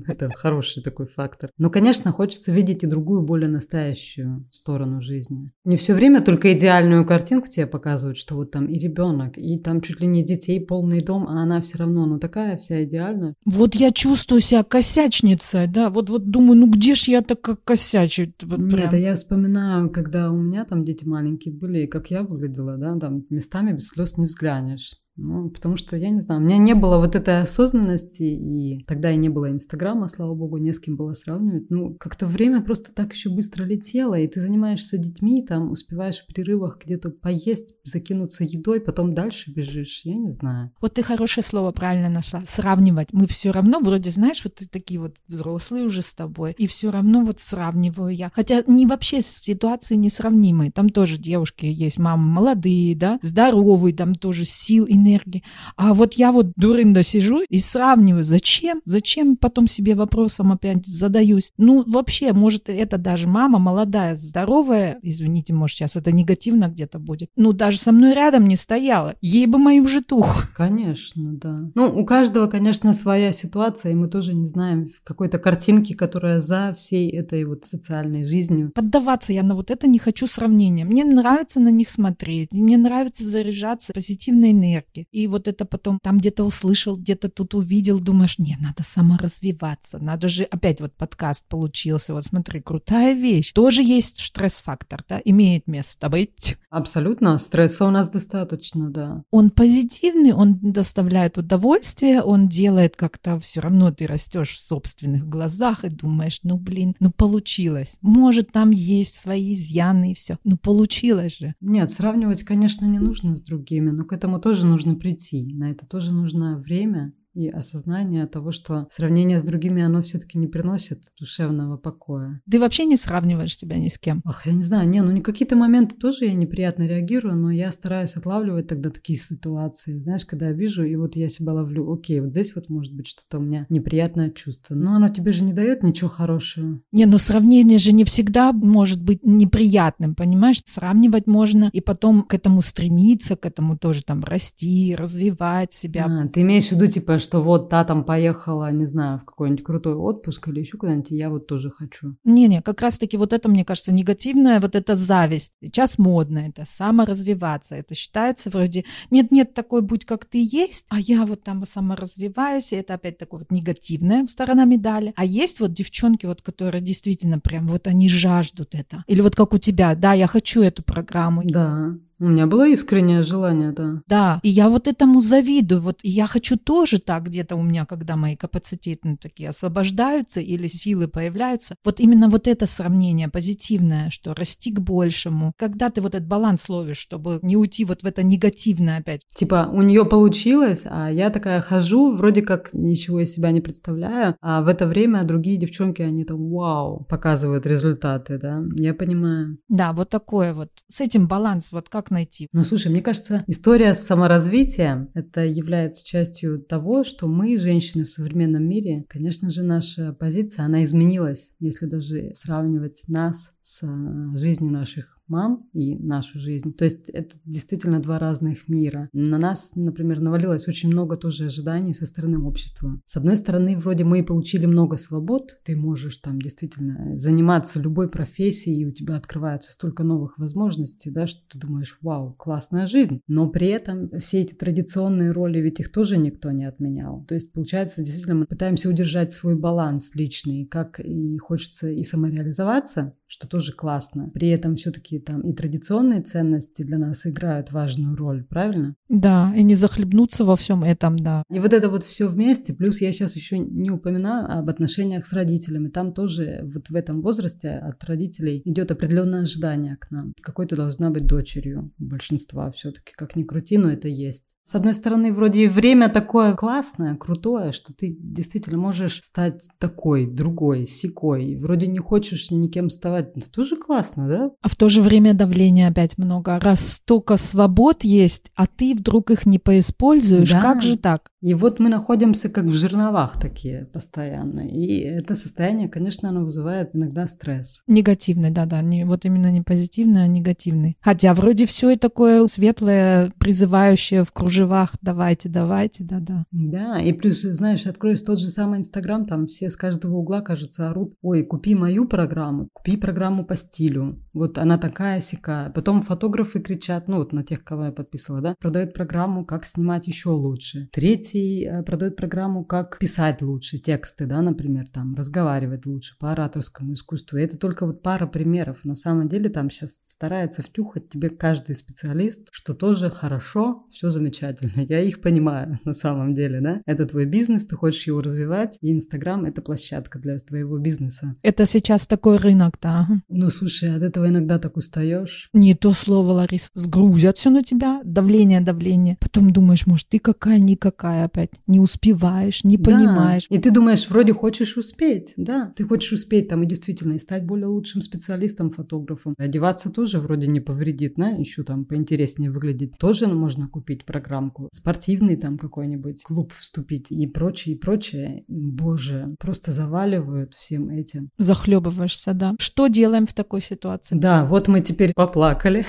Это 0.07 0.29
хороший 0.35 0.83
такой 0.83 1.07
фактор. 1.07 1.49
Но, 1.57 1.69
конечно, 1.69 2.11
хочется 2.11 2.51
видеть 2.51 2.83
и 2.83 2.87
другую, 2.87 3.23
более 3.23 3.49
настоящую 3.49 4.47
сторону 4.51 5.01
жизни. 5.01 5.51
Не 5.65 5.77
все 5.77 5.93
время 5.93 6.21
только 6.21 6.53
идеальную 6.53 7.05
картинку 7.05 7.47
тебе 7.47 7.65
показывают, 7.65 8.17
что 8.17 8.35
вот 8.35 8.51
там 8.51 8.67
и 8.67 8.77
ребенок, 8.77 9.37
и 9.37 9.59
там 9.59 9.81
чуть 9.81 9.99
ли 9.99 10.07
не 10.07 10.23
детей 10.23 10.63
полный 10.63 11.01
дом, 11.01 11.27
а 11.27 11.41
она 11.41 11.61
все 11.61 11.79
равно, 11.79 12.05
ну 12.05 12.19
такая 12.19 12.57
вся 12.57 12.83
идеальная. 12.83 13.33
Вот 13.45 13.75
я 13.75 13.91
чувствую 13.91 14.41
себя 14.41 14.63
косячницей, 14.63 15.67
да, 15.67 15.89
вот, 15.89 16.09
вот 16.09 16.29
думаю, 16.29 16.59
ну 16.59 16.69
где 16.69 16.95
ж 16.95 17.07
я 17.07 17.21
так 17.21 17.41
как 17.41 17.63
косячу? 17.63 18.31
Вот 18.43 18.59
Нет, 18.59 18.91
да 18.91 18.97
я 18.97 19.15
вспоминаю, 19.15 19.89
когда 19.89 20.31
у 20.31 20.37
меня 20.37 20.65
там 20.65 20.83
дети 20.83 21.05
маленькие 21.05 21.53
были, 21.53 21.83
и 21.83 21.87
как 21.87 22.11
я 22.11 22.23
выглядела, 22.23 22.77
да, 22.77 22.97
там 22.99 23.25
местами 23.29 23.73
без 23.73 23.87
слез 23.87 24.17
не 24.17 24.25
взглянешь. 24.25 24.93
Ну, 25.21 25.49
потому 25.49 25.75
что, 25.75 25.97
я 25.97 26.09
не 26.09 26.21
знаю, 26.21 26.41
у 26.41 26.43
меня 26.43 26.57
не 26.57 26.73
было 26.73 26.97
вот 26.97 27.15
этой 27.15 27.41
осознанности, 27.41 28.23
и 28.23 28.83
тогда 28.85 29.11
и 29.11 29.17
не 29.17 29.29
было 29.29 29.51
Инстаграма, 29.51 30.07
слава 30.07 30.33
богу, 30.33 30.57
не 30.57 30.71
с 30.71 30.79
кем 30.79 30.95
было 30.95 31.13
сравнивать. 31.13 31.69
Ну, 31.69 31.95
как-то 31.95 32.25
время 32.25 32.61
просто 32.61 32.93
так 32.93 33.13
еще 33.13 33.29
быстро 33.29 33.65
летело, 33.65 34.15
и 34.17 34.27
ты 34.27 34.41
занимаешься 34.41 34.97
детьми, 34.97 35.45
там 35.45 35.71
успеваешь 35.71 36.19
в 36.19 36.33
перерывах 36.33 36.79
где-то 36.83 37.09
поесть, 37.09 37.75
закинуться 37.83 38.45
едой, 38.45 38.79
потом 38.79 39.13
дальше 39.13 39.51
бежишь, 39.51 40.01
я 40.05 40.15
не 40.15 40.31
знаю. 40.31 40.71
Вот 40.79 40.93
ты 40.93 41.03
хорошее 41.03 41.43
слово 41.43 41.71
правильно 41.71 42.09
нашла, 42.09 42.43
сравнивать. 42.47 43.09
Мы 43.11 43.27
все 43.27 43.51
равно, 43.51 43.79
вроде, 43.81 44.11
знаешь, 44.11 44.43
вот 44.43 44.61
такие 44.71 45.01
вот 45.01 45.17
взрослые 45.27 45.83
уже 45.85 46.01
с 46.01 46.13
тобой, 46.13 46.55
и 46.57 46.65
все 46.65 46.91
равно 46.91 47.23
вот 47.23 47.41
сравниваю 47.41 48.15
я. 48.15 48.31
Хотя 48.33 48.63
не 48.67 48.85
вообще 48.85 49.21
ситуации 49.21 49.95
несравнимые. 49.95 50.71
Там 50.71 50.89
тоже 50.89 51.17
девушки 51.17 51.65
есть, 51.65 51.99
мамы 51.99 52.23
молодые, 52.23 52.95
да, 52.95 53.19
здоровые, 53.21 53.93
там 53.93 54.15
тоже 54.15 54.45
сил, 54.45 54.85
энергии 54.87 55.08
энергии. 55.09 55.43
А 55.75 55.93
вот 55.93 56.13
я 56.13 56.31
вот 56.31 56.51
дурында 56.55 57.03
сижу 57.03 57.41
и 57.47 57.59
сравниваю, 57.59 58.23
зачем? 58.23 58.81
Зачем 58.85 59.35
потом 59.35 59.67
себе 59.67 59.95
вопросом 59.95 60.51
опять 60.51 60.85
задаюсь? 60.85 61.51
Ну, 61.57 61.83
вообще, 61.85 62.33
может, 62.33 62.69
это 62.69 62.97
даже 62.97 63.27
мама 63.27 63.59
молодая, 63.59 64.15
здоровая, 64.15 64.99
извините, 65.01 65.53
может, 65.53 65.77
сейчас 65.77 65.95
это 65.95 66.11
негативно 66.11 66.67
где-то 66.67 66.99
будет, 66.99 67.29
ну, 67.35 67.53
даже 67.53 67.77
со 67.77 67.91
мной 67.91 68.13
рядом 68.13 68.45
не 68.45 68.55
стояла. 68.55 69.15
Ей 69.21 69.45
бы 69.45 69.57
мою 69.57 69.87
житуху. 69.87 70.43
Конечно, 70.55 71.33
да. 71.33 71.69
Ну, 71.75 71.87
у 71.99 72.05
каждого, 72.05 72.47
конечно, 72.47 72.93
своя 72.93 73.31
ситуация, 73.31 73.91
и 73.91 73.95
мы 73.95 74.07
тоже 74.07 74.33
не 74.33 74.45
знаем 74.45 74.91
какой-то 75.03 75.39
картинки, 75.39 75.93
которая 75.93 76.39
за 76.39 76.75
всей 76.77 77.09
этой 77.09 77.45
вот 77.45 77.65
социальной 77.65 78.25
жизнью. 78.25 78.71
Поддаваться 78.73 79.33
я 79.33 79.43
на 79.43 79.55
вот 79.55 79.71
это 79.71 79.87
не 79.87 79.99
хочу 79.99 80.27
сравнения. 80.27 80.85
Мне 80.85 81.03
нравится 81.03 81.59
на 81.59 81.69
них 81.69 81.89
смотреть, 81.89 82.51
мне 82.51 82.77
нравится 82.77 83.23
заряжаться 83.23 83.93
позитивной 83.93 84.51
энергией 84.51 84.98
девушки. 84.99 85.07
И 85.11 85.27
вот 85.27 85.47
это 85.47 85.65
потом 85.65 85.99
там 86.01 86.17
где-то 86.17 86.43
услышал, 86.43 86.95
где-то 86.95 87.29
тут 87.29 87.53
увидел, 87.53 87.99
думаешь, 87.99 88.39
не, 88.39 88.57
надо 88.59 88.83
саморазвиваться, 88.83 89.99
надо 89.99 90.27
же, 90.27 90.43
опять 90.43 90.81
вот 90.81 90.93
подкаст 90.93 91.47
получился, 91.47 92.13
вот 92.13 92.25
смотри, 92.25 92.61
крутая 92.61 93.13
вещь. 93.13 93.51
Тоже 93.53 93.83
есть 93.83 94.19
стресс-фактор, 94.21 95.03
да, 95.07 95.21
имеет 95.25 95.67
место 95.67 96.09
быть. 96.09 96.57
Абсолютно, 96.69 97.37
стресса 97.37 97.85
у 97.85 97.89
нас 97.89 98.09
достаточно, 98.09 98.89
да. 98.89 99.23
Он 99.31 99.49
позитивный, 99.49 100.33
он 100.33 100.59
доставляет 100.61 101.37
удовольствие, 101.37 102.21
он 102.21 102.47
делает 102.47 102.95
как-то 102.95 103.39
все 103.39 103.61
равно 103.61 103.91
ты 103.91 104.05
растешь 104.05 104.51
в 104.51 104.59
собственных 104.59 105.27
глазах 105.27 105.83
и 105.83 105.89
думаешь, 105.89 106.39
ну 106.43 106.57
блин, 106.57 106.95
ну 106.99 107.11
получилось. 107.11 107.97
Может, 108.01 108.51
там 108.51 108.71
есть 108.71 109.15
свои 109.15 109.55
изъяны 109.55 110.11
и 110.11 110.15
все. 110.15 110.37
Ну 110.43 110.57
получилось 110.57 111.39
же. 111.39 111.55
Нет, 111.61 111.91
сравнивать, 111.91 112.43
конечно, 112.43 112.85
не 112.85 112.99
нужно 112.99 113.35
с 113.35 113.41
другими, 113.41 113.89
но 113.89 114.03
к 114.03 114.13
этому 114.13 114.39
тоже 114.39 114.65
нужно 114.65 114.88
нужно 114.89 114.95
прийти. 114.95 115.45
На 115.53 115.71
это 115.71 115.85
тоже 115.85 116.13
нужно 116.13 116.57
время 116.57 117.13
и 117.33 117.47
осознание 117.49 118.25
того, 118.27 118.51
что 118.51 118.87
сравнение 118.89 119.39
с 119.39 119.43
другими, 119.43 119.81
оно 119.81 120.01
все-таки 120.01 120.37
не 120.37 120.47
приносит 120.47 121.03
душевного 121.19 121.77
покоя. 121.77 122.41
Ты 122.49 122.59
вообще 122.59 122.85
не 122.85 122.97
сравниваешь 122.97 123.57
себя 123.57 123.77
ни 123.77 123.87
с 123.87 123.97
кем? 123.97 124.21
Ах, 124.25 124.45
я 124.45 124.53
не 124.53 124.63
знаю, 124.63 124.89
не, 124.89 125.01
ну 125.01 125.11
не 125.11 125.21
какие-то 125.21 125.55
моменты 125.55 125.95
тоже 125.95 126.25
я 126.25 126.33
неприятно 126.33 126.83
реагирую, 126.87 127.35
но 127.35 127.51
я 127.51 127.71
стараюсь 127.71 128.15
отлавливать 128.15 128.67
тогда 128.67 128.89
такие 128.89 129.17
ситуации, 129.17 129.99
знаешь, 129.99 130.25
когда 130.25 130.47
я 130.47 130.53
вижу, 130.53 130.83
и 130.83 130.95
вот 130.95 131.15
я 131.15 131.29
себя 131.29 131.53
ловлю, 131.53 131.91
окей, 131.91 132.19
вот 132.21 132.31
здесь 132.31 132.55
вот 132.55 132.69
может 132.69 132.95
быть 132.95 133.07
что-то 133.07 133.39
у 133.39 133.41
меня 133.41 133.65
неприятное 133.69 134.31
чувство, 134.31 134.75
но 134.75 134.95
оно 134.95 135.09
тебе 135.09 135.31
же 135.31 135.43
не 135.43 135.53
дает 135.53 135.83
ничего 135.83 136.09
хорошего. 136.09 136.79
Не, 136.91 137.05
ну 137.05 137.17
сравнение 137.17 137.77
же 137.77 137.91
не 137.91 138.03
всегда 138.03 138.51
может 138.51 139.01
быть 139.01 139.23
неприятным, 139.23 140.15
понимаешь? 140.15 140.61
Сравнивать 140.65 141.27
можно 141.27 141.69
и 141.71 141.81
потом 141.81 142.23
к 142.23 142.33
этому 142.33 142.61
стремиться, 142.61 143.35
к 143.35 143.45
этому 143.45 143.77
тоже 143.77 144.03
там 144.03 144.23
расти, 144.23 144.95
развивать 144.95 145.73
себя. 145.73 146.05
А, 146.07 146.27
ты 146.27 146.41
имеешь 146.41 146.67
в 146.67 146.71
виду, 146.71 146.87
типа, 146.87 147.18
что 147.19 147.41
вот 147.41 147.69
та 147.69 147.83
там 147.83 148.03
поехала, 148.03 148.71
не 148.71 148.85
знаю, 148.85 149.19
в 149.19 149.25
какой-нибудь 149.25 149.63
крутой 149.63 149.95
отпуск 149.95 150.47
или 150.47 150.59
еще 150.59 150.77
куда-нибудь, 150.77 151.11
я 151.11 151.29
вот 151.29 151.47
тоже 151.47 151.69
хочу. 151.69 152.15
Не-не, 152.23 152.61
как 152.61 152.81
раз-таки 152.81 153.17
вот 153.17 153.33
это, 153.33 153.49
мне 153.49 153.65
кажется, 153.65 153.93
негативная 153.93 154.59
вот 154.59 154.75
эта 154.75 154.95
зависть. 154.95 155.53
Сейчас 155.61 155.97
модно 155.97 156.39
это, 156.39 156.65
саморазвиваться. 156.65 157.75
Это 157.75 157.95
считается 157.95 158.49
вроде, 158.49 158.85
нет-нет, 159.11 159.53
такой 159.53 159.81
будь, 159.81 160.05
как 160.05 160.25
ты 160.25 160.39
есть, 160.41 160.85
а 160.89 160.99
я 160.99 161.25
вот 161.25 161.43
там 161.43 161.65
саморазвиваюсь, 161.65 162.73
и 162.73 162.77
это 162.77 162.95
опять 162.95 163.17
такая 163.17 163.39
вот 163.39 163.51
негативная 163.51 164.25
сторона 164.27 164.65
медали. 164.65 165.13
А 165.15 165.25
есть 165.25 165.59
вот 165.59 165.73
девчонки, 165.73 166.25
вот, 166.25 166.41
которые 166.41 166.81
действительно 166.81 167.39
прям 167.39 167.67
вот 167.67 167.87
они 167.87 168.09
жаждут 168.09 168.75
это. 168.75 169.03
Или 169.07 169.21
вот 169.21 169.35
как 169.35 169.53
у 169.53 169.57
тебя, 169.57 169.95
да, 169.95 170.13
я 170.13 170.27
хочу 170.27 170.61
эту 170.61 170.83
программу. 170.83 171.43
Да. 171.45 171.95
У 172.19 172.27
меня 172.27 172.47
было 172.47 172.67
искреннее 172.67 173.21
желание, 173.21 173.71
да. 173.71 174.01
Да, 174.07 174.39
и 174.43 174.49
я 174.49 174.67
вот 174.69 174.87
этому 174.87 175.21
завидую. 175.21 175.81
Вот 175.81 175.99
я 176.03 176.27
хочу 176.27 176.57
тоже 176.57 176.99
так 176.99 177.23
где-то 177.23 177.55
у 177.55 177.63
меня, 177.63 177.85
когда 177.85 178.15
мои 178.17 178.35
капацитеты 178.35 178.99
ну, 179.03 179.17
такие 179.17 179.49
освобождаются 179.49 180.41
или 180.41 180.67
силы 180.67 181.07
появляются. 181.07 181.75
Вот 181.85 181.99
именно 181.99 182.27
вот 182.27 182.47
это 182.47 182.65
сравнение 182.67 183.29
позитивное, 183.29 184.09
что 184.09 184.33
расти 184.33 184.71
к 184.71 184.79
большему. 184.79 185.53
Когда 185.57 185.89
ты 185.89 186.01
вот 186.01 186.13
этот 186.13 186.27
баланс 186.27 186.67
ловишь, 186.67 186.97
чтобы 186.97 187.39
не 187.41 187.55
уйти 187.55 187.85
вот 187.85 188.03
в 188.03 188.05
это 188.05 188.21
негативное 188.23 188.99
опять. 188.99 189.21
Типа 189.33 189.69
у 189.71 189.81
нее 189.81 190.05
получилось, 190.05 190.83
а 190.85 191.09
я 191.09 191.29
такая 191.29 191.61
хожу, 191.61 192.11
вроде 192.11 192.41
как 192.41 192.73
ничего 192.73 193.21
из 193.21 193.33
себя 193.33 193.51
не 193.51 193.61
представляю, 193.61 194.35
а 194.41 194.61
в 194.61 194.67
это 194.67 194.87
время 194.87 195.23
другие 195.23 195.57
девчонки, 195.57 196.01
они 196.01 196.25
там 196.25 196.49
вау, 196.49 197.05
показывают 197.09 197.65
результаты, 197.65 198.37
да. 198.37 198.61
Я 198.75 198.93
понимаю. 198.93 199.57
Да, 199.69 199.93
вот 199.93 200.09
такое 200.09 200.53
вот. 200.53 200.69
С 200.89 201.01
этим 201.01 201.27
баланс, 201.27 201.71
вот 201.71 201.87
как 201.87 202.08
найти? 202.09 202.47
Ну, 202.51 202.63
слушай, 202.63 202.91
мне 202.91 203.01
кажется, 203.01 203.43
история 203.47 203.93
саморазвития– 203.93 205.09
это 205.13 205.45
является 205.45 206.05
частью 206.05 206.61
того, 206.61 207.03
что 207.03 207.27
мы, 207.27 207.57
женщины 207.57 208.05
в 208.05 208.09
современном 208.09 208.67
мире, 208.67 209.05
конечно 209.09 209.51
же, 209.51 209.63
наша 209.63 210.13
позиция, 210.13 210.65
она 210.65 210.83
изменилась, 210.83 211.53
если 211.59 211.85
даже 211.85 212.31
сравнивать 212.35 213.03
нас 213.07 213.51
с 213.61 213.83
э, 213.83 214.37
жизнью 214.37 214.71
наших 214.71 215.18
мам 215.29 215.67
и 215.73 215.95
нашу 215.97 216.39
жизнь. 216.39 216.73
То 216.73 216.85
есть 216.85 217.09
это 217.09 217.35
действительно 217.45 218.01
два 218.01 218.19
разных 218.19 218.67
мира. 218.67 219.09
На 219.13 219.37
нас, 219.37 219.71
например, 219.75 220.19
навалилось 220.19 220.67
очень 220.67 220.89
много 220.89 221.17
тоже 221.17 221.45
ожиданий 221.45 221.93
со 221.93 222.05
стороны 222.05 222.39
общества. 222.39 223.01
С 223.05 223.17
одной 223.17 223.37
стороны, 223.37 223.77
вроде 223.77 224.03
мы 224.03 224.23
получили 224.23 224.65
много 224.65 224.97
свобод, 224.97 225.59
ты 225.63 225.75
можешь 225.75 226.17
там 226.17 226.41
действительно 226.41 227.17
заниматься 227.17 227.79
любой 227.79 228.09
профессией, 228.09 228.81
и 228.81 228.85
у 228.85 228.91
тебя 228.91 229.15
открывается 229.15 229.71
столько 229.71 230.03
новых 230.03 230.37
возможностей, 230.37 231.11
да, 231.11 231.27
что 231.27 231.41
ты 231.49 231.59
думаешь, 231.59 231.97
вау, 232.01 232.33
классная 232.33 232.87
жизнь. 232.87 233.21
Но 233.27 233.49
при 233.49 233.67
этом 233.67 234.09
все 234.19 234.41
эти 234.41 234.53
традиционные 234.53 235.31
роли, 235.31 235.59
ведь 235.59 235.79
их 235.79 235.91
тоже 235.91 236.17
никто 236.17 236.51
не 236.51 236.65
отменял. 236.65 237.25
То 237.27 237.35
есть, 237.35 237.53
получается, 237.53 238.03
действительно, 238.03 238.35
мы 238.35 238.45
пытаемся 238.45 238.89
удержать 238.89 239.33
свой 239.33 239.55
баланс 239.55 240.15
личный, 240.15 240.65
как 240.65 240.99
и 240.99 241.37
хочется 241.37 241.89
и 241.89 242.03
самореализоваться, 242.03 243.13
что 243.27 243.47
тоже 243.47 243.73
классно. 243.73 244.29
При 244.33 244.49
этом 244.49 244.75
все-таки 244.75 245.18
все-таки 245.19 245.25
там 245.25 245.41
и 245.41 245.53
традиционные 245.53 246.21
ценности 246.21 246.83
для 246.83 246.97
нас 246.97 247.25
играют 247.25 247.71
важную 247.71 248.15
роль, 248.15 248.43
правильно? 248.43 248.95
Да, 249.09 249.53
и 249.55 249.63
не 249.63 249.75
захлебнуться 249.75 250.45
во 250.45 250.55
всем 250.55 250.83
этом, 250.83 251.17
да. 251.17 251.43
И 251.51 251.59
вот 251.59 251.73
это 251.73 251.89
вот 251.89 252.03
все 252.03 252.27
вместе, 252.27 252.73
плюс 252.73 253.01
я 253.01 253.11
сейчас 253.11 253.35
еще 253.35 253.59
не 253.59 253.91
упоминаю 253.91 254.59
об 254.59 254.69
отношениях 254.69 255.25
с 255.25 255.33
родителями. 255.33 255.89
Там 255.89 256.13
тоже 256.13 256.61
вот 256.73 256.89
в 256.89 256.95
этом 256.95 257.21
возрасте 257.21 257.69
от 257.69 258.03
родителей 258.03 258.61
идет 258.65 258.91
определенное 258.91 259.41
ожидание 259.41 259.97
к 259.97 260.11
нам. 260.11 260.33
Какой 260.41 260.67
то 260.67 260.75
должна 260.75 261.09
быть 261.09 261.25
дочерью 261.25 261.91
большинства 261.97 262.71
все-таки, 262.71 263.13
как 263.15 263.35
ни 263.35 263.43
крути, 263.43 263.77
но 263.77 263.89
это 263.91 264.07
есть. 264.07 264.43
С 264.69 264.75
одной 264.75 264.93
стороны, 264.93 265.33
вроде 265.33 265.67
время 265.67 266.09
такое 266.09 266.53
классное, 266.53 267.15
крутое, 267.15 267.71
что 267.71 267.91
ты 267.91 268.15
действительно 268.19 268.77
можешь 268.77 269.19
стать 269.23 269.63
такой, 269.79 270.27
другой, 270.27 270.85
секой. 270.85 271.55
Вроде 271.55 271.87
не 271.87 271.97
хочешь 271.97 272.51
никем 272.51 272.89
вставать. 272.89 273.35
Это 273.35 273.49
тоже 273.49 273.77
классно, 273.77 274.27
да? 274.27 274.51
А 274.61 274.69
в 274.69 274.75
то 274.75 274.87
же 274.87 275.01
время 275.01 275.33
давления 275.33 275.87
опять 275.87 276.19
много. 276.19 276.59
Раз 276.59 276.87
столько 276.87 277.37
свобод 277.37 278.03
есть, 278.03 278.51
а 278.53 278.67
ты 278.67 278.93
вдруг 278.93 279.31
их 279.31 279.47
не 279.47 279.57
поиспользуешь, 279.57 280.51
да. 280.51 280.61
как 280.61 280.83
же 280.83 280.99
так? 280.99 281.31
И 281.41 281.53
вот 281.53 281.79
мы 281.79 281.89
находимся 281.89 282.49
как 282.49 282.65
в 282.65 282.73
жерновах 282.73 283.39
такие 283.39 283.85
постоянно. 283.85 284.67
И 284.67 284.99
это 284.99 285.35
состояние, 285.35 285.87
конечно, 285.87 286.29
оно 286.29 286.43
вызывает 286.43 286.93
иногда 286.93 287.27
стресс. 287.27 287.81
Негативный, 287.87 288.51
да-да. 288.51 288.81
Не, 288.81 289.05
вот 289.05 289.23
именно 289.23 289.49
не 289.51 289.61
позитивный, 289.61 290.23
а 290.23 290.27
негативный. 290.27 290.97
Хотя 290.99 291.33
вроде 291.33 291.65
все 291.65 291.91
и 291.91 291.95
такое 291.95 292.45
светлое, 292.47 293.31
призывающее 293.39 294.23
в 294.23 294.33
кружевах 294.33 294.93
«давайте, 295.01 295.47
давайте», 295.47 296.03
да-да. 296.03 296.43
Да, 296.51 296.99
и 297.01 297.13
плюс, 297.13 297.41
знаешь, 297.41 297.85
откроешь 297.85 298.21
тот 298.21 298.39
же 298.39 298.49
самый 298.49 298.79
Инстаграм, 298.79 299.25
там 299.25 299.47
все 299.47 299.69
с 299.69 299.77
каждого 299.77 300.17
угла, 300.17 300.41
кажется, 300.41 300.89
орут 300.89 301.13
«Ой, 301.21 301.43
купи 301.43 301.73
мою 301.73 302.05
программу, 302.05 302.67
купи 302.73 302.97
программу 302.97 303.45
по 303.45 303.55
стилю». 303.55 304.19
Вот 304.33 304.57
она 304.57 304.77
такая 304.77 305.21
сякая. 305.21 305.69
Потом 305.69 306.01
фотографы 306.01 306.59
кричат, 306.59 307.07
ну 307.07 307.17
вот 307.17 307.31
на 307.31 307.43
тех, 307.43 307.63
кого 307.63 307.85
я 307.85 307.91
подписывала, 307.91 308.41
да, 308.41 308.55
продают 308.59 308.93
программу 308.93 309.45
«Как 309.45 309.65
снимать 309.65 310.07
еще 310.07 310.29
лучше». 310.29 310.87
Третий 310.91 311.28
третий 311.29 311.65
э, 311.65 311.83
продает 311.83 312.15
программу, 312.15 312.63
как 312.63 312.97
писать 312.99 313.41
лучше 313.41 313.77
тексты, 313.77 314.25
да, 314.25 314.41
например, 314.41 314.87
там, 314.87 315.15
разговаривать 315.15 315.85
лучше 315.85 316.15
по 316.19 316.31
ораторскому 316.31 316.93
искусству. 316.93 317.37
И 317.37 317.41
это 317.41 317.57
только 317.57 317.85
вот 317.85 318.01
пара 318.01 318.27
примеров. 318.27 318.83
На 318.83 318.95
самом 318.95 319.27
деле 319.27 319.49
там 319.49 319.69
сейчас 319.69 319.99
старается 320.03 320.61
втюхать 320.61 321.09
тебе 321.09 321.29
каждый 321.29 321.75
специалист, 321.75 322.47
что 322.51 322.73
тоже 322.73 323.09
хорошо, 323.09 323.85
все 323.91 324.09
замечательно. 324.09 324.81
Я 324.81 325.01
их 325.01 325.21
понимаю 325.21 325.79
на 325.85 325.93
самом 325.93 326.33
деле, 326.33 326.61
да. 326.61 326.81
Это 326.85 327.05
твой 327.05 327.25
бизнес, 327.25 327.65
ты 327.65 327.75
хочешь 327.75 328.07
его 328.07 328.21
развивать, 328.21 328.77
и 328.81 328.91
Инстаграм— 328.91 329.45
это 329.45 329.61
площадка 329.61 330.19
для 330.19 330.37
твоего 330.39 330.77
бизнеса. 330.77 331.33
Это 331.41 331.65
сейчас 331.65 332.07
такой 332.07 332.37
рынок, 332.37 332.75
да. 332.81 333.07
Ну, 333.27 333.49
слушай, 333.49 333.95
от 333.95 334.03
этого 334.03 334.27
иногда 334.27 334.59
так 334.59 334.77
устаешь. 334.77 335.49
Не 335.53 335.75
то 335.75 335.91
слово, 335.91 336.31
Ларис. 336.31 336.69
Сгрузят 336.73 337.37
все 337.37 337.49
на 337.49 337.63
тебя, 337.63 338.01
давление, 338.03 338.61
давление. 338.61 339.17
Потом 339.19 339.51
думаешь, 339.51 339.85
может, 339.85 340.07
ты 340.09 340.19
какая-никакая, 340.19 341.18
опять. 341.25 341.51
Не 341.67 341.79
успеваешь, 341.79 342.63
не 342.63 342.77
да. 342.77 342.91
понимаешь. 342.91 343.45
И 343.49 343.57
ты 343.57 343.71
думаешь, 343.71 344.09
вроде 344.09 344.33
хочешь 344.33 344.77
успеть, 344.77 345.33
да. 345.37 345.73
Ты 345.75 345.83
хочешь 345.85 346.11
успеть 346.11 346.47
там 346.47 346.63
и 346.63 346.65
действительно 346.65 347.13
и 347.13 347.19
стать 347.19 347.45
более 347.45 347.67
лучшим 347.67 348.01
специалистом, 348.01 348.71
фотографом. 348.71 349.35
Одеваться 349.37 349.89
тоже 349.89 350.19
вроде 350.19 350.47
не 350.47 350.59
повредит, 350.59 351.13
да, 351.17 351.29
еще 351.29 351.63
там 351.63 351.85
поинтереснее 351.85 352.51
выглядеть. 352.51 352.97
Тоже 352.97 353.27
можно 353.27 353.67
купить 353.67 354.05
программку. 354.05 354.69
Спортивный 354.71 355.35
там 355.35 355.57
какой-нибудь 355.57 356.23
клуб 356.23 356.53
вступить 356.53 357.11
и 357.11 357.27
прочее, 357.27 357.75
и 357.75 357.77
прочее. 357.77 358.43
Боже, 358.47 359.35
просто 359.39 359.71
заваливают 359.71 360.53
всем 360.53 360.89
этим. 360.89 361.29
Захлебываешься, 361.37 362.33
да. 362.33 362.55
Что 362.59 362.87
делаем 362.87 363.25
в 363.25 363.33
такой 363.33 363.61
ситуации? 363.61 364.15
Да, 364.15 364.45
вот 364.45 364.67
мы 364.67 364.81
теперь 364.81 365.13
поплакали. 365.13 365.85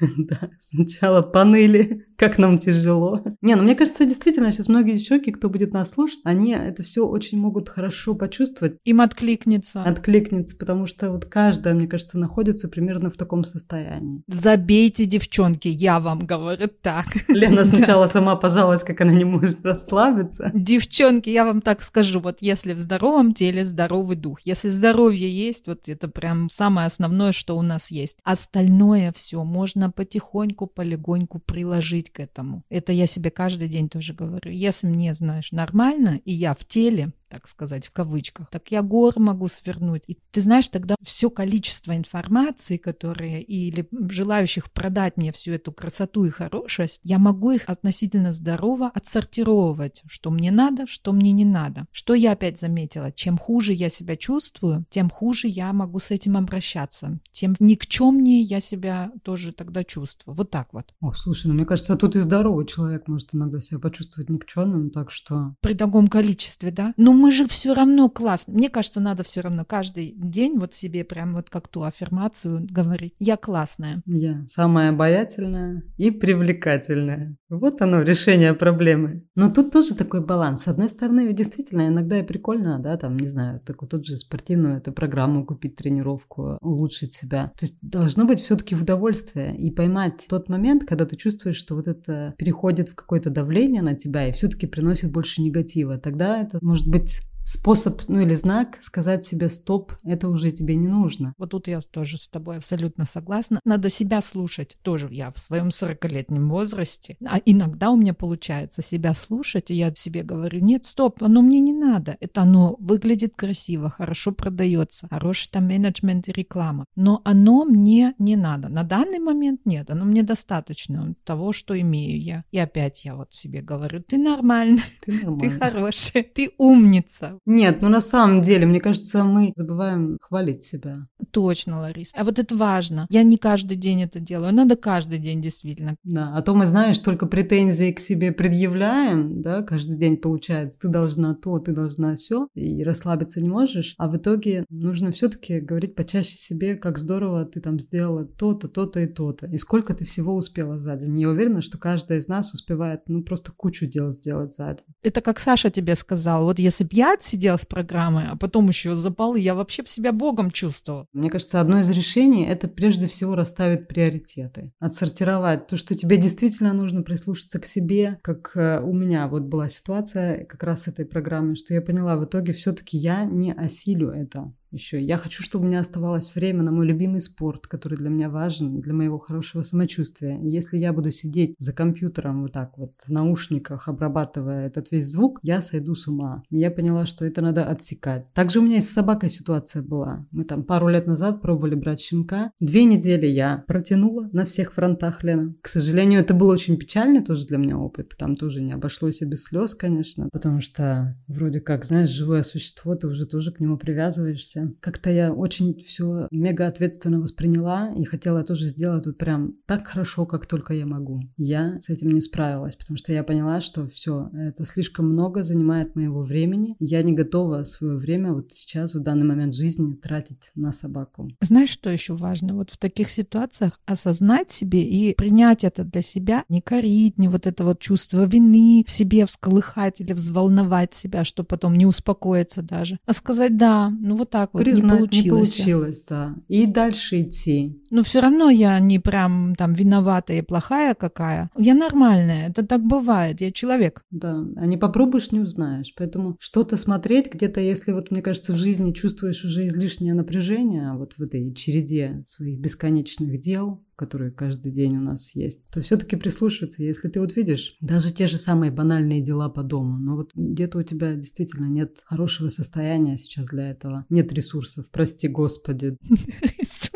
Да, 0.16 0.50
сначала 0.60 1.22
поныли, 1.22 2.06
как 2.16 2.38
нам 2.38 2.58
тяжело. 2.58 3.22
Не, 3.42 3.54
ну 3.54 3.62
мне 3.62 3.74
кажется, 3.74 4.04
действительно, 4.04 4.50
сейчас 4.50 4.68
многие 4.68 4.96
девчонки, 4.96 5.30
кто 5.30 5.48
будет 5.48 5.72
нас 5.72 5.90
слушать, 5.90 6.20
они 6.24 6.52
это 6.52 6.82
все 6.82 7.06
очень 7.06 7.38
могут 7.38 7.68
хорошо 7.68 8.14
почувствовать. 8.14 8.78
Им 8.84 9.00
откликнется. 9.00 9.82
Откликнется, 9.82 10.56
потому 10.56 10.86
что 10.86 11.10
вот 11.12 11.26
каждая, 11.26 11.74
мне 11.74 11.86
кажется, 11.86 12.18
находится 12.18 12.68
примерно 12.68 13.10
в 13.10 13.16
таком 13.16 13.44
состоянии. 13.44 14.22
Забейте, 14.26 15.06
девчонки, 15.06 15.68
я 15.68 16.00
вам 16.00 16.20
говорю 16.20 16.68
так. 16.68 17.06
Лена 17.28 17.64
сначала 17.64 18.06
сама 18.06 18.36
пожаловалась, 18.36 18.84
как 18.84 19.00
она 19.00 19.12
не 19.12 19.24
может 19.24 19.64
расслабиться. 19.64 20.50
Девчонки, 20.54 21.30
я 21.30 21.44
вам 21.44 21.60
так 21.60 21.82
скажу, 21.82 22.20
вот 22.20 22.38
если 22.40 22.72
в 22.72 22.78
здоровом 22.78 23.34
теле 23.34 23.64
здоровый 23.64 24.16
дух, 24.16 24.40
если 24.44 24.68
здоровье 24.68 25.30
есть, 25.30 25.66
вот 25.66 25.88
это 25.88 26.08
прям 26.08 26.48
самое 26.50 26.86
основное, 26.86 27.32
что 27.32 27.56
у 27.56 27.62
нас 27.62 27.90
есть. 27.90 28.18
Остальное 28.24 29.12
все 29.12 29.42
можно 29.44 29.85
нужно 29.86 29.92
потихоньку, 29.92 30.66
полегоньку 30.66 31.38
приложить 31.38 32.10
к 32.10 32.20
этому. 32.20 32.62
Это 32.70 32.92
я 32.92 33.06
себе 33.06 33.30
каждый 33.30 33.68
день 33.68 33.88
тоже 33.88 34.14
говорю. 34.14 34.50
Если 34.50 34.88
мне, 34.88 35.14
знаешь, 35.14 35.52
нормально, 35.52 36.20
и 36.24 36.32
я 36.32 36.54
в 36.54 36.64
теле, 36.64 37.12
так 37.28 37.48
сказать, 37.48 37.86
в 37.86 37.92
кавычках, 37.92 38.48
так 38.50 38.70
я 38.70 38.82
горы 38.82 39.20
могу 39.20 39.48
свернуть. 39.48 40.02
И 40.06 40.18
ты 40.30 40.40
знаешь, 40.40 40.68
тогда 40.68 40.94
все 41.02 41.30
количество 41.30 41.96
информации, 41.96 42.76
которые 42.76 43.42
или 43.42 43.88
желающих 44.08 44.70
продать 44.72 45.16
мне 45.16 45.32
всю 45.32 45.52
эту 45.52 45.72
красоту 45.72 46.24
и 46.24 46.30
хорошесть, 46.30 47.00
я 47.02 47.18
могу 47.18 47.50
их 47.50 47.68
относительно 47.68 48.32
здорово 48.32 48.90
отсортировывать, 48.94 50.02
что 50.06 50.30
мне 50.30 50.50
надо, 50.50 50.86
что 50.86 51.12
мне 51.12 51.32
не 51.32 51.44
надо. 51.44 51.86
Что 51.92 52.14
я 52.14 52.32
опять 52.32 52.60
заметила? 52.60 53.12
Чем 53.12 53.38
хуже 53.38 53.72
я 53.72 53.88
себя 53.88 54.16
чувствую, 54.16 54.84
тем 54.88 55.10
хуже 55.10 55.48
я 55.48 55.72
могу 55.72 55.98
с 55.98 56.10
этим 56.10 56.36
обращаться. 56.36 57.18
Тем 57.30 57.54
никчемнее 57.58 58.42
я 58.42 58.60
себя 58.60 59.12
тоже 59.22 59.52
тогда 59.52 59.84
чувствую. 59.84 60.34
Вот 60.34 60.50
так 60.50 60.72
вот. 60.72 60.94
О, 61.00 61.12
слушай, 61.12 61.48
ну 61.48 61.54
мне 61.54 61.64
кажется, 61.64 61.96
тут 61.96 62.16
и 62.16 62.20
здоровый 62.20 62.66
человек 62.66 63.08
может 63.08 63.34
иногда 63.34 63.60
себя 63.60 63.78
почувствовать 63.78 64.30
никчемным, 64.30 64.90
так 64.90 65.10
что... 65.10 65.54
При 65.60 65.74
таком 65.74 66.08
количестве, 66.08 66.70
да? 66.70 66.94
Ну, 66.96 67.15
мы 67.16 67.32
же 67.32 67.46
все 67.46 67.74
равно 67.74 68.08
классно. 68.08 68.54
Мне 68.54 68.68
кажется, 68.68 69.00
надо 69.00 69.22
все 69.22 69.40
равно 69.40 69.64
каждый 69.64 70.14
день 70.16 70.58
вот 70.58 70.74
себе 70.74 71.04
прям 71.04 71.34
вот 71.34 71.50
как 71.50 71.68
ту 71.68 71.82
аффирмацию 71.82 72.66
говорить. 72.70 73.14
Я 73.18 73.36
классная. 73.36 74.02
Я 74.06 74.44
самая 74.48 74.90
обаятельная 74.90 75.82
и 75.96 76.10
привлекательная. 76.10 77.36
Вот 77.48 77.80
оно, 77.80 78.02
решение 78.02 78.54
проблемы. 78.54 79.24
Но 79.34 79.50
тут 79.50 79.72
тоже 79.72 79.94
такой 79.94 80.24
баланс. 80.24 80.62
С 80.62 80.68
одной 80.68 80.88
стороны, 80.88 81.32
действительно, 81.32 81.88
иногда 81.88 82.18
и 82.18 82.22
прикольно, 82.22 82.78
да, 82.78 82.96
там, 82.96 83.16
не 83.16 83.28
знаю, 83.28 83.60
такую 83.60 83.88
тут 83.88 84.06
же 84.06 84.16
спортивную 84.16 84.78
эту 84.78 84.92
программу 84.92 85.44
купить, 85.44 85.76
тренировку, 85.76 86.58
улучшить 86.60 87.14
себя. 87.14 87.52
То 87.58 87.64
есть 87.64 87.78
должно 87.82 88.24
быть 88.24 88.40
все-таки 88.40 88.74
в 88.74 88.82
удовольствие 88.82 89.56
и 89.56 89.70
поймать 89.70 90.26
тот 90.28 90.48
момент, 90.48 90.84
когда 90.84 91.06
ты 91.06 91.16
чувствуешь, 91.16 91.56
что 91.56 91.74
вот 91.74 91.88
это 91.88 92.34
переходит 92.38 92.88
в 92.88 92.94
какое-то 92.94 93.30
давление 93.30 93.82
на 93.82 93.94
тебя 93.94 94.28
и 94.28 94.32
все-таки 94.32 94.66
приносит 94.66 95.12
больше 95.12 95.42
негатива. 95.42 95.98
Тогда 95.98 96.40
это 96.40 96.58
может 96.62 96.88
быть 96.88 97.05
способ, 97.46 98.02
ну 98.08 98.20
или 98.20 98.34
знак 98.34 98.78
сказать 98.80 99.24
себе 99.24 99.48
стоп, 99.48 99.92
это 100.04 100.28
уже 100.28 100.50
тебе 100.50 100.74
не 100.74 100.88
нужно. 100.88 101.32
Вот 101.38 101.50
тут 101.50 101.68
я 101.68 101.80
тоже 101.80 102.18
с 102.18 102.28
тобой 102.28 102.56
абсолютно 102.56 103.06
согласна. 103.06 103.60
Надо 103.64 103.88
себя 103.88 104.20
слушать. 104.20 104.76
Тоже 104.82 105.08
я 105.12 105.30
в 105.30 105.38
своем 105.38 105.68
40-летнем 105.68 106.48
возрасте. 106.48 107.16
А 107.24 107.40
иногда 107.44 107.90
у 107.90 107.96
меня 107.96 108.14
получается 108.14 108.82
себя 108.82 109.14
слушать, 109.14 109.70
и 109.70 109.74
я 109.74 109.94
себе 109.94 110.24
говорю, 110.24 110.60
нет, 110.60 110.86
стоп, 110.86 111.22
оно 111.22 111.40
мне 111.40 111.60
не 111.60 111.72
надо. 111.72 112.16
Это 112.20 112.42
оно 112.42 112.76
выглядит 112.80 113.34
красиво, 113.36 113.90
хорошо 113.90 114.32
продается, 114.32 115.06
хороший 115.08 115.48
там 115.50 115.68
менеджмент 115.68 116.28
и 116.28 116.32
реклама. 116.32 116.84
Но 116.96 117.22
оно 117.24 117.64
мне 117.64 118.14
не 118.18 118.34
надо. 118.34 118.68
На 118.68 118.82
данный 118.82 119.20
момент 119.20 119.60
нет, 119.64 119.90
оно 119.90 120.04
мне 120.04 120.24
достаточно 120.24 121.14
того, 121.24 121.52
что 121.52 121.78
имею 121.80 122.20
я. 122.20 122.44
И 122.50 122.58
опять 122.58 123.04
я 123.04 123.14
вот 123.14 123.32
себе 123.32 123.62
говорю, 123.62 124.02
ты 124.02 124.18
нормальный, 124.18 124.82
ты, 125.04 125.12
нормальный. 125.12 125.50
ты 125.50 125.58
хороший, 125.58 126.22
ты 126.22 126.50
умница. 126.58 127.35
Нет, 127.44 127.82
ну 127.82 127.88
на 127.88 128.00
самом 128.00 128.42
деле, 128.42 128.66
мне 128.66 128.80
кажется, 128.80 129.24
мы 129.24 129.52
забываем 129.56 130.18
хвалить 130.20 130.64
себя. 130.64 131.06
Точно, 131.30 131.80
Лариса. 131.80 132.16
А 132.16 132.24
вот 132.24 132.38
это 132.38 132.56
важно. 132.56 133.06
Я 133.10 133.22
не 133.22 133.36
каждый 133.36 133.76
день 133.76 134.02
это 134.02 134.20
делаю. 134.20 134.54
Надо 134.54 134.76
каждый 134.76 135.18
день 135.18 135.42
действительно. 135.42 135.96
Да, 136.04 136.32
а 136.34 136.42
то 136.42 136.54
мы, 136.54 136.66
знаешь, 136.66 136.98
только 136.98 137.26
претензии 137.26 137.92
к 137.92 138.00
себе 138.00 138.32
предъявляем, 138.32 139.42
да, 139.42 139.62
каждый 139.62 139.96
день 139.96 140.16
получается, 140.16 140.78
ты 140.80 140.88
должна 140.88 141.34
то, 141.34 141.58
ты 141.58 141.72
должна 141.72 142.16
все, 142.16 142.48
и 142.54 142.82
расслабиться 142.82 143.40
не 143.40 143.48
можешь, 143.48 143.94
а 143.98 144.08
в 144.08 144.16
итоге 144.16 144.64
нужно 144.70 145.10
все-таки 145.10 145.60
говорить 145.60 145.94
почаще 145.94 146.36
себе, 146.36 146.76
как 146.76 146.98
здорово 146.98 147.44
ты 147.44 147.60
там 147.60 147.78
сделала 147.80 148.24
то-то, 148.24 148.68
то-то 148.68 149.00
и 149.00 149.06
то-то, 149.06 149.46
и 149.46 149.58
сколько 149.58 149.94
ты 149.94 150.04
всего 150.04 150.34
успела 150.34 150.78
за 150.78 150.96
день. 150.96 151.20
Я 151.20 151.28
уверена, 151.28 151.62
что 151.62 151.78
каждая 151.78 152.18
из 152.18 152.28
нас 152.28 152.52
успевает, 152.52 153.02
ну, 153.08 153.22
просто 153.22 153.52
кучу 153.52 153.86
дел 153.86 154.10
сделать 154.10 154.52
за 154.52 154.68
день. 154.68 154.94
Это 155.02 155.20
как 155.20 155.40
Саша 155.40 155.70
тебе 155.70 155.94
сказал, 155.94 156.44
вот 156.44 156.58
если 156.58 156.84
бы 156.84 156.90
я 156.92 157.16
сидел 157.26 157.58
с 157.58 157.66
программой, 157.66 158.24
а 158.28 158.36
потом 158.36 158.68
еще 158.68 158.94
запал, 158.94 159.34
и 159.34 159.40
я 159.40 159.54
вообще 159.54 159.82
себя 159.86 160.12
богом 160.12 160.50
чувствовал. 160.50 161.06
Мне 161.12 161.30
кажется, 161.30 161.60
одно 161.60 161.80
из 161.80 161.90
решений– 161.90 162.44
это 162.48 162.68
прежде 162.68 163.08
всего 163.08 163.34
расставить 163.34 163.88
приоритеты. 163.88 164.72
Отсортировать 164.78 165.66
то, 165.66 165.76
что 165.76 165.94
тебе 165.94 166.16
действительно 166.16 166.72
нужно 166.72 167.02
прислушаться 167.02 167.58
к 167.60 167.66
себе. 167.66 168.18
Как 168.22 168.56
э, 168.56 168.80
у 168.80 168.92
меня 168.92 169.28
вот 169.28 169.44
была 169.44 169.68
ситуация 169.68 170.44
как 170.44 170.62
раз 170.62 170.82
с 170.82 170.88
этой 170.88 171.06
программой, 171.06 171.56
что 171.56 171.74
я 171.74 171.82
поняла, 171.82 172.16
в 172.16 172.24
итоге 172.24 172.52
все-таки 172.52 172.96
я 172.96 173.24
не 173.24 173.52
осилю 173.52 174.10
это 174.10 174.52
еще. 174.70 175.00
Я 175.00 175.16
хочу, 175.16 175.42
чтобы 175.42 175.64
у 175.64 175.68
меня 175.68 175.80
оставалось 175.80 176.34
время 176.34 176.62
на 176.62 176.72
мой 176.72 176.86
любимый 176.86 177.20
спорт, 177.20 177.66
который 177.66 177.96
для 177.96 178.08
меня 178.08 178.28
важен, 178.30 178.80
для 178.80 178.94
моего 178.94 179.18
хорошего 179.18 179.62
самочувствия. 179.62 180.40
И 180.40 180.48
если 180.48 180.78
я 180.78 180.92
буду 180.92 181.10
сидеть 181.10 181.54
за 181.58 181.72
компьютером 181.72 182.42
вот 182.42 182.52
так 182.52 182.76
вот 182.78 182.92
в 183.04 183.10
наушниках, 183.10 183.88
обрабатывая 183.88 184.66
этот 184.66 184.90
весь 184.90 185.10
звук, 185.10 185.38
я 185.42 185.60
сойду 185.62 185.94
с 185.94 186.06
ума. 186.06 186.42
Я 186.50 186.70
поняла, 186.70 187.06
что 187.06 187.24
это 187.24 187.40
надо 187.40 187.64
отсекать. 187.64 188.32
Также 188.32 188.60
у 188.60 188.62
меня 188.62 188.78
и 188.78 188.82
с 188.82 188.90
собакой 188.90 189.30
ситуация 189.30 189.82
была. 189.82 190.26
Мы 190.30 190.44
там 190.44 190.64
пару 190.64 190.88
лет 190.88 191.06
назад 191.06 191.40
пробовали 191.40 191.74
брать 191.74 192.00
щенка. 192.00 192.50
Две 192.60 192.84
недели 192.84 193.26
я 193.26 193.64
протянула 193.66 194.28
на 194.32 194.44
всех 194.44 194.72
фронтах, 194.72 195.22
Лена. 195.22 195.54
К 195.62 195.68
сожалению, 195.68 196.20
это 196.20 196.34
был 196.34 196.48
очень 196.48 196.76
печальный 196.76 197.24
тоже 197.24 197.46
для 197.46 197.58
меня 197.58 197.78
опыт. 197.78 198.14
Там 198.18 198.36
тоже 198.36 198.62
не 198.62 198.72
обошлось 198.72 199.22
и 199.22 199.26
без 199.26 199.44
слез, 199.44 199.74
конечно, 199.74 200.28
потому 200.32 200.60
что 200.60 201.16
вроде 201.26 201.60
как, 201.60 201.84
знаешь, 201.84 202.10
живое 202.10 202.42
существо, 202.42 202.94
ты 202.94 203.06
уже 203.06 203.26
тоже 203.26 203.52
к 203.52 203.60
нему 203.60 203.76
привязываешься. 203.76 204.55
Как-то 204.80 205.10
я 205.10 205.32
очень 205.32 205.82
все 205.84 206.28
мега 206.30 206.66
ответственно 206.66 207.20
восприняла 207.20 207.92
и 207.94 208.04
хотела 208.04 208.44
тоже 208.44 208.64
сделать 208.64 209.06
вот 209.06 209.18
прям 209.18 209.54
так 209.66 209.86
хорошо, 209.86 210.26
как 210.26 210.46
только 210.46 210.74
я 210.74 210.86
могу. 210.86 211.20
Я 211.36 211.80
с 211.80 211.88
этим 211.88 212.10
не 212.10 212.20
справилась, 212.20 212.76
потому 212.76 212.96
что 212.96 213.12
я 213.12 213.24
поняла, 213.24 213.60
что 213.60 213.86
все, 213.88 214.30
это 214.32 214.64
слишком 214.64 215.06
много 215.06 215.44
занимает 215.44 215.94
моего 215.94 216.22
времени. 216.22 216.76
Я 216.78 217.02
не 217.02 217.12
готова 217.12 217.64
свое 217.64 217.96
время 217.96 218.32
вот 218.32 218.52
сейчас, 218.52 218.94
в 218.94 219.02
данный 219.02 219.26
момент 219.26 219.54
жизни, 219.54 219.94
тратить 219.94 220.50
на 220.54 220.72
собаку. 220.72 221.30
Знаешь, 221.40 221.70
что 221.70 221.90
еще 221.90 222.14
важно? 222.14 222.54
Вот 222.54 222.70
в 222.70 222.78
таких 222.78 223.10
ситуациях 223.10 223.80
осознать 223.86 224.50
себе 224.50 224.82
и 224.82 225.14
принять 225.14 225.64
это 225.64 225.84
для 225.84 226.02
себя, 226.02 226.44
не 226.48 226.60
корить, 226.60 227.18
не 227.18 227.28
вот 227.28 227.46
это 227.46 227.64
вот 227.64 227.80
чувство 227.80 228.24
вины 228.26 228.84
в 228.86 228.90
себе 228.90 229.26
всколыхать 229.26 230.00
или 230.00 230.12
взволновать 230.12 230.94
себя, 230.94 231.24
что 231.24 231.44
потом 231.44 231.74
не 231.74 231.86
успокоиться 231.86 232.62
даже, 232.62 232.98
а 233.06 233.12
сказать 233.12 233.56
«да, 233.56 233.90
ну 233.90 234.16
вот 234.16 234.30
так 234.30 234.45
вот, 234.52 234.62
Признать, 234.64 234.92
не 234.92 234.98
получилось». 234.98 235.24
Не 235.24 235.64
получилось, 235.64 236.04
да. 236.08 236.36
И 236.48 236.66
дальше 236.66 237.22
идти. 237.22 237.80
Но 237.90 238.02
все 238.02 238.20
равно 238.20 238.50
я 238.50 238.78
не 238.80 238.98
прям 238.98 239.54
там 239.54 239.72
виноватая 239.72 240.38
и 240.38 240.42
плохая 240.42 240.94
какая. 240.94 241.50
Я 241.56 241.74
нормальная, 241.74 242.48
это 242.48 242.64
так 242.66 242.82
бывает, 242.82 243.40
я 243.40 243.52
человек. 243.52 244.02
Да, 244.10 244.44
а 244.56 244.66
не 244.66 244.76
попробуешь, 244.76 245.32
не 245.32 245.40
узнаешь. 245.40 245.92
Поэтому 245.96 246.36
что-то 246.38 246.76
смотреть 246.76 247.32
где-то, 247.32 247.60
если 247.60 247.92
вот, 247.92 248.10
мне 248.10 248.22
кажется, 248.22 248.52
в 248.52 248.56
жизни 248.56 248.92
чувствуешь 248.92 249.44
уже 249.44 249.66
излишнее 249.66 250.14
напряжение, 250.14 250.94
вот 250.94 251.14
в 251.16 251.22
этой 251.22 251.54
череде 251.54 252.22
своих 252.26 252.60
бесконечных 252.60 253.40
дел, 253.40 253.84
которые 253.96 254.30
каждый 254.30 254.72
день 254.72 254.98
у 254.98 255.00
нас 255.00 255.34
есть, 255.34 255.66
то 255.70 255.80
все-таки 255.80 256.16
прислушиваться. 256.16 256.82
Если 256.82 257.08
ты 257.08 257.18
вот 257.18 257.34
видишь 257.34 257.76
даже 257.80 258.12
те 258.12 258.26
же 258.26 258.38
самые 258.38 258.70
банальные 258.70 259.22
дела 259.22 259.48
по 259.48 259.62
дому, 259.62 259.98
но 259.98 260.16
вот 260.16 260.30
где-то 260.34 260.78
у 260.78 260.82
тебя 260.82 261.14
действительно 261.14 261.66
нет 261.66 261.96
хорошего 262.04 262.48
состояния 262.48 263.16
сейчас 263.16 263.48
для 263.48 263.70
этого, 263.70 264.04
нет 264.10 264.32
ресурсов, 264.32 264.90
прости 264.90 265.28
господи. 265.28 265.96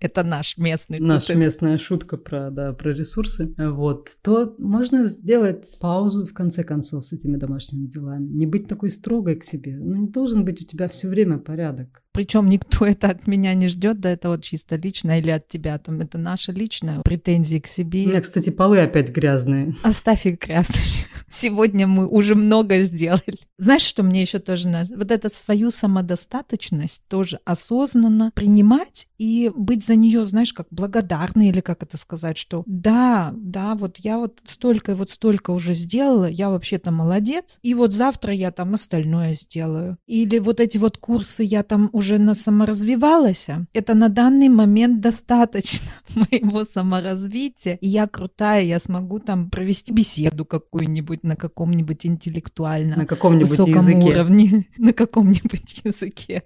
это 0.00 0.22
наш 0.22 0.56
местный. 0.58 0.98
Наша 1.00 1.34
местная 1.34 1.74
это... 1.74 1.82
шутка 1.82 2.16
про, 2.16 2.50
да, 2.50 2.72
про 2.72 2.92
ресурсы. 2.92 3.54
Вот. 3.56 4.10
То 4.22 4.54
можно 4.58 5.06
сделать 5.06 5.66
паузу 5.80 6.26
в 6.26 6.32
конце 6.32 6.64
концов 6.64 7.06
с 7.06 7.12
этими 7.12 7.36
домашними 7.36 7.86
делами. 7.86 8.28
Не 8.28 8.46
быть 8.46 8.68
такой 8.68 8.90
строгой 8.90 9.36
к 9.36 9.44
себе. 9.44 9.76
Ну, 9.78 9.96
не 9.96 10.08
должен 10.08 10.44
быть 10.44 10.62
у 10.62 10.64
тебя 10.64 10.88
все 10.88 11.08
время 11.08 11.38
порядок. 11.38 12.02
Причем 12.12 12.46
никто 12.48 12.86
это 12.86 13.08
от 13.08 13.26
меня 13.26 13.54
не 13.54 13.68
ждет, 13.68 14.00
да, 14.00 14.10
это 14.10 14.28
вот 14.28 14.42
чисто 14.42 14.76
лично 14.76 15.18
или 15.18 15.30
от 15.30 15.48
тебя. 15.48 15.78
Там 15.78 16.00
это 16.00 16.18
наша 16.18 16.52
личная 16.52 17.00
претензия 17.00 17.60
к 17.60 17.66
себе. 17.66 18.04
У 18.04 18.08
меня, 18.08 18.20
кстати, 18.20 18.50
полы 18.50 18.80
опять 18.80 19.10
грязные. 19.10 19.76
Оставь 19.82 20.26
их 20.26 20.40
грязными. 20.40 20.84
Сегодня 21.30 21.86
мы 21.86 22.06
уже 22.06 22.34
много 22.34 22.78
сделали. 22.80 23.38
Знаешь, 23.58 23.82
что 23.82 24.02
мне 24.02 24.22
еще 24.22 24.38
тоже 24.38 24.68
надо? 24.68 24.96
Вот 24.96 25.10
эту 25.10 25.28
свою 25.30 25.70
самодостаточность 25.70 27.02
тоже 27.08 27.40
осознанно 27.44 28.30
принимать 28.34 29.08
и 29.18 29.50
быть 29.54 29.84
за 29.84 29.96
нее, 29.96 30.24
знаешь, 30.26 30.52
как 30.52 30.68
благодарной 30.70 31.48
или 31.48 31.60
как 31.60 31.82
это 31.82 31.98
сказать, 31.98 32.38
что 32.38 32.62
да, 32.66 33.34
да, 33.36 33.74
вот 33.74 33.98
я 33.98 34.18
вот 34.18 34.40
столько 34.44 34.92
и 34.92 34.94
вот 34.94 35.10
столько 35.10 35.50
уже 35.50 35.74
сделала, 35.74 36.26
я 36.26 36.50
вообще-то 36.50 36.90
молодец, 36.90 37.58
и 37.62 37.74
вот 37.74 37.92
завтра 37.92 38.32
я 38.32 38.52
там 38.52 38.74
остальное 38.74 39.34
сделаю. 39.34 39.98
Или 40.06 40.38
вот 40.38 40.60
эти 40.60 40.78
вот 40.78 40.98
курсы 40.98 41.42
я 41.42 41.62
там 41.62 41.90
уже 41.98 42.34
саморазвивалась, 42.34 43.48
это 43.72 43.94
на 43.94 44.08
данный 44.08 44.48
момент 44.48 45.00
достаточно 45.00 45.90
моего 46.14 46.64
саморазвития. 46.64 47.78
И 47.80 47.88
я 47.88 48.06
крутая, 48.06 48.62
я 48.62 48.78
смогу 48.78 49.18
там 49.18 49.50
провести 49.50 49.92
беседу 49.92 50.44
какую-нибудь 50.44 51.22
на 51.24 51.36
каком-нибудь 51.36 52.06
интеллектуальном 52.06 53.00
на 53.00 53.06
каком-нибудь 53.06 53.50
высоком 53.50 53.88
языке. 53.88 54.08
уровне, 54.08 54.66
на 54.78 54.92
каком-нибудь 54.92 55.80
языке. 55.84 56.42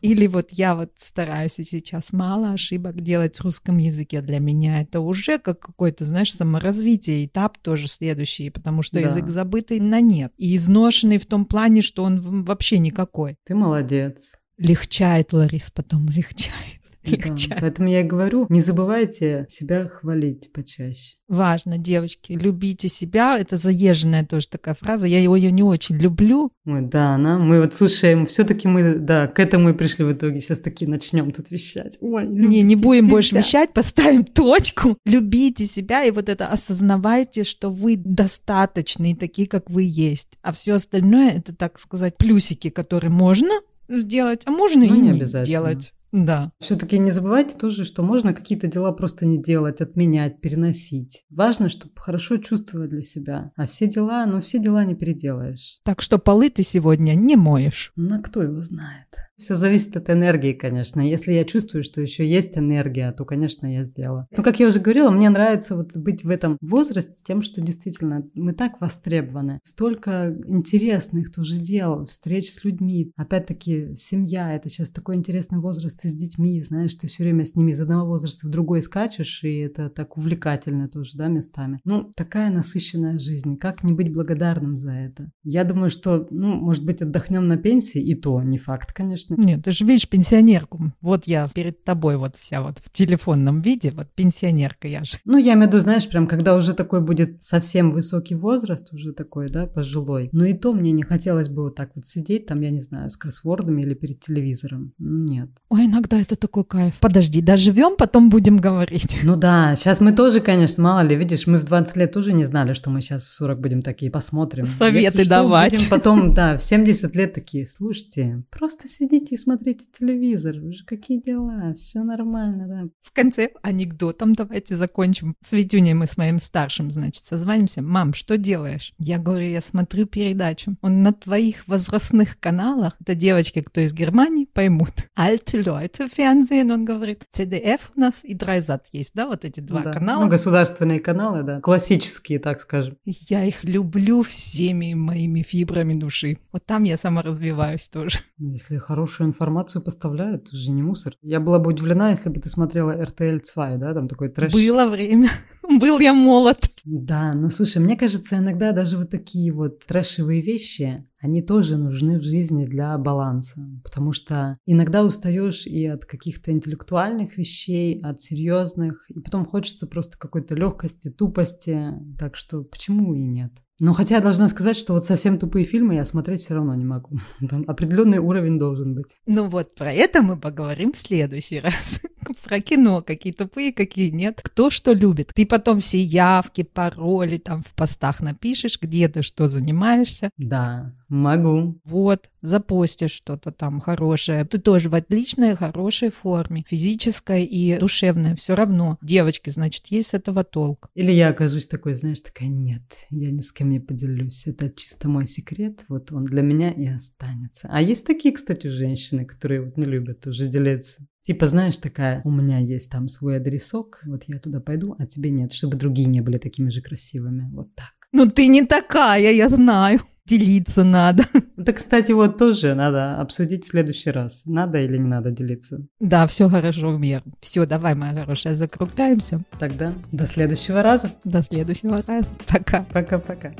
Или 0.00 0.26
вот 0.26 0.50
я 0.52 0.74
вот 0.74 0.92
стараюсь 0.96 1.54
сейчас 1.54 2.12
мало 2.12 2.52
ошибок 2.52 3.00
делать 3.00 3.36
в 3.36 3.44
русском 3.44 3.78
языке. 3.78 4.20
Для 4.20 4.38
меня 4.38 4.80
это 4.80 5.00
уже 5.00 5.38
как 5.38 5.60
какой-то, 5.60 6.04
знаешь, 6.04 6.34
саморазвитие, 6.34 7.26
этап 7.26 7.58
тоже 7.58 7.88
следующий, 7.88 8.50
потому 8.50 8.82
что 8.82 9.00
да. 9.00 9.08
язык 9.08 9.26
забытый 9.26 9.80
на 9.80 10.00
нет. 10.00 10.32
И 10.36 10.56
изношенный 10.56 11.18
в 11.18 11.26
том 11.26 11.44
плане, 11.44 11.82
что 11.82 12.04
он 12.04 12.44
вообще 12.44 12.78
никакой. 12.78 13.36
Ты 13.44 13.54
молодец. 13.54 14.32
Легчает, 14.58 15.32
Ларис, 15.32 15.70
потом 15.70 16.06
легчает. 16.08 16.80
легче. 17.06 17.50
Да, 17.50 17.58
поэтому 17.60 17.88
я 17.88 18.00
и 18.00 18.04
говорю, 18.04 18.46
не 18.48 18.60
забывайте 18.60 19.46
себя 19.48 19.88
хвалить 19.88 20.52
почаще. 20.52 21.16
Важно, 21.28 21.78
девочки, 21.78 22.32
любите 22.32 22.88
себя. 22.88 23.38
Это 23.38 23.56
заезженная 23.56 24.24
тоже 24.24 24.48
такая 24.48 24.74
фраза. 24.74 25.06
Я 25.06 25.18
ее 25.18 25.50
не 25.50 25.62
очень 25.62 25.96
люблю. 25.96 26.52
Ой, 26.64 26.82
да, 26.82 27.14
она. 27.14 27.38
Мы 27.38 27.60
вот 27.60 27.74
слушаем, 27.74 28.26
все-таки 28.26 28.68
мы, 28.68 28.96
да, 28.96 29.26
к 29.26 29.40
этому 29.40 29.70
и 29.70 29.72
пришли 29.72 30.04
в 30.04 30.12
итоге. 30.12 30.40
Сейчас 30.40 30.60
таки 30.60 30.86
начнем 30.86 31.30
тут 31.32 31.50
вещать. 31.50 31.98
Ой, 32.00 32.26
не, 32.28 32.62
не 32.62 32.76
будем 32.76 33.04
себя. 33.04 33.10
больше 33.10 33.36
вещать, 33.36 33.72
поставим 33.72 34.24
точку. 34.24 34.96
Любите 35.04 35.66
себя 35.66 36.04
и 36.04 36.10
вот 36.10 36.28
это 36.28 36.46
осознавайте, 36.46 37.42
что 37.44 37.70
вы 37.70 37.96
достаточные, 37.96 39.16
такие, 39.16 39.48
как 39.48 39.68
вы 39.68 39.82
есть. 39.82 40.38
А 40.42 40.52
все 40.52 40.74
остальное 40.74 41.32
это, 41.32 41.54
так 41.54 41.78
сказать, 41.78 42.16
плюсики, 42.16 42.70
которые 42.70 43.10
можно 43.10 43.60
сделать, 43.88 44.42
а 44.44 44.50
можно 44.50 44.80
Но 44.80 44.94
и 44.94 45.00
не, 45.00 45.10
не 45.10 45.44
делать. 45.44 45.92
Да. 46.12 46.52
Все-таки 46.60 46.98
не 46.98 47.10
забывайте 47.10 47.58
тоже, 47.58 47.84
что 47.84 48.02
можно 48.02 48.32
какие-то 48.32 48.68
дела 48.68 48.92
просто 48.92 49.26
не 49.26 49.42
делать, 49.42 49.80
отменять, 49.80 50.40
переносить. 50.40 51.24
Важно, 51.28 51.68
чтобы 51.68 51.92
хорошо 51.96 52.38
чувствовать 52.38 52.90
для 52.90 53.02
себя. 53.02 53.52
А 53.56 53.66
все 53.66 53.86
дела, 53.86 54.24
ну 54.26 54.40
все 54.40 54.58
дела 54.58 54.84
не 54.84 54.94
переделаешь. 54.94 55.80
Так 55.84 56.00
что 56.00 56.18
полы 56.18 56.48
ты 56.48 56.62
сегодня 56.62 57.14
не 57.14 57.36
моешь. 57.36 57.92
Ну, 57.96 58.22
кто 58.22 58.42
его 58.42 58.60
знает. 58.60 59.08
Все 59.38 59.54
зависит 59.54 59.96
от 59.96 60.08
энергии, 60.08 60.54
конечно. 60.54 61.00
Если 61.00 61.32
я 61.32 61.44
чувствую, 61.44 61.84
что 61.84 62.00
еще 62.00 62.26
есть 62.28 62.56
энергия, 62.56 63.12
то, 63.12 63.24
конечно, 63.26 63.66
я 63.66 63.84
сделаю. 63.84 64.26
Но, 64.34 64.42
как 64.42 64.58
я 64.58 64.66
уже 64.66 64.80
говорила, 64.80 65.10
мне 65.10 65.28
нравится 65.28 65.76
вот 65.76 65.94
быть 65.94 66.24
в 66.24 66.30
этом 66.30 66.56
возрасте 66.62 67.22
тем, 67.22 67.42
что 67.42 67.60
действительно 67.60 68.26
мы 68.34 68.54
так 68.54 68.80
востребованы. 68.80 69.60
Столько 69.62 70.34
интересных 70.46 71.30
тоже 71.32 71.58
дел, 71.58 72.06
встреч 72.06 72.50
с 72.50 72.64
людьми. 72.64 73.12
Опять-таки, 73.16 73.94
семья— 73.94 74.54
это 74.56 74.70
сейчас 74.70 74.90
такой 74.90 75.16
интересный 75.16 75.58
возраст 75.58 76.00
с 76.00 76.14
детьми, 76.14 76.62
знаешь, 76.62 76.94
ты 76.94 77.06
все 77.06 77.24
время 77.24 77.44
с 77.44 77.54
ними 77.54 77.72
из 77.72 77.80
одного 77.80 78.08
возраста 78.08 78.46
в 78.46 78.50
другой 78.50 78.80
скачешь, 78.80 79.44
и 79.44 79.58
это 79.58 79.90
так 79.90 80.16
увлекательно 80.16 80.88
тоже, 80.88 81.12
да, 81.14 81.28
местами. 81.28 81.80
Ну, 81.84 82.10
такая 82.16 82.50
насыщенная 82.50 83.18
жизнь. 83.18 83.58
Как 83.58 83.84
не 83.84 83.92
быть 83.92 84.12
благодарным 84.12 84.78
за 84.78 84.92
это? 84.92 85.30
Я 85.44 85.64
думаю, 85.64 85.90
что, 85.90 86.26
ну, 86.30 86.54
может 86.54 86.86
быть, 86.86 87.02
отдохнем 87.02 87.46
на 87.46 87.58
пенсии, 87.58 88.00
и 88.00 88.14
то 88.14 88.42
не 88.42 88.56
факт, 88.56 88.94
конечно 88.94 89.25
конечно. 89.28 89.50
Нет, 89.50 89.64
ты 89.64 89.70
же 89.70 89.84
видишь 89.84 90.08
пенсионерку. 90.08 90.92
Вот 91.00 91.26
я 91.26 91.48
перед 91.48 91.84
тобой 91.84 92.16
вот 92.16 92.36
вся 92.36 92.62
вот 92.62 92.78
в 92.82 92.90
телефонном 92.90 93.60
виде, 93.60 93.90
вот 93.90 94.08
пенсионерка 94.14 94.88
я 94.88 95.04
же. 95.04 95.18
Ну, 95.24 95.38
я 95.38 95.54
имею 95.54 95.66
в 95.66 95.72
виду, 95.72 95.80
знаешь, 95.80 96.08
прям 96.08 96.26
когда 96.26 96.54
уже 96.56 96.74
такой 96.74 97.00
будет 97.00 97.42
совсем 97.42 97.90
высокий 97.92 98.34
возраст, 98.34 98.92
уже 98.92 99.12
такой, 99.12 99.48
да, 99.48 99.66
пожилой. 99.66 100.28
Но 100.32 100.44
и 100.44 100.54
то 100.54 100.72
мне 100.72 100.92
не 100.92 101.02
хотелось 101.02 101.48
бы 101.48 101.64
вот 101.64 101.74
так 101.74 101.90
вот 101.94 102.06
сидеть 102.06 102.46
там, 102.46 102.60
я 102.60 102.70
не 102.70 102.80
знаю, 102.80 103.10
с 103.10 103.16
кроссвордами 103.16 103.82
или 103.82 103.94
перед 103.94 104.20
телевизором. 104.20 104.92
Нет. 104.98 105.50
Ой, 105.68 105.86
иногда 105.86 106.20
это 106.20 106.36
такой 106.36 106.64
кайф. 106.64 106.94
Подожди, 107.00 107.40
доживем, 107.40 107.96
потом 107.96 108.30
будем 108.30 108.56
говорить. 108.56 109.18
Ну 109.22 109.36
да, 109.36 109.74
сейчас 109.76 110.00
мы 110.00 110.12
тоже, 110.12 110.40
конечно, 110.40 110.82
мало 110.82 111.00
ли, 111.00 111.16
видишь, 111.16 111.46
мы 111.46 111.58
в 111.58 111.64
20 111.64 111.96
лет 111.96 112.12
тоже 112.12 112.32
не 112.32 112.44
знали, 112.44 112.72
что 112.72 112.90
мы 112.90 113.00
сейчас 113.00 113.24
в 113.24 113.32
40 113.32 113.60
будем 113.60 113.82
такие, 113.82 114.10
посмотрим. 114.10 114.64
Советы 114.64 115.18
Если 115.18 115.28
давать. 115.28 115.74
Что, 115.74 115.78
будем 115.78 115.90
потом, 115.90 116.34
да, 116.34 116.58
в 116.58 116.62
70 116.62 117.14
лет 117.16 117.34
такие, 117.34 117.66
слушайте, 117.66 118.44
просто 118.50 118.88
сидите 118.88 119.15
сидите 119.16 119.34
и 119.34 119.38
смотрите 119.38 119.84
телевизор. 119.98 120.56
Уже 120.56 120.84
какие 120.84 121.20
дела? 121.20 121.74
Все 121.76 122.02
нормально, 122.02 122.66
да. 122.68 122.88
В 123.02 123.12
конце 123.12 123.50
анекдотом 123.62 124.34
давайте 124.34 124.76
закончим. 124.76 125.34
С 125.40 125.52
Витюней 125.52 125.94
мы 125.94 126.06
с 126.06 126.16
моим 126.16 126.38
старшим, 126.38 126.90
значит, 126.90 127.24
созванимся. 127.24 127.82
Мам, 127.82 128.14
что 128.14 128.36
делаешь? 128.36 128.92
Я 128.98 129.18
говорю, 129.18 129.46
я 129.48 129.60
смотрю 129.60 130.06
передачу. 130.06 130.76
Он 130.82 131.02
на 131.02 131.12
твоих 131.12 131.66
возрастных 131.66 132.38
каналах, 132.40 132.96
это 133.00 133.14
девочки, 133.14 133.62
кто 133.62 133.80
из 133.80 133.92
Германии, 133.92 134.48
поймут. 134.52 134.92
Alte 135.18 135.62
Leute 135.62 136.10
Fernsehen, 136.14 136.72
он 136.72 136.84
говорит. 136.84 137.24
CDF 137.34 137.80
у 137.94 138.00
нас 138.00 138.24
и 138.24 138.34
Драйзат 138.34 138.88
есть, 138.92 139.14
да, 139.14 139.26
вот 139.26 139.44
эти 139.44 139.60
два 139.60 139.82
да. 139.82 139.92
канала. 139.92 140.24
Ну, 140.24 140.28
государственные 140.28 141.00
каналы, 141.00 141.42
да, 141.42 141.60
классические, 141.60 142.38
так 142.38 142.60
скажем. 142.60 142.96
Я 143.04 143.44
их 143.44 143.64
люблю 143.64 144.22
всеми 144.22 144.94
моими 144.94 145.42
фибрами 145.42 145.94
души. 145.94 146.38
Вот 146.52 146.64
там 146.66 146.84
я 146.84 146.96
сама 146.96 147.22
развиваюсь 147.22 147.88
тоже. 147.88 148.18
Если 148.38 148.76
хороший 148.76 149.05
хорошую 149.06 149.28
информацию 149.28 149.82
поставляют, 149.82 150.48
это 150.48 150.56
же 150.56 150.72
не 150.72 150.82
мусор. 150.82 151.14
Я 151.22 151.38
была 151.38 151.58
бы 151.58 151.70
удивлена, 151.70 152.10
если 152.10 152.28
бы 152.28 152.40
ты 152.40 152.48
смотрела 152.48 152.90
RTL 152.90 153.40
2, 153.54 153.76
да, 153.76 153.94
там 153.94 154.08
такой 154.08 154.28
трэш. 154.28 154.52
Было 154.52 154.86
время. 154.86 155.28
Был 155.80 156.00
я 156.00 156.12
молод. 156.12 156.70
Да, 156.84 157.32
ну 157.34 157.48
слушай, 157.48 157.78
мне 157.78 157.96
кажется, 157.96 158.36
иногда 158.36 158.72
даже 158.72 158.96
вот 158.96 159.10
такие 159.10 159.52
вот 159.52 159.84
трэшевые 159.86 160.40
вещи, 160.40 161.04
они 161.20 161.42
тоже 161.42 161.76
нужны 161.76 162.18
в 162.18 162.22
жизни 162.22 162.64
для 162.66 162.96
баланса, 162.98 163.60
потому 163.82 164.12
что 164.12 164.56
иногда 164.66 165.04
устаешь 165.04 165.66
и 165.66 165.86
от 165.86 166.04
каких-то 166.04 166.52
интеллектуальных 166.52 167.36
вещей, 167.38 168.00
от 168.00 168.20
серьезных, 168.20 169.04
и 169.08 169.20
потом 169.20 169.46
хочется 169.46 169.86
просто 169.86 170.18
какой-то 170.18 170.54
легкости, 170.54 171.10
тупости, 171.10 171.94
так 172.18 172.36
что 172.36 172.62
почему 172.62 173.14
и 173.14 173.24
нет? 173.24 173.52
Ну, 173.78 173.92
хотя 173.92 174.16
я 174.16 174.20
должна 174.22 174.48
сказать, 174.48 174.76
что 174.76 174.94
вот 174.94 175.04
совсем 175.04 175.38
тупые 175.38 175.64
фильмы 175.64 175.96
я 175.96 176.04
смотреть 176.04 176.42
все 176.42 176.54
равно 176.54 176.74
не 176.74 176.84
могу. 176.84 177.18
Там 177.48 177.64
определенный 177.66 178.18
уровень 178.18 178.58
должен 178.58 178.94
быть. 178.94 179.16
Ну 179.26 179.48
вот 179.48 179.74
про 179.74 179.92
это 179.92 180.22
мы 180.22 180.38
поговорим 180.38 180.92
в 180.92 180.98
следующий 180.98 181.60
раз. 181.60 182.00
про 182.44 182.60
кино, 182.60 183.02
какие 183.02 183.32
тупые, 183.32 183.72
какие 183.72 184.08
нет. 184.08 184.40
Кто 184.42 184.70
что 184.70 184.92
любит. 184.92 185.32
Ты 185.34 185.44
потом 185.44 185.80
все 185.80 186.02
явки, 186.02 186.62
пароли 186.62 187.36
там 187.36 187.62
в 187.62 187.74
постах 187.74 188.20
напишешь, 188.20 188.80
где 188.80 189.08
ты 189.08 189.22
что 189.22 189.46
занимаешься. 189.46 190.30
Да, 190.38 190.94
могу. 191.08 191.80
Вот, 191.84 192.30
запостишь 192.40 193.12
что-то 193.12 193.52
там 193.52 193.80
хорошее. 193.80 194.44
Ты 194.44 194.58
тоже 194.58 194.88
в 194.88 194.94
отличной, 194.94 195.56
хорошей 195.56 196.10
форме. 196.10 196.64
Физической 196.68 197.44
и 197.44 197.78
душевной. 197.78 198.36
Все 198.36 198.54
равно. 198.54 198.98
Девочки, 199.02 199.50
значит, 199.50 199.86
есть 199.88 200.10
с 200.10 200.14
этого 200.14 200.44
толк. 200.44 200.88
Или 200.94 201.12
я 201.12 201.28
окажусь 201.28 201.68
такой, 201.68 201.94
знаешь, 201.94 202.20
такая, 202.20 202.48
нет, 202.48 202.82
я 203.10 203.30
ни 203.30 203.40
с 203.40 203.52
кем 203.52 203.70
не 203.70 203.80
поделюсь. 203.80 204.46
Это 204.46 204.70
чисто 204.70 205.08
мой 205.08 205.26
секрет. 205.26 205.84
Вот 205.88 206.12
он 206.12 206.24
для 206.24 206.42
меня 206.42 206.70
и 206.70 206.86
останется. 206.86 207.68
А 207.70 207.80
есть 207.80 208.06
такие, 208.06 208.34
кстати, 208.34 208.68
женщины, 208.68 209.24
которые 209.24 209.62
вот 209.62 209.76
не 209.76 209.86
любят 209.86 210.26
уже 210.26 210.46
делиться. 210.46 211.06
Типа, 211.26 211.48
знаешь, 211.48 211.76
такая, 211.78 212.20
у 212.22 212.30
меня 212.30 212.58
есть 212.58 212.88
там 212.88 213.08
свой 213.08 213.38
адресок, 213.38 214.00
вот 214.06 214.22
я 214.28 214.38
туда 214.38 214.60
пойду, 214.60 214.94
а 214.96 215.06
тебе 215.06 215.30
нет, 215.30 215.52
чтобы 215.52 215.76
другие 215.76 216.06
не 216.06 216.20
были 216.20 216.38
такими 216.38 216.70
же 216.70 216.82
красивыми. 216.82 217.50
Вот 217.52 217.74
так. 217.74 217.94
Ну 218.12 218.30
ты 218.30 218.46
не 218.46 218.64
такая, 218.64 219.32
я 219.32 219.48
знаю. 219.48 220.00
Делиться 220.26 220.84
надо. 220.84 221.24
Это, 221.56 221.72
кстати, 221.72 222.12
вот 222.12 222.36
тоже 222.36 222.74
надо 222.74 223.20
обсудить 223.20 223.64
в 223.64 223.68
следующий 223.68 224.10
раз. 224.10 224.42
Надо 224.44 224.78
или 224.78 224.96
не 224.96 225.06
надо 225.06 225.30
делиться. 225.30 225.86
Да, 226.00 226.26
все 226.26 226.48
хорошо 226.48 226.96
мир. 226.96 227.22
Все, 227.40 227.64
давай, 227.64 227.94
моя 227.94 228.12
хорошая, 228.12 228.54
закругляемся. 228.54 229.42
Тогда 229.58 229.92
до 230.12 230.26
следующего 230.26 230.82
раза. 230.82 231.10
До 231.24 231.42
следующего 231.42 232.02
раза. 232.06 232.28
Пока. 232.46 232.84
Пока-пока. 232.92 233.52